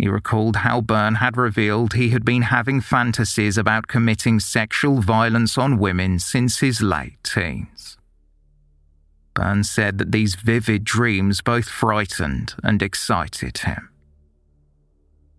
He 0.00 0.08
recalled 0.08 0.56
how 0.56 0.80
Byrne 0.80 1.16
had 1.16 1.36
revealed 1.36 1.92
he 1.92 2.08
had 2.08 2.24
been 2.24 2.40
having 2.42 2.80
fantasies 2.80 3.58
about 3.58 3.86
committing 3.86 4.40
sexual 4.40 5.02
violence 5.02 5.58
on 5.58 5.76
women 5.76 6.18
since 6.18 6.60
his 6.60 6.80
late 6.80 7.22
teens. 7.22 7.98
Byrne 9.34 9.62
said 9.62 9.98
that 9.98 10.10
these 10.10 10.36
vivid 10.36 10.84
dreams 10.84 11.42
both 11.42 11.68
frightened 11.68 12.54
and 12.64 12.80
excited 12.80 13.58
him. 13.58 13.90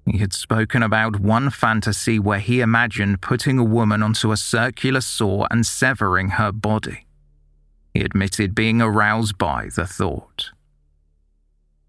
He 0.05 0.19
had 0.19 0.31
spoken 0.31 0.83
about 0.83 1.19
one 1.19 1.49
fantasy 1.49 2.19
where 2.19 2.39
he 2.39 2.61
imagined 2.61 3.21
putting 3.21 3.57
a 3.57 3.63
woman 3.63 4.03
onto 4.03 4.31
a 4.31 4.37
circular 4.37 5.01
saw 5.01 5.47
and 5.49 5.65
severing 5.65 6.29
her 6.29 6.51
body. 6.51 7.07
He 7.95 8.01
admitted 8.01 8.53
being 8.53 8.79
aroused 8.79 9.39
by 9.39 9.69
the 9.75 9.87
thought. 9.87 10.51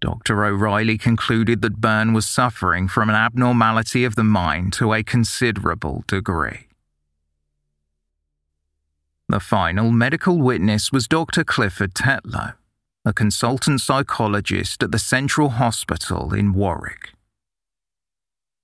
Dr. 0.03 0.43
O'Reilly 0.43 0.97
concluded 0.97 1.61
that 1.61 1.79
Byrne 1.79 2.11
was 2.11 2.27
suffering 2.27 2.89
from 2.89 3.07
an 3.07 3.15
abnormality 3.15 4.03
of 4.03 4.15
the 4.15 4.23
mind 4.25 4.73
to 4.73 4.91
a 4.91 5.01
considerable 5.01 6.03
degree. 6.07 6.67
The 9.29 9.39
final 9.39 9.91
medical 9.91 10.39
witness 10.39 10.91
was 10.91 11.07
Dr. 11.07 11.45
Clifford 11.45 11.93
Tetlow, 11.93 12.55
a 13.05 13.13
consultant 13.13 13.79
psychologist 13.79 14.83
at 14.83 14.91
the 14.91 14.99
Central 14.99 15.51
Hospital 15.51 16.33
in 16.33 16.51
Warwick. 16.51 17.13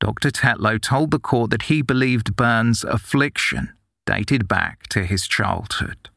Dr. 0.01 0.31
Tetlow 0.31 0.77
told 0.77 1.11
the 1.11 1.19
court 1.19 1.51
that 1.51 1.63
he 1.63 1.81
believed 1.81 2.35
Byrne's 2.35 2.83
affliction 2.83 3.71
dated 4.05 4.49
back 4.49 4.87
to 4.87 5.05
his 5.05 5.25
childhood. 5.25 6.09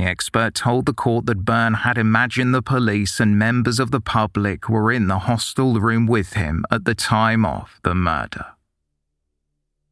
The 0.00 0.06
expert 0.06 0.54
told 0.54 0.86
the 0.86 0.94
court 0.94 1.26
that 1.26 1.44
Byrne 1.44 1.74
had 1.74 1.98
imagined 1.98 2.54
the 2.54 2.62
police 2.62 3.20
and 3.20 3.38
members 3.38 3.78
of 3.78 3.90
the 3.90 4.00
public 4.00 4.66
were 4.66 4.90
in 4.90 5.08
the 5.08 5.18
hostel 5.18 5.78
room 5.78 6.06
with 6.06 6.32
him 6.32 6.64
at 6.70 6.86
the 6.86 6.94
time 6.94 7.44
of 7.44 7.78
the 7.82 7.94
murder. 7.94 8.46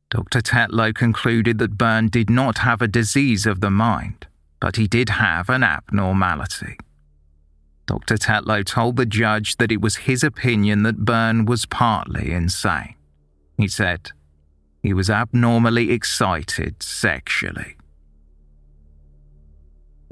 Dr. 0.08 0.40
Tetlow 0.40 0.94
concluded 0.94 1.58
that 1.58 1.76
Byrne 1.76 2.08
did 2.08 2.30
not 2.30 2.56
have 2.58 2.80
a 2.80 2.88
disease 2.88 3.44
of 3.44 3.60
the 3.60 3.70
mind, 3.70 4.26
but 4.60 4.76
he 4.76 4.88
did 4.88 5.10
have 5.10 5.50
an 5.50 5.62
abnormality. 5.62 6.78
Dr. 7.84 8.16
Tetlow 8.16 8.64
told 8.64 8.96
the 8.96 9.04
judge 9.04 9.58
that 9.58 9.70
it 9.70 9.82
was 9.82 10.06
his 10.08 10.24
opinion 10.24 10.84
that 10.84 11.04
Byrne 11.04 11.44
was 11.44 11.66
partly 11.66 12.32
insane. 12.32 12.94
He 13.58 13.68
said, 13.68 14.12
he 14.82 14.94
was 14.94 15.10
abnormally 15.10 15.90
excited 15.90 16.82
sexually. 16.82 17.77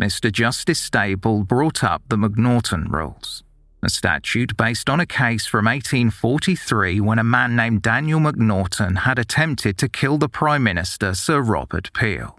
Mr. 0.01 0.31
Justice 0.31 0.79
Stable 0.79 1.43
brought 1.45 1.83
up 1.83 2.03
the 2.09 2.17
McNaughton 2.17 2.91
Rules, 2.91 3.43
a 3.83 3.89
statute 3.89 4.55
based 4.55 4.91
on 4.91 5.01
a 5.01 5.07
case 5.07 5.47
from 5.47 5.65
1843 5.65 7.01
when 7.01 7.19
a 7.19 7.25
man 7.25 7.57
named 7.57 7.81
Daniel 7.81 8.21
McNaughton 8.21 8.99
had 8.99 9.19
attempted 9.19 9.79
to 9.79 9.89
kill 9.89 10.19
the 10.19 10.29
Prime 10.29 10.63
Minister 10.63 11.15
Sir 11.15 11.41
Robert 11.41 11.91
Peel. 11.95 12.39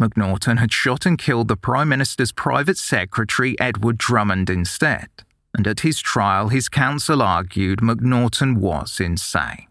McNaughton 0.00 0.58
had 0.58 0.72
shot 0.72 1.06
and 1.06 1.16
killed 1.16 1.46
the 1.46 1.56
Prime 1.56 1.88
Minister's 1.88 2.32
private 2.32 2.76
secretary 2.76 3.58
Edward 3.60 3.96
Drummond 3.96 4.50
instead, 4.50 5.08
and 5.56 5.68
at 5.68 5.80
his 5.80 6.00
trial 6.00 6.48
his 6.48 6.68
counsel 6.68 7.22
argued 7.22 7.78
McNaughton 7.78 8.56
was 8.56 8.98
insane. 8.98 9.68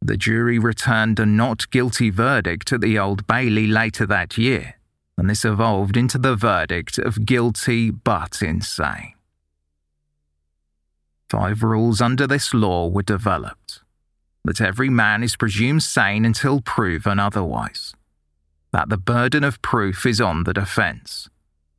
The 0.00 0.16
jury 0.16 0.58
returned 0.58 1.20
a 1.20 1.26
not 1.26 1.70
guilty 1.70 2.08
verdict 2.08 2.72
at 2.72 2.80
the 2.80 2.98
Old 2.98 3.26
Bailey 3.26 3.66
later 3.66 4.06
that 4.06 4.38
year, 4.38 4.73
and 5.16 5.30
this 5.30 5.44
evolved 5.44 5.96
into 5.96 6.18
the 6.18 6.36
verdict 6.36 6.98
of 6.98 7.24
guilty 7.24 7.90
but 7.90 8.42
insane. 8.42 9.14
Five 11.30 11.62
rules 11.62 12.00
under 12.00 12.26
this 12.26 12.52
law 12.52 12.88
were 12.88 13.02
developed 13.02 13.80
that 14.44 14.60
every 14.60 14.90
man 14.90 15.22
is 15.22 15.36
presumed 15.36 15.82
sane 15.82 16.24
until 16.24 16.60
proven 16.60 17.18
otherwise, 17.18 17.94
that 18.72 18.90
the 18.90 18.98
burden 18.98 19.42
of 19.42 19.62
proof 19.62 20.04
is 20.04 20.20
on 20.20 20.44
the 20.44 20.52
defence, 20.52 21.30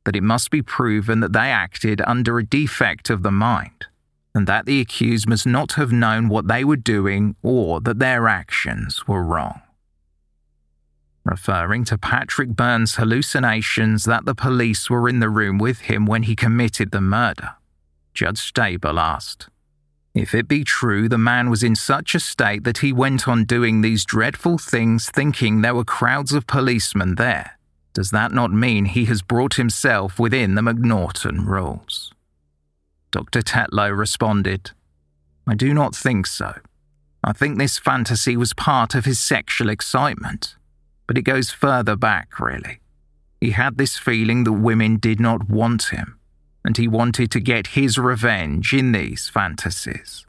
that 0.04 0.16
it 0.16 0.22
must 0.22 0.50
be 0.50 0.62
proven 0.62 1.20
that 1.20 1.32
they 1.32 1.50
acted 1.50 2.00
under 2.06 2.38
a 2.38 2.44
defect 2.44 3.08
of 3.08 3.22
the 3.22 3.30
mind, 3.30 3.86
and 4.34 4.48
that 4.48 4.66
the 4.66 4.80
accused 4.80 5.28
must 5.28 5.46
not 5.46 5.74
have 5.74 5.92
known 5.92 6.28
what 6.28 6.48
they 6.48 6.64
were 6.64 6.76
doing 6.76 7.36
or 7.42 7.80
that 7.80 8.00
their 8.00 8.26
actions 8.26 9.06
were 9.06 9.22
wrong 9.22 9.60
referring 11.26 11.84
to 11.84 11.98
Patrick 11.98 12.50
Byrne's 12.50 12.94
hallucinations 12.94 14.04
that 14.04 14.24
the 14.24 14.34
police 14.34 14.88
were 14.88 15.08
in 15.08 15.18
the 15.18 15.28
room 15.28 15.58
with 15.58 15.80
him 15.80 16.06
when 16.06 16.22
he 16.22 16.36
committed 16.36 16.92
the 16.92 17.00
murder. 17.00 17.56
Judge 18.14 18.38
Stable 18.38 18.98
asked, 18.98 19.48
If 20.14 20.34
it 20.34 20.48
be 20.48 20.62
true 20.62 21.08
the 21.08 21.18
man 21.18 21.50
was 21.50 21.62
in 21.62 21.74
such 21.74 22.14
a 22.14 22.20
state 22.20 22.64
that 22.64 22.78
he 22.78 22.92
went 22.92 23.26
on 23.26 23.44
doing 23.44 23.80
these 23.80 24.04
dreadful 24.04 24.56
things 24.56 25.10
thinking 25.10 25.60
there 25.60 25.74
were 25.74 25.84
crowds 25.84 26.32
of 26.32 26.46
policemen 26.46 27.16
there, 27.16 27.58
does 27.92 28.10
that 28.10 28.32
not 28.32 28.52
mean 28.52 28.84
he 28.84 29.06
has 29.06 29.22
brought 29.22 29.54
himself 29.54 30.18
within 30.18 30.54
the 30.54 30.62
McNaughton 30.62 31.46
rules? 31.46 32.12
Dr. 33.10 33.40
Tetlow 33.40 33.96
responded, 33.96 34.70
I 35.46 35.54
do 35.54 35.72
not 35.72 35.94
think 35.94 36.26
so. 36.26 36.54
I 37.24 37.32
think 37.32 37.58
this 37.58 37.78
fantasy 37.78 38.36
was 38.36 38.52
part 38.52 38.94
of 38.94 39.04
his 39.04 39.18
sexual 39.18 39.70
excitement 39.70 40.55
but 41.06 41.18
it 41.18 41.22
goes 41.22 41.50
further 41.50 41.96
back, 41.96 42.38
really. 42.40 42.80
He 43.40 43.50
had 43.50 43.78
this 43.78 43.98
feeling 43.98 44.44
that 44.44 44.52
women 44.52 44.96
did 44.96 45.20
not 45.20 45.48
want 45.48 45.90
him, 45.90 46.18
and 46.64 46.76
he 46.76 46.88
wanted 46.88 47.30
to 47.32 47.40
get 47.40 47.68
his 47.68 47.98
revenge 47.98 48.72
in 48.72 48.92
these 48.92 49.28
fantasies. 49.28 50.26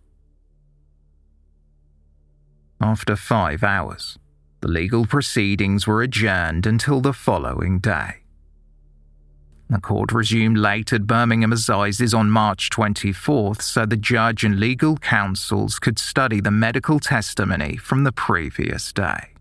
After 2.79 3.15
five 3.15 3.63
hours, 3.63 4.19
the 4.61 4.67
legal 4.67 5.05
proceedings 5.05 5.87
were 5.87 6.01
adjourned 6.01 6.65
until 6.65 7.01
the 7.01 7.13
following 7.13 7.79
day. 7.79 8.17
The 9.69 9.79
court 9.81 10.13
resumed 10.13 10.57
late 10.57 10.93
at 10.93 11.07
Birmingham 11.07 11.51
Assizes 11.51 12.13
on 12.13 12.29
March 12.29 12.69
24th 12.69 13.61
so 13.61 13.85
the 13.85 13.97
judge 13.97 14.43
and 14.45 14.59
legal 14.59 14.95
counsels 14.97 15.77
could 15.77 15.99
study 15.99 16.39
the 16.39 16.51
medical 16.51 16.99
testimony 16.99 17.75
from 17.75 18.03
the 18.03 18.13
previous 18.13 18.93
day. 18.93 19.36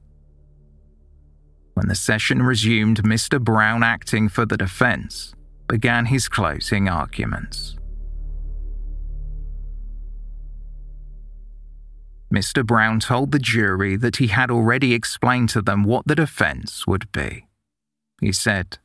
When 1.77 1.89
the 1.89 1.95
session 1.95 2.43
resumed, 2.43 3.03
Mr. 3.03 3.39
Brown, 3.39 3.83
acting 3.83 4.31
for 4.31 4.47
the 4.47 4.57
defense, 4.57 5.35
began 5.69 6.07
his 6.07 6.27
closing 6.27 6.89
arguments. 6.89 7.77
Mr. 12.33 12.65
Brown 12.65 12.99
told 12.99 13.31
the 13.31 13.39
jury 13.39 13.95
that 13.97 14.17
he 14.17 14.29
had 14.29 14.51
already 14.51 14.95
explained 14.95 15.51
to 15.51 15.61
them 15.61 15.85
what 15.85 16.07
the 16.07 16.15
defense 16.15 16.87
would 16.87 17.13
be. 17.13 17.47
He 18.23 18.33
said, 18.33 18.79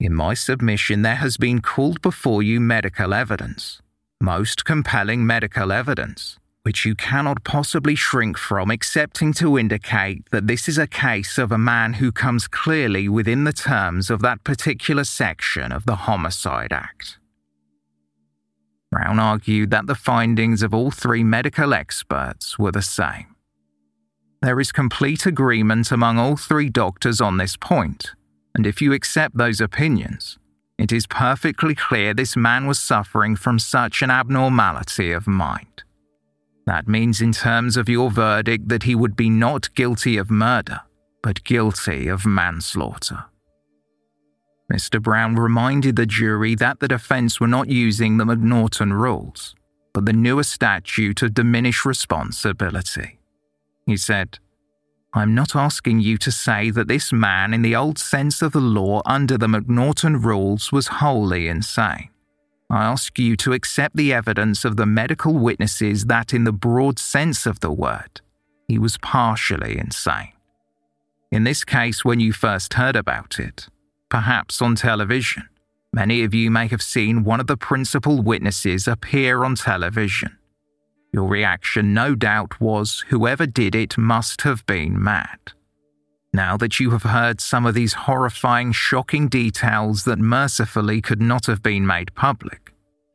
In 0.00 0.12
my 0.12 0.34
submission, 0.34 1.02
there 1.02 1.22
has 1.22 1.36
been 1.36 1.60
called 1.60 2.02
before 2.02 2.42
you 2.42 2.58
medical 2.58 3.14
evidence, 3.14 3.80
most 4.20 4.64
compelling 4.64 5.24
medical 5.24 5.70
evidence, 5.70 6.40
which 6.62 6.84
you 6.84 6.94
cannot 6.94 7.44
possibly 7.44 7.94
shrink 7.94 8.38
from, 8.38 8.70
excepting 8.70 9.32
to 9.32 9.58
indicate 9.58 10.30
that 10.30 10.46
this 10.46 10.68
is 10.68 10.78
a 10.78 10.86
case 10.86 11.36
of 11.38 11.50
a 11.50 11.58
man 11.58 11.94
who 11.94 12.12
comes 12.12 12.46
clearly 12.46 13.08
within 13.08 13.44
the 13.44 13.52
terms 13.52 14.10
of 14.10 14.22
that 14.22 14.44
particular 14.44 15.04
section 15.04 15.72
of 15.72 15.86
the 15.86 15.96
Homicide 15.96 16.72
Act. 16.72 17.18
Brown 18.90 19.18
argued 19.18 19.70
that 19.70 19.86
the 19.86 19.94
findings 19.94 20.62
of 20.62 20.74
all 20.74 20.90
three 20.90 21.24
medical 21.24 21.72
experts 21.74 22.58
were 22.58 22.72
the 22.72 22.82
same. 22.82 23.34
There 24.42 24.60
is 24.60 24.70
complete 24.70 25.24
agreement 25.24 25.90
among 25.90 26.18
all 26.18 26.36
three 26.36 26.68
doctors 26.68 27.20
on 27.20 27.38
this 27.38 27.56
point, 27.56 28.10
and 28.54 28.66
if 28.66 28.82
you 28.82 28.92
accept 28.92 29.36
those 29.36 29.60
opinions, 29.60 30.38
it 30.78 30.92
is 30.92 31.06
perfectly 31.06 31.74
clear 31.74 32.12
this 32.12 32.36
man 32.36 32.66
was 32.66 32.78
suffering 32.78 33.34
from 33.36 33.58
such 33.58 34.02
an 34.02 34.10
abnormality 34.10 35.12
of 35.12 35.26
mind. 35.26 35.84
That 36.66 36.86
means, 36.86 37.20
in 37.20 37.32
terms 37.32 37.76
of 37.76 37.88
your 37.88 38.10
verdict, 38.10 38.68
that 38.68 38.84
he 38.84 38.94
would 38.94 39.16
be 39.16 39.28
not 39.28 39.74
guilty 39.74 40.16
of 40.16 40.30
murder, 40.30 40.80
but 41.22 41.44
guilty 41.44 42.08
of 42.08 42.24
manslaughter. 42.24 43.24
Mr. 44.72 45.02
Brown 45.02 45.34
reminded 45.34 45.96
the 45.96 46.06
jury 46.06 46.54
that 46.54 46.80
the 46.80 46.88
defense 46.88 47.40
were 47.40 47.48
not 47.48 47.68
using 47.68 48.16
the 48.16 48.24
McNaughton 48.24 48.92
rules, 48.92 49.54
but 49.92 50.06
the 50.06 50.12
newer 50.12 50.44
statute 50.44 51.20
of 51.22 51.34
diminished 51.34 51.84
responsibility. 51.84 53.18
He 53.86 53.96
said, 53.96 54.38
I'm 55.12 55.34
not 55.34 55.54
asking 55.54 56.00
you 56.00 56.16
to 56.18 56.32
say 56.32 56.70
that 56.70 56.88
this 56.88 57.12
man, 57.12 57.52
in 57.52 57.60
the 57.60 57.76
old 57.76 57.98
sense 57.98 58.40
of 58.40 58.52
the 58.52 58.60
law 58.60 59.02
under 59.04 59.36
the 59.36 59.46
McNaughton 59.46 60.24
rules, 60.24 60.72
was 60.72 60.86
wholly 60.86 61.48
insane. 61.48 62.08
I 62.72 62.84
ask 62.84 63.18
you 63.18 63.36
to 63.36 63.52
accept 63.52 63.96
the 63.96 64.14
evidence 64.14 64.64
of 64.64 64.78
the 64.78 64.86
medical 64.86 65.34
witnesses 65.34 66.06
that, 66.06 66.32
in 66.32 66.44
the 66.44 66.52
broad 66.52 66.98
sense 66.98 67.44
of 67.44 67.60
the 67.60 67.70
word, 67.70 68.22
he 68.66 68.78
was 68.78 68.96
partially 68.96 69.78
insane. 69.78 70.32
In 71.30 71.44
this 71.44 71.64
case, 71.64 72.02
when 72.02 72.18
you 72.18 72.32
first 72.32 72.72
heard 72.72 72.96
about 72.96 73.38
it, 73.38 73.68
perhaps 74.08 74.62
on 74.62 74.74
television. 74.74 75.50
Many 75.92 76.24
of 76.24 76.32
you 76.32 76.50
may 76.50 76.66
have 76.68 76.80
seen 76.80 77.24
one 77.24 77.40
of 77.40 77.46
the 77.46 77.58
principal 77.58 78.22
witnesses 78.22 78.88
appear 78.88 79.44
on 79.44 79.54
television. 79.56 80.38
Your 81.12 81.28
reaction, 81.28 81.92
no 81.92 82.14
doubt, 82.14 82.58
was 82.58 83.04
whoever 83.08 83.46
did 83.46 83.74
it 83.74 83.98
must 83.98 84.42
have 84.42 84.64
been 84.64 85.02
mad. 85.02 85.38
Now 86.32 86.56
that 86.56 86.80
you 86.80 86.92
have 86.92 87.02
heard 87.02 87.42
some 87.42 87.66
of 87.66 87.74
these 87.74 87.92
horrifying, 87.92 88.72
shocking 88.72 89.28
details 89.28 90.04
that 90.04 90.18
mercifully 90.18 91.02
could 91.02 91.20
not 91.20 91.44
have 91.44 91.62
been 91.62 91.86
made 91.86 92.14
public, 92.14 92.61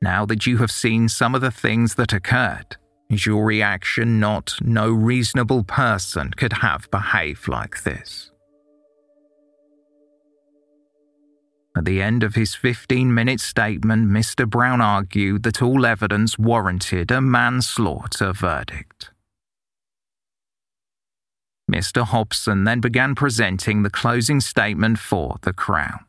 now 0.02 0.26
that 0.26 0.45
you 0.45 0.58
have 0.58 0.72
seen 0.72 1.10
some 1.10 1.34
of 1.34 1.41
the 1.41 1.52
things 1.52 1.95
that 1.95 2.14
occurred, 2.14 2.78
is 3.10 3.26
your 3.26 3.45
reaction 3.45 4.20
not 4.20 4.56
no 4.62 4.89
reasonable 4.91 5.64
person 5.64 6.32
could 6.32 6.54
have 6.54 6.89
behaved 6.91 7.48
like 7.48 7.84
this? 7.84 8.32
At 11.78 11.86
the 11.86 12.02
end 12.02 12.24
of 12.24 12.34
his 12.34 12.56
15 12.56 13.14
minute 13.14 13.39
statement, 13.39 14.10
Mr. 14.10 14.50
Brown 14.50 14.82
argued 14.82 15.43
that 15.43 15.62
all 15.62 15.86
evidence 15.86 16.38
warranted 16.38 17.12
a 17.12 17.22
manslaughter 17.22 18.34
verdict. 18.34 19.12
Mr. 21.72 22.04
Hobson 22.04 22.64
then 22.64 22.80
began 22.80 23.14
presenting 23.14 23.84
the 23.84 23.89
closing 23.89 24.39
statement 24.39 24.98
for 24.98 25.36
the 25.41 25.54
Crown. 25.54 26.00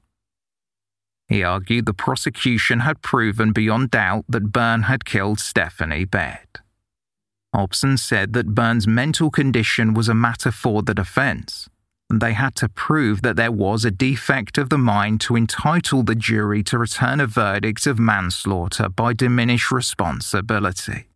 He 1.29 1.43
argued 1.43 1.85
the 1.85 1.95
prosecution 1.95 2.81
had 2.81 3.03
proven 3.03 3.53
beyond 3.53 3.91
doubt 3.91 4.25
that 4.29 4.51
Byrne 4.53 4.83
had 4.83 5.05
killed 5.05 5.39
Stephanie 5.39 6.07
Baird. 6.07 6.61
Hobson 7.55 7.97
said 7.99 8.33
that 8.33 8.55
Byrne's 8.55 8.87
mental 8.87 9.31
condition 9.31 9.93
was 9.93 10.09
a 10.09 10.15
matter 10.15 10.51
for 10.51 10.83
the 10.83 10.95
defence, 10.95 11.69
and 12.09 12.21
they 12.21 12.33
had 12.33 12.55
to 12.57 12.69
prove 12.69 13.21
that 13.23 13.37
there 13.37 13.53
was 13.53 13.85
a 13.85 13.91
defect 13.91 14.57
of 14.57 14.71
the 14.71 14.79
mind 14.79 15.21
to 15.23 15.37
entitle 15.37 16.03
the 16.03 16.15
jury 16.15 16.63
to 16.65 16.79
return 16.79 17.21
a 17.21 17.27
verdict 17.27 17.87
of 17.87 17.99
manslaughter 17.99 18.89
by 18.89 19.13
diminished 19.13 19.71
responsibility. 19.71 21.09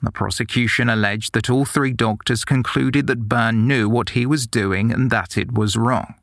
The 0.00 0.12
prosecution 0.12 0.88
alleged 0.88 1.34
that 1.34 1.50
all 1.50 1.64
three 1.64 1.92
doctors 1.92 2.44
concluded 2.44 3.08
that 3.08 3.28
Byrne 3.28 3.66
knew 3.66 3.88
what 3.88 4.10
he 4.10 4.24
was 4.24 4.46
doing 4.46 4.92
and 4.92 5.10
that 5.10 5.36
it 5.36 5.52
was 5.52 5.76
wrong. 5.76 6.14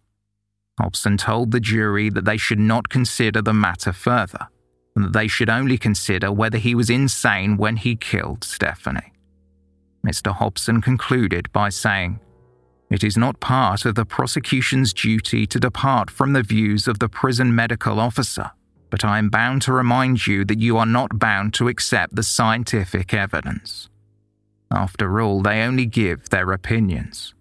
Hobson 0.80 1.18
told 1.18 1.52
the 1.52 1.60
jury 1.60 2.10
that 2.10 2.26
they 2.26 2.38
should 2.38 2.60
not 2.60 2.90
consider 2.90 3.42
the 3.42 3.54
matter 3.54 3.94
further, 3.94 4.48
and 4.96 5.06
that 5.06 5.14
they 5.14 5.28
should 5.28 5.50
only 5.50 5.78
consider 5.78 6.32
whether 6.32 6.58
he 6.58 6.76
was 6.76 6.90
insane 6.90 7.58
when 7.58 7.78
he 7.78 7.96
killed 7.96 8.44
Stephanie. 8.44 9.14
Mr. 10.06 10.34
Hobson 10.34 10.82
concluded 10.82 11.52
by 11.54 11.70
saying, 11.70 12.20
It 12.90 13.04
is 13.04 13.18
not 13.18 13.40
part 13.40 13.86
of 13.86 13.96
the 13.96 14.06
prosecution's 14.06 14.94
duty 14.94 15.48
to 15.48 15.60
depart 15.60 16.12
from 16.12 16.34
the 16.34 16.44
views 16.44 16.88
of 16.88 17.00
the 17.00 17.10
prison 17.10 17.56
medical 17.56 18.00
officer, 18.00 18.52
but 18.90 19.06
I 19.06 19.18
am 19.18 19.30
bound 19.30 19.62
to 19.64 19.74
remind 19.74 20.28
you 20.28 20.44
that 20.46 20.60
you 20.60 20.78
are 20.78 20.86
not 20.86 21.18
bound 21.18 21.54
to 21.56 21.70
accept 21.70 22.16
the 22.16 22.24
scientific 22.24 23.14
evidence. 23.14 23.90
After 24.72 25.22
all, 25.22 25.42
they 25.42 25.62
only 25.62 25.86
give 25.86 26.30
their 26.30 26.52
opinions. 26.52 27.34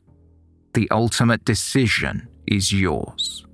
The 0.75 0.89
ultimate 0.91 1.45
decision 1.45 2.29
is 2.47 2.73
yours. 2.73 3.45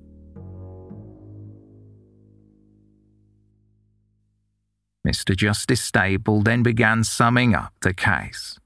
Mr. 5.06 5.34
Justice 5.34 5.80
Stable 5.80 6.42
then 6.42 6.62
began 6.62 7.04
summing 7.04 7.54
up 7.54 7.72
the 7.80 7.94
case. 7.94 8.58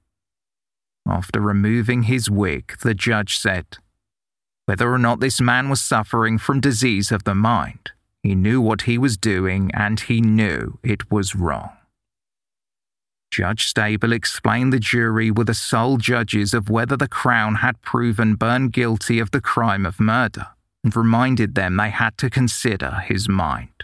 After 1.06 1.40
removing 1.40 2.04
his 2.04 2.30
wig, 2.30 2.74
the 2.82 2.94
judge 2.94 3.36
said, 3.36 3.78
Whether 4.66 4.92
or 4.92 4.98
not 4.98 5.20
this 5.20 5.40
man 5.40 5.68
was 5.68 5.80
suffering 5.80 6.38
from 6.38 6.60
disease 6.60 7.12
of 7.12 7.24
the 7.24 7.34
mind, 7.34 7.92
he 8.22 8.34
knew 8.34 8.60
what 8.60 8.82
he 8.82 8.98
was 8.98 9.16
doing 9.16 9.70
and 9.74 10.00
he 10.00 10.20
knew 10.20 10.78
it 10.82 11.10
was 11.10 11.34
wrong. 11.34 11.70
Judge 13.36 13.66
Stable 13.66 14.12
explained 14.12 14.72
the 14.72 14.78
jury 14.78 15.28
were 15.28 15.42
the 15.42 15.54
sole 15.54 15.96
judges 15.96 16.54
of 16.54 16.70
whether 16.70 16.96
the 16.96 17.08
Crown 17.08 17.56
had 17.56 17.82
proven 17.82 18.36
Byrne 18.36 18.68
guilty 18.68 19.18
of 19.18 19.32
the 19.32 19.40
crime 19.40 19.84
of 19.84 19.98
murder 19.98 20.46
and 20.84 20.94
reminded 20.94 21.56
them 21.56 21.76
they 21.76 21.90
had 21.90 22.16
to 22.18 22.30
consider 22.30 23.02
his 23.04 23.28
mind. 23.28 23.82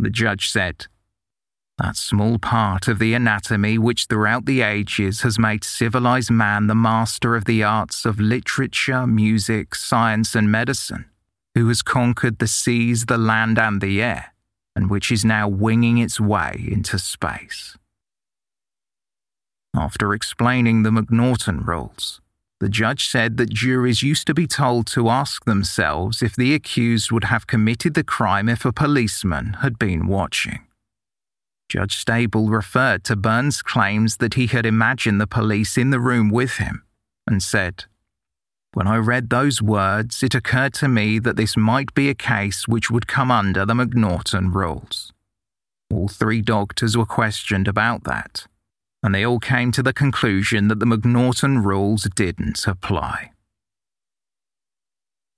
The 0.00 0.10
judge 0.10 0.50
said, 0.50 0.88
that 1.78 1.96
small 1.96 2.40
part 2.40 2.88
of 2.88 2.98
the 2.98 3.14
anatomy 3.14 3.78
which 3.78 4.06
throughout 4.06 4.44
the 4.44 4.62
ages 4.62 5.20
has 5.20 5.38
made 5.38 5.62
civilized 5.62 6.32
man 6.32 6.66
the 6.66 6.74
master 6.74 7.36
of 7.36 7.44
the 7.44 7.62
arts 7.62 8.04
of 8.04 8.18
literature, 8.18 9.06
music, 9.06 9.76
science, 9.76 10.34
and 10.34 10.50
medicine, 10.50 11.04
who 11.54 11.68
has 11.68 11.80
conquered 11.80 12.40
the 12.40 12.48
seas, 12.48 13.06
the 13.06 13.18
land, 13.18 13.56
and 13.56 13.80
the 13.80 14.02
air, 14.02 14.34
and 14.74 14.90
which 14.90 15.12
is 15.12 15.24
now 15.24 15.46
winging 15.46 15.98
its 15.98 16.18
way 16.18 16.66
into 16.68 16.98
space. 16.98 17.76
After 19.74 20.14
explaining 20.14 20.82
the 20.82 20.90
McNaughton 20.90 21.66
rules, 21.66 22.20
the 22.60 22.68
judge 22.68 23.08
said 23.08 23.36
that 23.36 23.52
juries 23.52 24.02
used 24.02 24.26
to 24.28 24.34
be 24.34 24.46
told 24.46 24.86
to 24.88 25.08
ask 25.08 25.44
themselves 25.44 26.22
if 26.22 26.36
the 26.36 26.54
accused 26.54 27.10
would 27.10 27.24
have 27.24 27.48
committed 27.48 27.94
the 27.94 28.04
crime 28.04 28.48
if 28.48 28.64
a 28.64 28.72
policeman 28.72 29.54
had 29.60 29.78
been 29.78 30.06
watching. 30.06 30.60
Judge 31.68 31.96
Stable 31.96 32.48
referred 32.50 33.02
to 33.04 33.16
Byrne's 33.16 33.62
claims 33.62 34.18
that 34.18 34.34
he 34.34 34.46
had 34.46 34.64
imagined 34.64 35.20
the 35.20 35.26
police 35.26 35.76
in 35.76 35.90
the 35.90 36.00
room 36.00 36.30
with 36.30 36.58
him 36.58 36.84
and 37.26 37.42
said, 37.42 37.84
When 38.74 38.86
I 38.86 38.98
read 38.98 39.28
those 39.28 39.60
words, 39.60 40.22
it 40.22 40.36
occurred 40.36 40.74
to 40.74 40.88
me 40.88 41.18
that 41.18 41.36
this 41.36 41.56
might 41.56 41.92
be 41.94 42.08
a 42.08 42.14
case 42.14 42.68
which 42.68 42.92
would 42.92 43.08
come 43.08 43.30
under 43.30 43.66
the 43.66 43.74
McNaughton 43.74 44.54
rules. 44.54 45.12
All 45.92 46.06
three 46.06 46.42
doctors 46.42 46.96
were 46.96 47.06
questioned 47.06 47.66
about 47.66 48.04
that, 48.04 48.46
and 49.04 49.14
they 49.14 49.24
all 49.24 49.38
came 49.38 49.70
to 49.70 49.82
the 49.82 49.92
conclusion 49.92 50.68
that 50.68 50.80
the 50.80 50.86
McNaughton 50.86 51.62
rules 51.62 52.04
didn't 52.14 52.66
apply. 52.66 53.32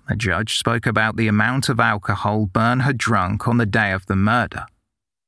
The 0.08 0.14
judge 0.14 0.56
spoke 0.56 0.86
about 0.86 1.16
the 1.16 1.26
amount 1.26 1.68
of 1.68 1.80
alcohol 1.80 2.46
Byrne 2.46 2.80
had 2.80 2.96
drunk 2.96 3.48
on 3.48 3.56
the 3.56 3.66
day 3.66 3.90
of 3.90 4.06
the 4.06 4.14
murder 4.14 4.66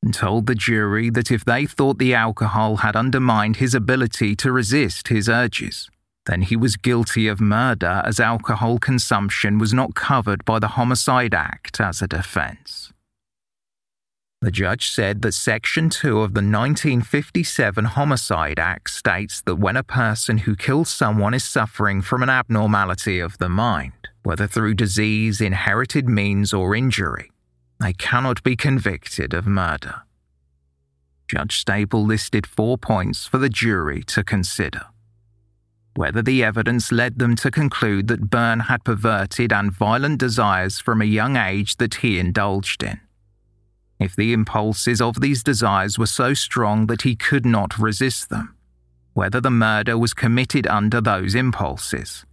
and 0.01 0.15
told 0.15 0.47
the 0.47 0.55
jury 0.55 1.11
that 1.11 1.33
if 1.33 1.45
they 1.45 1.67
thought 1.67 1.99
the 1.99 2.15
alcohol 2.15 2.77
had 2.77 2.95
undermined 2.95 3.57
his 3.57 3.75
ability 3.75 4.37
to 4.37 4.53
resist 4.53 5.09
his 5.09 5.29
urges, 5.29 5.91
then 6.27 6.43
he 6.43 6.55
was 6.55 6.77
guilty 6.77 7.27
of 7.27 7.41
murder 7.41 8.03
as 8.05 8.21
alcohol 8.21 8.79
consumption 8.79 9.59
was 9.59 9.75
not 9.75 9.97
covered 9.97 10.45
by 10.45 10.61
the 10.61 10.69
Homicide 10.69 11.35
Act 11.35 11.81
as 11.81 12.01
a 12.01 12.07
defense. 12.07 12.93
The 14.41 14.53
judge 14.53 14.91
said 14.91 15.23
that 15.23 15.33
Section 15.33 15.91
2 15.91 16.21
of 16.21 16.33
the 16.33 16.41
1957 16.41 17.85
Homicide 17.85 18.61
Act 18.61 18.89
states 18.89 19.43
that 19.43 19.57
when 19.57 19.77
a 19.77 19.83
person 19.83 20.39
who 20.39 20.55
kills 20.55 20.89
someone 20.89 21.35
is 21.35 21.43
suffering 21.43 22.03
from 22.03 22.23
an 22.23 22.31
abnormality 22.31 23.19
of 23.19 23.37
the 23.39 23.49
mind, 23.49 24.09
whether 24.23 24.47
through 24.47 24.75
disease, 24.75 25.41
inherited 25.41 26.09
means, 26.09 26.53
or 26.53 26.77
injury, 26.77 27.33
they 27.81 27.93
cannot 27.93 28.41
be 28.45 28.55
convicted 28.55 29.35
of 29.35 29.45
murder. 29.45 30.03
Judge 31.27 31.59
Stable 31.59 32.05
listed 32.05 32.47
four 32.47 32.79
points 32.79 33.27
for 33.27 33.39
the 33.39 33.49
jury 33.49 34.05
to 34.05 34.23
consider. 34.23 34.83
Whether 35.97 36.23
the 36.23 36.45
evidence 36.45 36.93
led 36.93 37.19
them 37.19 37.35
to 37.37 37.51
conclude 37.51 38.07
that 38.07 38.31
Byrne 38.31 38.61
had 38.61 38.85
perverted 38.85 39.53
and 39.53 39.73
violent 39.73 40.21
desires 40.21 40.79
from 40.79 41.03
a 41.03 41.07
young 41.07 41.37
age 41.37 41.77
that 41.79 41.97
he 41.97 42.21
indulged 42.21 42.85
in. 42.85 43.01
If 43.99 44.15
the 44.15 44.33
impulses 44.33 45.01
of 45.01 45.21
these 45.21 45.43
desires 45.43 45.99
were 45.99 46.07
so 46.07 46.35
strong 46.35 46.87
that 46.87 47.03
he 47.03 47.17
could 47.17 47.45
not 47.45 47.79
resist 47.79 48.31
them. 48.31 48.55
Whether 49.13 49.41
the 49.41 49.51
murder 49.51 49.99
was 49.99 50.15
committed 50.15 50.67
under 50.67 51.01
those 51.01 51.35
impulses. 51.35 52.25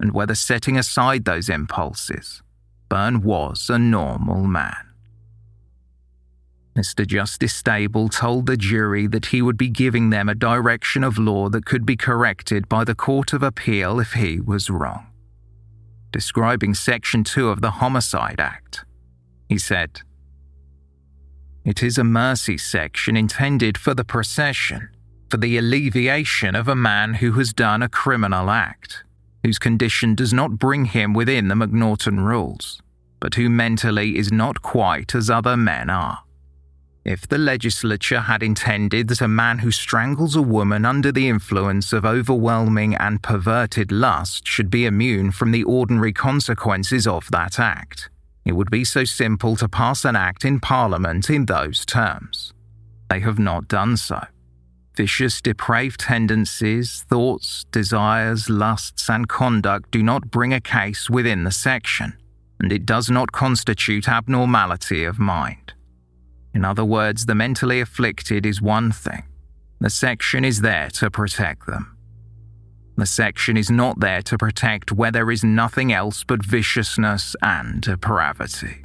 And 0.00 0.12
whether 0.12 0.34
setting 0.34 0.78
aside 0.78 1.24
those 1.24 1.48
impulses, 1.48 2.42
Byrne 2.88 3.22
was 3.22 3.68
a 3.68 3.78
normal 3.78 4.44
man. 4.44 4.92
Mr. 6.74 7.06
Justice 7.06 7.54
Stable 7.54 8.08
told 8.08 8.46
the 8.46 8.56
jury 8.56 9.06
that 9.06 9.26
he 9.26 9.42
would 9.42 9.58
be 9.58 9.68
giving 9.68 10.08
them 10.08 10.28
a 10.28 10.34
direction 10.34 11.04
of 11.04 11.18
law 11.18 11.50
that 11.50 11.66
could 11.66 11.84
be 11.84 11.96
corrected 11.96 12.68
by 12.68 12.82
the 12.82 12.94
Court 12.94 13.34
of 13.34 13.42
Appeal 13.42 14.00
if 14.00 14.14
he 14.14 14.40
was 14.40 14.70
wrong. 14.70 15.06
Describing 16.12 16.72
Section 16.72 17.24
2 17.24 17.50
of 17.50 17.60
the 17.60 17.72
Homicide 17.72 18.40
Act, 18.40 18.86
he 19.48 19.58
said, 19.58 20.00
It 21.64 21.82
is 21.82 21.98
a 21.98 22.04
mercy 22.04 22.58
section 22.58 23.16
intended 23.16 23.78
for 23.78 23.94
the 23.94 24.04
procession, 24.04 24.88
for 25.30 25.36
the 25.36 25.56
alleviation 25.56 26.54
of 26.54 26.68
a 26.68 26.74
man 26.74 27.14
who 27.14 27.32
has 27.32 27.52
done 27.52 27.82
a 27.82 27.88
criminal 27.88 28.50
act 28.50 29.04
whose 29.42 29.58
condition 29.58 30.14
does 30.14 30.32
not 30.32 30.58
bring 30.58 30.86
him 30.86 31.14
within 31.14 31.48
the 31.48 31.54
McNaughton 31.54 32.24
rules, 32.24 32.80
but 33.20 33.34
who 33.34 33.50
mentally 33.50 34.16
is 34.16 34.30
not 34.30 34.62
quite 34.62 35.14
as 35.14 35.28
other 35.28 35.56
men 35.56 35.90
are. 35.90 36.22
If 37.04 37.26
the 37.26 37.38
legislature 37.38 38.20
had 38.20 38.44
intended 38.44 39.08
that 39.08 39.20
a 39.20 39.26
man 39.26 39.58
who 39.58 39.72
strangles 39.72 40.36
a 40.36 40.42
woman 40.42 40.84
under 40.84 41.10
the 41.10 41.28
influence 41.28 41.92
of 41.92 42.04
overwhelming 42.04 42.94
and 42.94 43.22
perverted 43.22 43.90
lust 43.90 44.46
should 44.46 44.70
be 44.70 44.86
immune 44.86 45.32
from 45.32 45.50
the 45.50 45.64
ordinary 45.64 46.12
consequences 46.12 47.08
of 47.08 47.28
that 47.32 47.58
act, 47.58 48.08
It 48.44 48.52
would 48.52 48.70
be 48.70 48.84
so 48.84 49.04
simple 49.04 49.56
to 49.56 49.68
pass 49.68 50.04
an 50.04 50.16
act 50.16 50.44
in 50.44 50.60
Parliament 50.60 51.30
in 51.30 51.46
those 51.46 51.86
terms. 51.86 52.52
They 53.08 53.20
have 53.20 53.38
not 53.38 53.68
done 53.68 53.96
so. 53.96 54.20
Vicious, 54.96 55.40
depraved 55.40 56.00
tendencies, 56.00 57.04
thoughts, 57.08 57.64
desires, 57.70 58.50
lusts, 58.50 59.08
and 59.08 59.28
conduct 59.28 59.90
do 59.90 60.02
not 60.02 60.30
bring 60.30 60.52
a 60.52 60.60
case 60.60 61.08
within 61.08 61.44
the 61.44 61.52
section, 61.52 62.14
and 62.60 62.72
it 62.72 62.84
does 62.84 63.08
not 63.08 63.32
constitute 63.32 64.08
abnormality 64.08 65.04
of 65.04 65.18
mind. 65.18 65.72
In 66.54 66.64
other 66.64 66.84
words, 66.84 67.24
the 67.24 67.34
mentally 67.34 67.80
afflicted 67.80 68.44
is 68.44 68.60
one 68.60 68.92
thing, 68.92 69.22
the 69.80 69.88
section 69.88 70.44
is 70.44 70.60
there 70.60 70.90
to 70.90 71.10
protect 71.10 71.66
them. 71.66 71.91
The 72.96 73.06
section 73.06 73.56
is 73.56 73.70
not 73.70 74.00
there 74.00 74.22
to 74.22 74.36
protect 74.36 74.92
where 74.92 75.10
there 75.10 75.30
is 75.30 75.42
nothing 75.42 75.92
else 75.92 76.24
but 76.24 76.44
viciousness 76.44 77.34
and 77.42 77.80
depravity. 77.80 78.84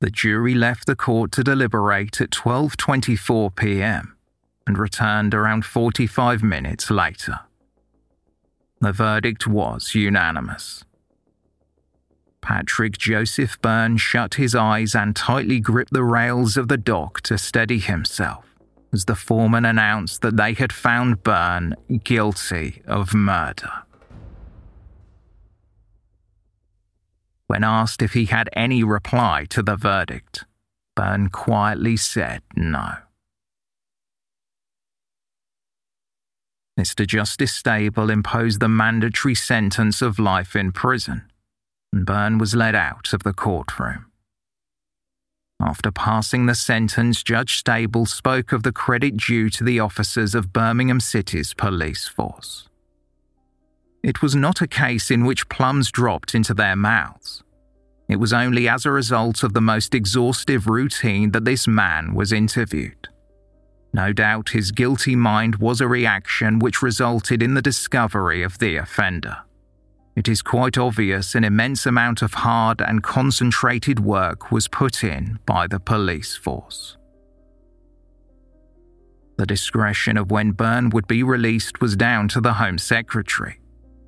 The 0.00 0.10
jury 0.10 0.54
left 0.54 0.86
the 0.86 0.96
court 0.96 1.32
to 1.32 1.42
deliberate 1.42 2.20
at 2.20 2.30
12:24 2.30 3.56
p.m. 3.56 4.16
and 4.66 4.78
returned 4.78 5.34
around 5.34 5.64
45 5.64 6.42
minutes 6.42 6.90
later. 6.90 7.40
The 8.80 8.92
verdict 8.92 9.46
was 9.46 9.94
unanimous. 9.94 10.84
Patrick 12.44 12.98
Joseph 12.98 13.58
Byrne 13.62 13.96
shut 13.96 14.34
his 14.34 14.54
eyes 14.54 14.94
and 14.94 15.16
tightly 15.16 15.60
gripped 15.60 15.94
the 15.94 16.04
rails 16.04 16.58
of 16.58 16.68
the 16.68 16.76
dock 16.76 17.22
to 17.22 17.38
steady 17.38 17.78
himself 17.78 18.44
as 18.92 19.06
the 19.06 19.14
foreman 19.16 19.64
announced 19.64 20.20
that 20.20 20.36
they 20.36 20.52
had 20.52 20.70
found 20.70 21.22
Byrne 21.22 21.74
guilty 22.04 22.82
of 22.86 23.14
murder. 23.14 23.70
When 27.46 27.64
asked 27.64 28.02
if 28.02 28.12
he 28.12 28.26
had 28.26 28.50
any 28.52 28.84
reply 28.84 29.46
to 29.48 29.62
the 29.62 29.74
verdict, 29.74 30.44
Byrne 30.94 31.30
quietly 31.30 31.96
said 31.96 32.42
no. 32.54 32.96
Mr. 36.78 37.06
Justice 37.06 37.54
Stable 37.54 38.10
imposed 38.10 38.60
the 38.60 38.68
mandatory 38.68 39.34
sentence 39.34 40.02
of 40.02 40.18
life 40.18 40.54
in 40.54 40.72
prison, 40.72 41.30
and 41.94 42.04
Byrne 42.04 42.38
was 42.38 42.56
led 42.56 42.74
out 42.74 43.12
of 43.12 43.22
the 43.22 43.32
courtroom. 43.32 44.06
After 45.60 45.92
passing 45.92 46.46
the 46.46 46.54
sentence, 46.56 47.22
Judge 47.22 47.56
Stable 47.56 48.04
spoke 48.04 48.50
of 48.50 48.64
the 48.64 48.72
credit 48.72 49.16
due 49.16 49.48
to 49.50 49.62
the 49.62 49.78
officers 49.78 50.34
of 50.34 50.52
Birmingham 50.52 50.98
City's 50.98 51.54
police 51.54 52.08
force. 52.08 52.68
It 54.02 54.20
was 54.20 54.34
not 54.34 54.60
a 54.60 54.66
case 54.66 55.08
in 55.08 55.24
which 55.24 55.48
plums 55.48 55.92
dropped 55.92 56.34
into 56.34 56.52
their 56.52 56.74
mouths. 56.74 57.44
It 58.08 58.16
was 58.16 58.32
only 58.32 58.68
as 58.68 58.84
a 58.84 58.90
result 58.90 59.44
of 59.44 59.54
the 59.54 59.60
most 59.60 59.94
exhaustive 59.94 60.66
routine 60.66 61.30
that 61.30 61.44
this 61.44 61.68
man 61.68 62.12
was 62.12 62.32
interviewed. 62.32 63.08
No 63.92 64.12
doubt 64.12 64.48
his 64.48 64.72
guilty 64.72 65.14
mind 65.14 65.56
was 65.56 65.80
a 65.80 65.86
reaction 65.86 66.58
which 66.58 66.82
resulted 66.82 67.40
in 67.40 67.54
the 67.54 67.62
discovery 67.62 68.42
of 68.42 68.58
the 68.58 68.76
offender. 68.76 69.44
It 70.16 70.28
is 70.28 70.42
quite 70.42 70.78
obvious 70.78 71.34
an 71.34 71.42
immense 71.42 71.86
amount 71.86 72.22
of 72.22 72.34
hard 72.34 72.80
and 72.80 73.02
concentrated 73.02 73.98
work 73.98 74.52
was 74.52 74.68
put 74.68 75.02
in 75.02 75.40
by 75.44 75.66
the 75.66 75.80
police 75.80 76.36
force. 76.36 76.96
The 79.36 79.46
discretion 79.46 80.16
of 80.16 80.30
when 80.30 80.52
Byrne 80.52 80.90
would 80.90 81.08
be 81.08 81.24
released 81.24 81.80
was 81.80 81.96
down 81.96 82.28
to 82.28 82.40
the 82.40 82.54
Home 82.54 82.78
Secretary. 82.78 83.58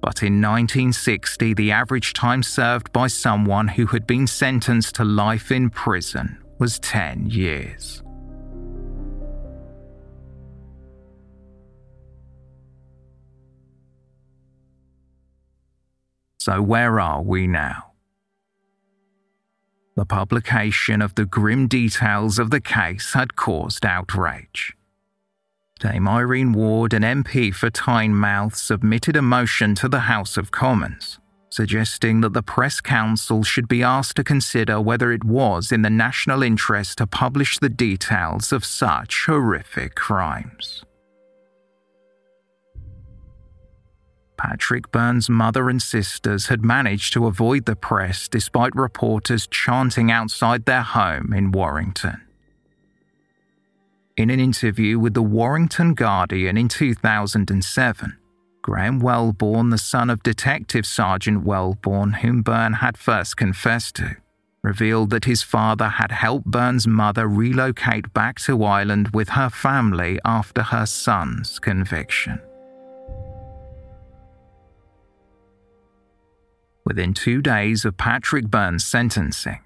But 0.00 0.22
in 0.22 0.40
1960, 0.40 1.54
the 1.54 1.72
average 1.72 2.12
time 2.12 2.44
served 2.44 2.92
by 2.92 3.08
someone 3.08 3.66
who 3.66 3.86
had 3.86 4.06
been 4.06 4.28
sentenced 4.28 4.94
to 4.96 5.04
life 5.04 5.50
in 5.50 5.70
prison 5.70 6.38
was 6.60 6.78
10 6.78 7.26
years. 7.26 8.04
So, 16.46 16.62
where 16.62 17.00
are 17.00 17.22
we 17.22 17.48
now? 17.48 17.90
The 19.96 20.06
publication 20.06 21.02
of 21.02 21.16
the 21.16 21.24
grim 21.24 21.66
details 21.66 22.38
of 22.38 22.50
the 22.50 22.60
case 22.60 23.14
had 23.14 23.34
caused 23.34 23.84
outrage. 23.84 24.76
Dame 25.80 26.06
Irene 26.06 26.52
Ward, 26.52 26.94
an 26.94 27.02
MP 27.02 27.52
for 27.52 27.68
Tynemouth, 27.68 28.54
submitted 28.54 29.16
a 29.16 29.22
motion 29.22 29.74
to 29.74 29.88
the 29.88 30.06
House 30.06 30.36
of 30.36 30.52
Commons, 30.52 31.18
suggesting 31.50 32.20
that 32.20 32.32
the 32.32 32.44
Press 32.44 32.80
Council 32.80 33.42
should 33.42 33.66
be 33.66 33.82
asked 33.82 34.14
to 34.14 34.22
consider 34.22 34.80
whether 34.80 35.10
it 35.10 35.24
was 35.24 35.72
in 35.72 35.82
the 35.82 35.90
national 35.90 36.44
interest 36.44 36.98
to 36.98 37.08
publish 37.08 37.58
the 37.58 37.68
details 37.68 38.52
of 38.52 38.64
such 38.64 39.26
horrific 39.26 39.96
crimes. 39.96 40.85
Patrick 44.36 44.90
Byrne's 44.92 45.28
mother 45.28 45.68
and 45.68 45.80
sisters 45.80 46.46
had 46.46 46.64
managed 46.64 47.12
to 47.12 47.26
avoid 47.26 47.66
the 47.66 47.76
press 47.76 48.28
despite 48.28 48.74
reporters 48.74 49.46
chanting 49.46 50.10
outside 50.10 50.64
their 50.64 50.82
home 50.82 51.32
in 51.32 51.52
Warrington. 51.52 52.20
In 54.16 54.30
an 54.30 54.40
interview 54.40 54.98
with 54.98 55.14
the 55.14 55.22
Warrington 55.22 55.94
Guardian 55.94 56.56
in 56.56 56.68
2007, 56.68 58.16
Graham 58.62 58.98
Wellborn, 58.98 59.70
the 59.70 59.78
son 59.78 60.10
of 60.10 60.22
Detective 60.22 60.86
Sergeant 60.86 61.44
Wellborn, 61.44 62.14
whom 62.14 62.42
Byrne 62.42 62.72
had 62.74 62.96
first 62.96 63.36
confessed 63.36 63.96
to, 63.96 64.16
revealed 64.62 65.10
that 65.10 65.26
his 65.26 65.42
father 65.42 65.88
had 65.88 66.10
helped 66.10 66.50
Byrne's 66.50 66.86
mother 66.86 67.28
relocate 67.28 68.12
back 68.12 68.40
to 68.40 68.64
Ireland 68.64 69.10
with 69.12 69.28
her 69.30 69.50
family 69.50 70.18
after 70.24 70.62
her 70.62 70.86
son's 70.86 71.58
conviction. 71.58 72.40
Within 76.86 77.14
two 77.14 77.42
days 77.42 77.84
of 77.84 77.96
Patrick 77.96 78.46
Byrne's 78.46 78.86
sentencing, 78.86 79.58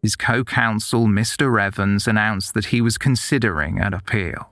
his 0.00 0.14
co 0.14 0.44
counsel, 0.44 1.06
Mr. 1.06 1.60
Evans, 1.60 2.06
announced 2.06 2.54
that 2.54 2.66
he 2.66 2.80
was 2.80 2.96
considering 2.96 3.80
an 3.80 3.92
appeal. 3.92 4.50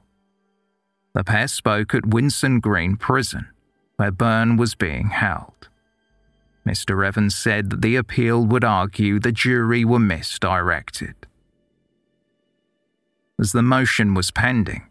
The 1.15 1.23
pair 1.23 1.47
spoke 1.47 1.95
at 1.95 2.03
Winson 2.03 2.61
Green 2.61 2.97
Prison, 2.97 3.47
where 3.97 4.11
Byrne 4.11 4.57
was 4.57 4.75
being 4.75 5.11
held. 5.11 5.69
Mr. 6.67 7.07
Evans 7.07 7.37
said 7.37 7.71
that 7.71 7.83
the 7.83 7.95
appeal 7.95 8.45
would 8.45 8.65
argue 8.65 9.21
the 9.21 9.31
jury 9.31 9.85
were 9.85 10.01
misdirected. 10.01 11.15
As 13.41 13.53
the 13.53 13.63
motion 13.63 14.15
was 14.15 14.33
pending, 14.33 14.88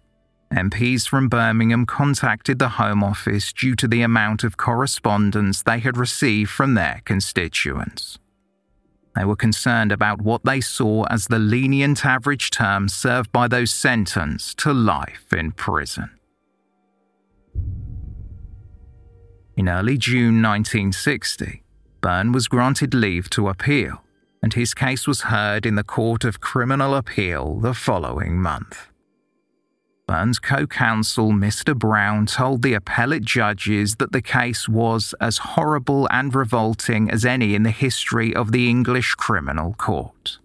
MPs 0.51 1.07
from 1.07 1.27
Birmingham 1.27 1.85
contacted 1.85 2.57
the 2.57 2.69
Home 2.69 3.03
Office 3.03 3.51
due 3.51 3.75
to 3.75 3.87
the 3.87 4.01
amount 4.01 4.43
of 4.43 4.55
correspondence 4.55 5.61
they 5.61 5.79
had 5.79 5.97
received 5.97 6.49
from 6.49 6.73
their 6.73 7.01
constituents. 7.05 8.17
They 9.15 9.25
were 9.25 9.35
concerned 9.35 9.91
about 9.91 10.21
what 10.21 10.45
they 10.45 10.61
saw 10.61 11.03
as 11.05 11.27
the 11.27 11.39
lenient 11.39 12.05
average 12.05 12.51
term 12.51 12.87
served 12.87 13.31
by 13.31 13.47
those 13.47 13.73
sentenced 13.73 14.59
to 14.59 14.73
life 14.73 15.33
in 15.33 15.51
prison. 15.51 16.11
In 19.57 19.67
early 19.67 19.97
June 19.97 20.41
1960, 20.43 21.63
Byrne 21.99 22.31
was 22.31 22.47
granted 22.47 22.93
leave 22.93 23.27
to 23.31 23.49
appeal, 23.49 24.03
and 24.43 24.53
his 24.53 24.75
case 24.75 25.07
was 25.07 25.21
heard 25.21 25.65
in 25.65 25.73
the 25.73 25.83
Court 25.83 26.23
of 26.23 26.39
Criminal 26.39 26.93
Appeal 26.93 27.59
the 27.59 27.73
following 27.73 28.39
month. 28.39 28.87
Byrne's 30.07 30.39
co 30.39 30.65
counsel, 30.65 31.31
Mr. 31.31 31.77
Brown, 31.77 32.27
told 32.27 32.61
the 32.61 32.73
appellate 32.73 33.25
judges 33.25 33.97
that 33.97 34.13
the 34.13 34.21
case 34.21 34.69
was 34.69 35.13
as 35.19 35.39
horrible 35.39 36.07
and 36.09 36.33
revolting 36.33 37.11
as 37.11 37.25
any 37.25 37.55
in 37.55 37.63
the 37.63 37.71
history 37.71 38.33
of 38.33 38.53
the 38.53 38.69
English 38.69 39.15
criminal 39.15 39.73
court. 39.73 40.39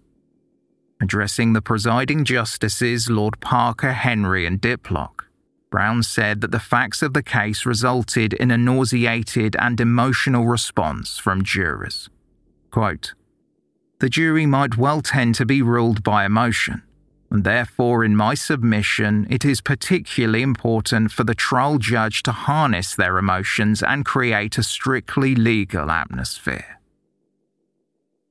Addressing 1.01 1.53
the 1.53 1.61
presiding 1.61 2.25
justices, 2.25 3.09
Lord 3.09 3.39
Parker, 3.39 3.93
Hilbery, 3.93 4.45
and 4.45 4.59
Diplock, 4.59 5.27
Brown 5.71 6.03
said 6.03 6.41
that 6.41 6.51
the 6.51 6.59
facts 6.59 7.01
of 7.01 7.13
the 7.13 7.23
case 7.23 7.65
resulted 7.65 8.33
in 8.33 8.51
a 8.51 8.57
nauseated 8.57 9.55
and 9.59 9.79
emotional 9.79 10.45
response 10.45 11.17
from 11.17 11.41
jurors. 11.41 12.09
Quote, 12.69 13.13
the 13.99 14.09
jury 14.09 14.45
might 14.45 14.77
well 14.77 15.01
tend 15.01 15.35
to 15.35 15.45
be 15.45 15.61
ruled 15.61 16.03
by 16.03 16.25
emotion 16.25 16.83
and 17.33 17.43
therefore, 17.43 18.05
in 18.05 18.15
my 18.15 18.35
submission, 18.35 19.25
it 19.27 19.43
is 19.43 19.59
particularly 19.59 20.43
important 20.43 21.11
for 21.11 21.23
the 21.23 21.33
trial 21.33 21.79
judge 21.79 22.21
to 22.21 22.31
harness 22.31 22.93
their 22.93 23.17
emotions 23.17 23.81
and 23.81 24.05
create 24.05 24.59
a 24.59 24.63
strictly 24.63 25.33
legal 25.33 25.89
atmosphere. 25.89 26.79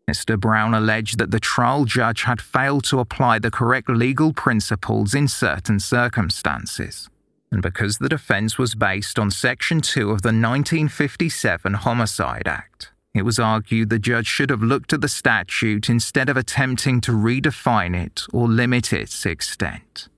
Mr. 0.08 0.38
Brown 0.38 0.72
alleged 0.72 1.18
that 1.18 1.32
the 1.32 1.40
trial 1.40 1.84
judge 1.84 2.22
had 2.22 2.40
failed 2.40 2.84
to 2.84 3.00
apply 3.00 3.40
the 3.40 3.50
correct 3.50 3.88
legal 3.88 4.32
principles 4.32 5.14
in 5.14 5.26
certain 5.26 5.80
circumstances, 5.80 7.10
and 7.50 7.60
because 7.60 7.98
the 7.98 8.08
defence 8.08 8.56
was 8.56 8.76
based 8.76 9.18
on 9.18 9.32
Section 9.32 9.80
2 9.80 10.10
of 10.10 10.22
the 10.22 10.28
1957 10.28 11.74
Homicide 11.74 12.46
Act, 12.46 12.92
it 13.14 13.22
was 13.22 13.38
argued 13.38 13.90
the 13.90 13.98
judge 13.98 14.26
should 14.26 14.50
have 14.50 14.62
looked 14.62 14.92
at 14.92 15.02
the 15.02 15.08
statute 15.08 15.90
instead 15.90 16.28
of 16.28 16.36
attempting 16.36 17.00
to 17.02 17.12
redefine 17.12 17.94
it 17.94 18.22
or 18.32 18.48
limit 18.48 18.92
its 18.92 19.26
extent. 19.26 20.08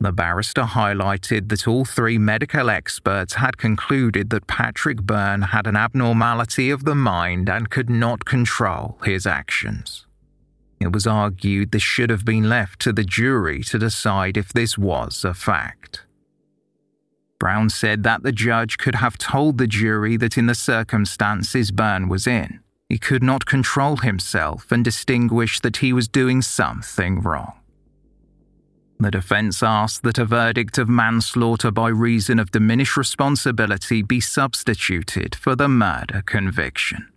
The 0.00 0.12
barrister 0.12 0.62
highlighted 0.62 1.48
that 1.48 1.66
all 1.66 1.84
three 1.84 2.18
medical 2.18 2.68
experts 2.68 3.34
had 3.34 3.56
concluded 3.56 4.30
that 4.30 4.46
Patrick 4.46 5.02
Byrne 5.02 5.42
had 5.42 5.66
an 5.66 5.76
abnormality 5.76 6.70
of 6.70 6.84
the 6.84 6.94
mind 6.94 7.48
and 7.48 7.70
could 7.70 7.88
not 7.88 8.24
control 8.24 8.98
his 9.04 9.26
actions. 9.26 10.06
It 10.80 10.92
was 10.92 11.06
argued 11.06 11.72
this 11.72 11.82
should 11.82 12.10
have 12.10 12.24
been 12.24 12.48
left 12.48 12.80
to 12.80 12.92
the 12.92 13.04
jury 13.04 13.62
to 13.64 13.78
decide 13.78 14.36
if 14.36 14.52
this 14.52 14.76
was 14.76 15.24
a 15.24 15.32
fact. 15.32 16.03
Brown 17.38 17.68
said 17.68 18.02
that 18.04 18.22
the 18.22 18.32
judge 18.32 18.78
could 18.78 18.96
have 18.96 19.18
told 19.18 19.58
the 19.58 19.66
jury 19.66 20.16
that 20.16 20.38
in 20.38 20.46
the 20.46 20.54
circumstances 20.54 21.70
Byrne 21.70 22.08
was 22.08 22.26
in, 22.26 22.60
he 22.88 22.98
could 22.98 23.22
not 23.22 23.46
control 23.46 23.96
himself 23.98 24.70
and 24.70 24.84
distinguish 24.84 25.60
that 25.60 25.78
he 25.78 25.92
was 25.92 26.08
doing 26.08 26.42
something 26.42 27.20
wrong. 27.20 27.52
The 29.00 29.10
defense 29.10 29.62
asked 29.62 30.02
that 30.04 30.18
a 30.18 30.24
verdict 30.24 30.78
of 30.78 30.88
manslaughter 30.88 31.70
by 31.70 31.88
reason 31.88 32.38
of 32.38 32.52
diminished 32.52 32.96
responsibility 32.96 34.02
be 34.02 34.20
substituted 34.20 35.34
for 35.34 35.56
the 35.56 35.68
murder 35.68 36.22
conviction. 36.24 37.08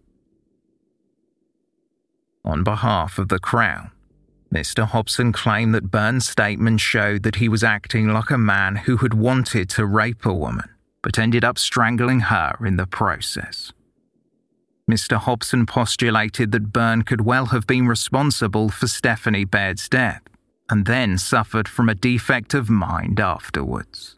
On 2.43 2.63
behalf 2.63 3.19
of 3.19 3.29
the 3.29 3.39
Crown, 3.39 3.91
Mr. 4.53 4.87
Hobson 4.87 5.31
claimed 5.33 5.75
that 5.75 5.91
Byrne's 5.91 6.27
statement 6.27 6.79
showed 6.79 7.23
that 7.23 7.35
he 7.35 7.49
was 7.49 7.63
acting 7.63 8.07
like 8.09 8.29
a 8.29 8.37
man 8.37 8.77
who 8.77 8.97
had 8.97 9.13
wanted 9.13 9.69
to 9.71 9.85
rape 9.85 10.25
a 10.25 10.33
woman, 10.33 10.69
but 11.01 11.19
ended 11.19 11.43
up 11.43 11.57
strangling 11.57 12.21
her 12.21 12.55
in 12.65 12.77
the 12.77 12.87
process. 12.87 13.73
Mr. 14.89 15.17
Hobson 15.17 15.65
postulated 15.65 16.53
that 16.53 16.71
Byrne 16.71 17.01
could 17.01 17.21
well 17.21 17.47
have 17.47 17.67
been 17.67 17.87
responsible 17.87 18.69
for 18.69 18.87
Stephanie 18.87 19.43
Baird's 19.43 19.89
death 19.89 20.21
and 20.69 20.85
then 20.85 21.17
suffered 21.17 21.67
from 21.67 21.89
a 21.89 21.95
defect 21.95 22.53
of 22.53 22.69
mind 22.69 23.19
afterwards. 23.19 24.15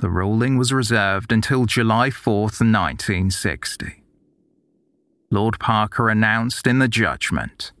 The 0.00 0.10
ruling 0.10 0.58
was 0.58 0.72
reserved 0.72 1.32
until 1.32 1.64
July 1.64 2.10
4th, 2.10 2.60
1960. 2.60 4.03
Lord 5.34 5.58
Parker 5.58 6.08
announced 6.10 6.64
in 6.64 6.78
the 6.78 6.86
judgment 6.86 7.72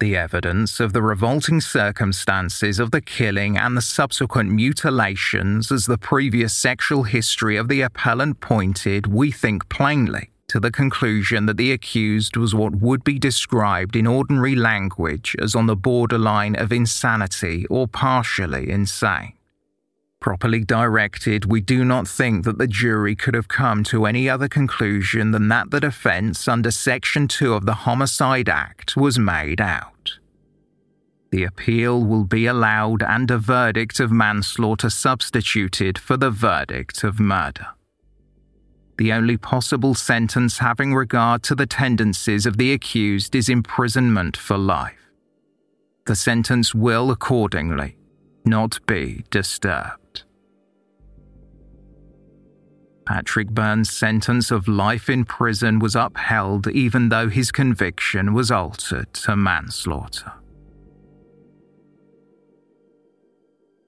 the 0.00 0.16
evidence 0.16 0.80
of 0.80 0.94
the 0.94 1.02
revolting 1.02 1.60
circumstances 1.60 2.78
of 2.78 2.90
the 2.90 3.02
killing 3.02 3.58
and 3.58 3.76
the 3.76 3.82
subsequent 3.82 4.50
mutilations 4.50 5.70
as 5.70 5.84
the 5.84 5.98
previous 5.98 6.54
sexual 6.54 7.02
history 7.02 7.58
of 7.58 7.68
the 7.68 7.82
appellant 7.82 8.40
pointed, 8.40 9.06
we 9.06 9.30
think 9.30 9.68
plainly, 9.68 10.30
to 10.48 10.58
the 10.58 10.70
conclusion 10.70 11.44
that 11.44 11.58
the 11.58 11.70
accused 11.70 12.36
was 12.38 12.54
what 12.54 12.76
would 12.76 13.04
be 13.04 13.18
described 13.18 13.94
in 13.94 14.06
ordinary 14.06 14.54
language 14.54 15.36
as 15.38 15.54
on 15.54 15.66
the 15.66 15.76
borderline 15.76 16.56
of 16.56 16.72
insanity 16.72 17.66
or 17.68 17.86
partially 17.86 18.70
insane. 18.70 19.35
Properly 20.26 20.64
directed, 20.64 21.44
we 21.44 21.60
do 21.60 21.84
not 21.84 22.08
think 22.08 22.44
that 22.46 22.58
the 22.58 22.66
jury 22.66 23.14
could 23.14 23.34
have 23.34 23.46
come 23.46 23.84
to 23.84 24.06
any 24.06 24.28
other 24.28 24.48
conclusion 24.48 25.30
than 25.30 25.46
that 25.50 25.70
the 25.70 25.78
defence 25.78 26.48
under 26.48 26.72
Section 26.72 27.28
2 27.28 27.54
of 27.54 27.64
the 27.64 27.86
Homicide 27.86 28.48
Act 28.48 28.96
was 28.96 29.20
made 29.20 29.60
out. 29.60 30.18
The 31.30 31.44
appeal 31.44 32.02
will 32.02 32.24
be 32.24 32.46
allowed 32.46 33.04
and 33.04 33.30
a 33.30 33.38
verdict 33.38 34.00
of 34.00 34.10
manslaughter 34.10 34.90
substituted 34.90 35.96
for 35.96 36.16
the 36.16 36.32
verdict 36.32 37.04
of 37.04 37.20
murder 37.20 37.68
the 38.98 39.12
only 39.12 39.36
possible 39.36 39.94
sentence 39.94 40.56
having 40.56 40.94
regard 40.94 41.42
to 41.42 41.54
the 41.54 41.66
tendencies 41.66 42.46
of 42.46 42.56
the 42.56 42.72
accused 42.72 43.34
is 43.34 43.50
imprisonment 43.50 44.38
for 44.38 44.56
life. 44.56 45.12
The 46.06 46.16
sentence 46.16 46.74
will, 46.74 47.10
accordingly, 47.10 47.98
not 48.46 48.78
be 48.86 49.26
disturbed. 49.30 50.05
Patrick 53.06 53.48
Byrne's 53.50 53.90
sentence 53.90 54.50
of 54.50 54.66
life 54.66 55.08
in 55.08 55.24
prison 55.24 55.78
was 55.78 55.94
upheld 55.94 56.66
even 56.68 57.08
though 57.08 57.28
his 57.28 57.52
conviction 57.52 58.34
was 58.34 58.50
altered 58.50 59.12
to 59.14 59.36
manslaughter. 59.36 60.32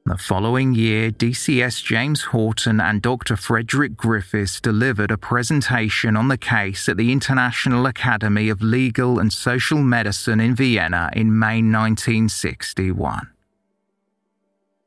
The 0.06 0.16
following 0.16 0.74
year, 0.74 1.10
DCS 1.10 1.84
James 1.84 2.22
Horton 2.22 2.80
and 2.80 3.02
Dr. 3.02 3.36
Frederick 3.36 3.94
Griffiths 3.94 4.58
delivered 4.58 5.10
a 5.10 5.18
presentation 5.18 6.16
on 6.16 6.28
the 6.28 6.38
case 6.38 6.88
at 6.88 6.96
the 6.96 7.12
International 7.12 7.84
Academy 7.84 8.48
of 8.48 8.62
Legal 8.62 9.18
and 9.18 9.30
Social 9.30 9.82
Medicine 9.82 10.40
in 10.40 10.54
Vienna 10.54 11.10
in 11.12 11.38
May 11.38 11.60
1961. 11.60 13.28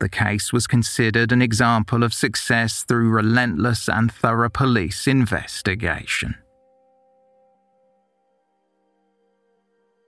The 0.02 0.08
case 0.08 0.52
was 0.52 0.66
considered 0.66 1.30
an 1.30 1.40
example 1.40 2.02
of 2.02 2.12
success 2.12 2.82
through 2.82 3.10
relentless 3.10 3.88
and 3.88 4.10
thorough 4.10 4.48
police 4.48 5.06
investigation. 5.06 6.34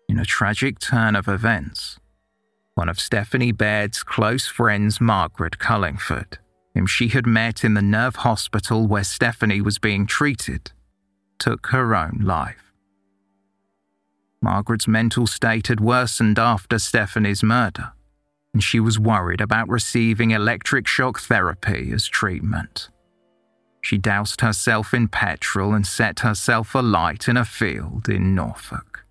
In 0.08 0.18
a 0.18 0.24
tragic 0.24 0.80
turn 0.80 1.14
of 1.14 1.28
events, 1.28 2.00
one 2.74 2.88
of 2.88 2.98
Stephanie 2.98 3.52
Baird's 3.52 4.02
close 4.02 4.48
friends, 4.48 5.00
Margaret 5.00 5.58
Cullingford, 5.58 6.38
whom 6.74 6.88
she 6.88 7.06
had 7.06 7.24
met 7.24 7.62
in 7.62 7.74
the 7.74 7.80
nerve 7.80 8.16
hospital 8.16 8.88
where 8.88 9.04
Stephanie 9.04 9.60
was 9.60 9.78
being 9.78 10.08
treated, 10.08 10.72
took 11.38 11.68
her 11.68 11.94
own 11.94 12.18
life. 12.20 12.72
Margaret's 14.42 14.88
mental 14.88 15.28
state 15.28 15.68
had 15.68 15.78
worsened 15.78 16.40
after 16.40 16.80
Stephanie's 16.80 17.44
murder, 17.44 17.92
and 18.54 18.64
she 18.64 18.80
was 18.80 18.98
worried 18.98 19.42
about 19.42 19.68
receiving 19.68 20.30
electric 20.30 20.86
shock 20.86 21.20
therapy 21.20 21.90
as 21.92 22.06
treatment. 22.06 22.88
She 23.82 23.98
doused 23.98 24.40
herself 24.40 24.94
in 24.94 25.08
petrol 25.08 25.74
and 25.74 25.86
set 25.86 26.20
herself 26.20 26.74
alight 26.74 27.28
in 27.28 27.36
a 27.36 27.44
field 27.44 28.08
in 28.08 28.34
Norfolk. 28.34 29.04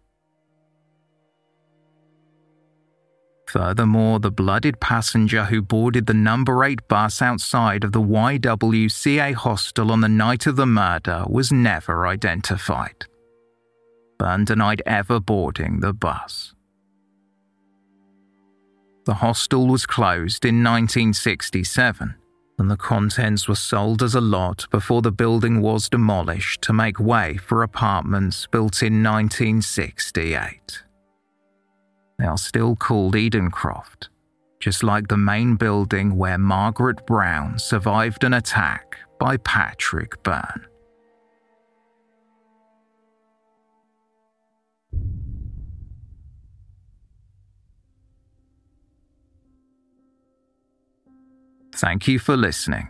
Furthermore, 3.47 4.19
the 4.19 4.31
blooded 4.31 4.79
passenger 4.79 5.45
who 5.45 5.61
boarded 5.61 6.07
the 6.07 6.13
number 6.15 6.63
8 6.63 6.87
bus 6.87 7.21
outside 7.21 7.83
of 7.83 7.91
the 7.91 8.01
YWCA 8.01 9.35
hostel 9.35 9.91
on 9.91 10.01
the 10.01 10.09
night 10.09 10.47
of 10.47 10.55
the 10.55 10.65
murder 10.65 11.23
was 11.27 11.51
never 11.51 12.07
identified. 12.07 13.05
Byrne 14.17 14.45
denied 14.45 14.81
ever 14.87 15.19
boarding 15.19 15.81
the 15.81 15.93
bus. 15.93 16.52
The 19.05 19.15
hostel 19.15 19.67
was 19.67 19.85
closed 19.85 20.45
in 20.45 20.63
1967, 20.63 22.15
and 22.57 22.71
the 22.71 22.77
contents 22.77 23.49
were 23.49 23.55
sold 23.55 24.01
as 24.01 24.15
a 24.15 24.21
lot 24.21 24.65
before 24.71 25.01
the 25.01 25.11
building 25.11 25.61
was 25.61 25.89
demolished 25.89 26.61
to 26.61 26.73
make 26.73 26.99
way 26.99 27.35
for 27.37 27.63
apartments 27.63 28.47
built 28.47 28.81
in 28.81 29.03
1968. 29.03 30.83
They 32.17 32.25
are 32.25 32.37
still 32.37 32.77
called 32.77 33.15
Edencroft, 33.15 34.07
just 34.61 34.83
like 34.83 35.09
the 35.09 35.17
main 35.17 35.55
building 35.55 36.15
where 36.15 36.37
Margaret 36.37 37.05
Brown 37.05 37.59
survived 37.59 38.23
an 38.23 38.33
attack 38.33 38.99
by 39.19 39.35
Patrick 39.37 40.21
Byrne. 40.23 40.65
Thank 51.83 52.07
you 52.07 52.17
for 52.17 52.37
listening, 52.37 52.87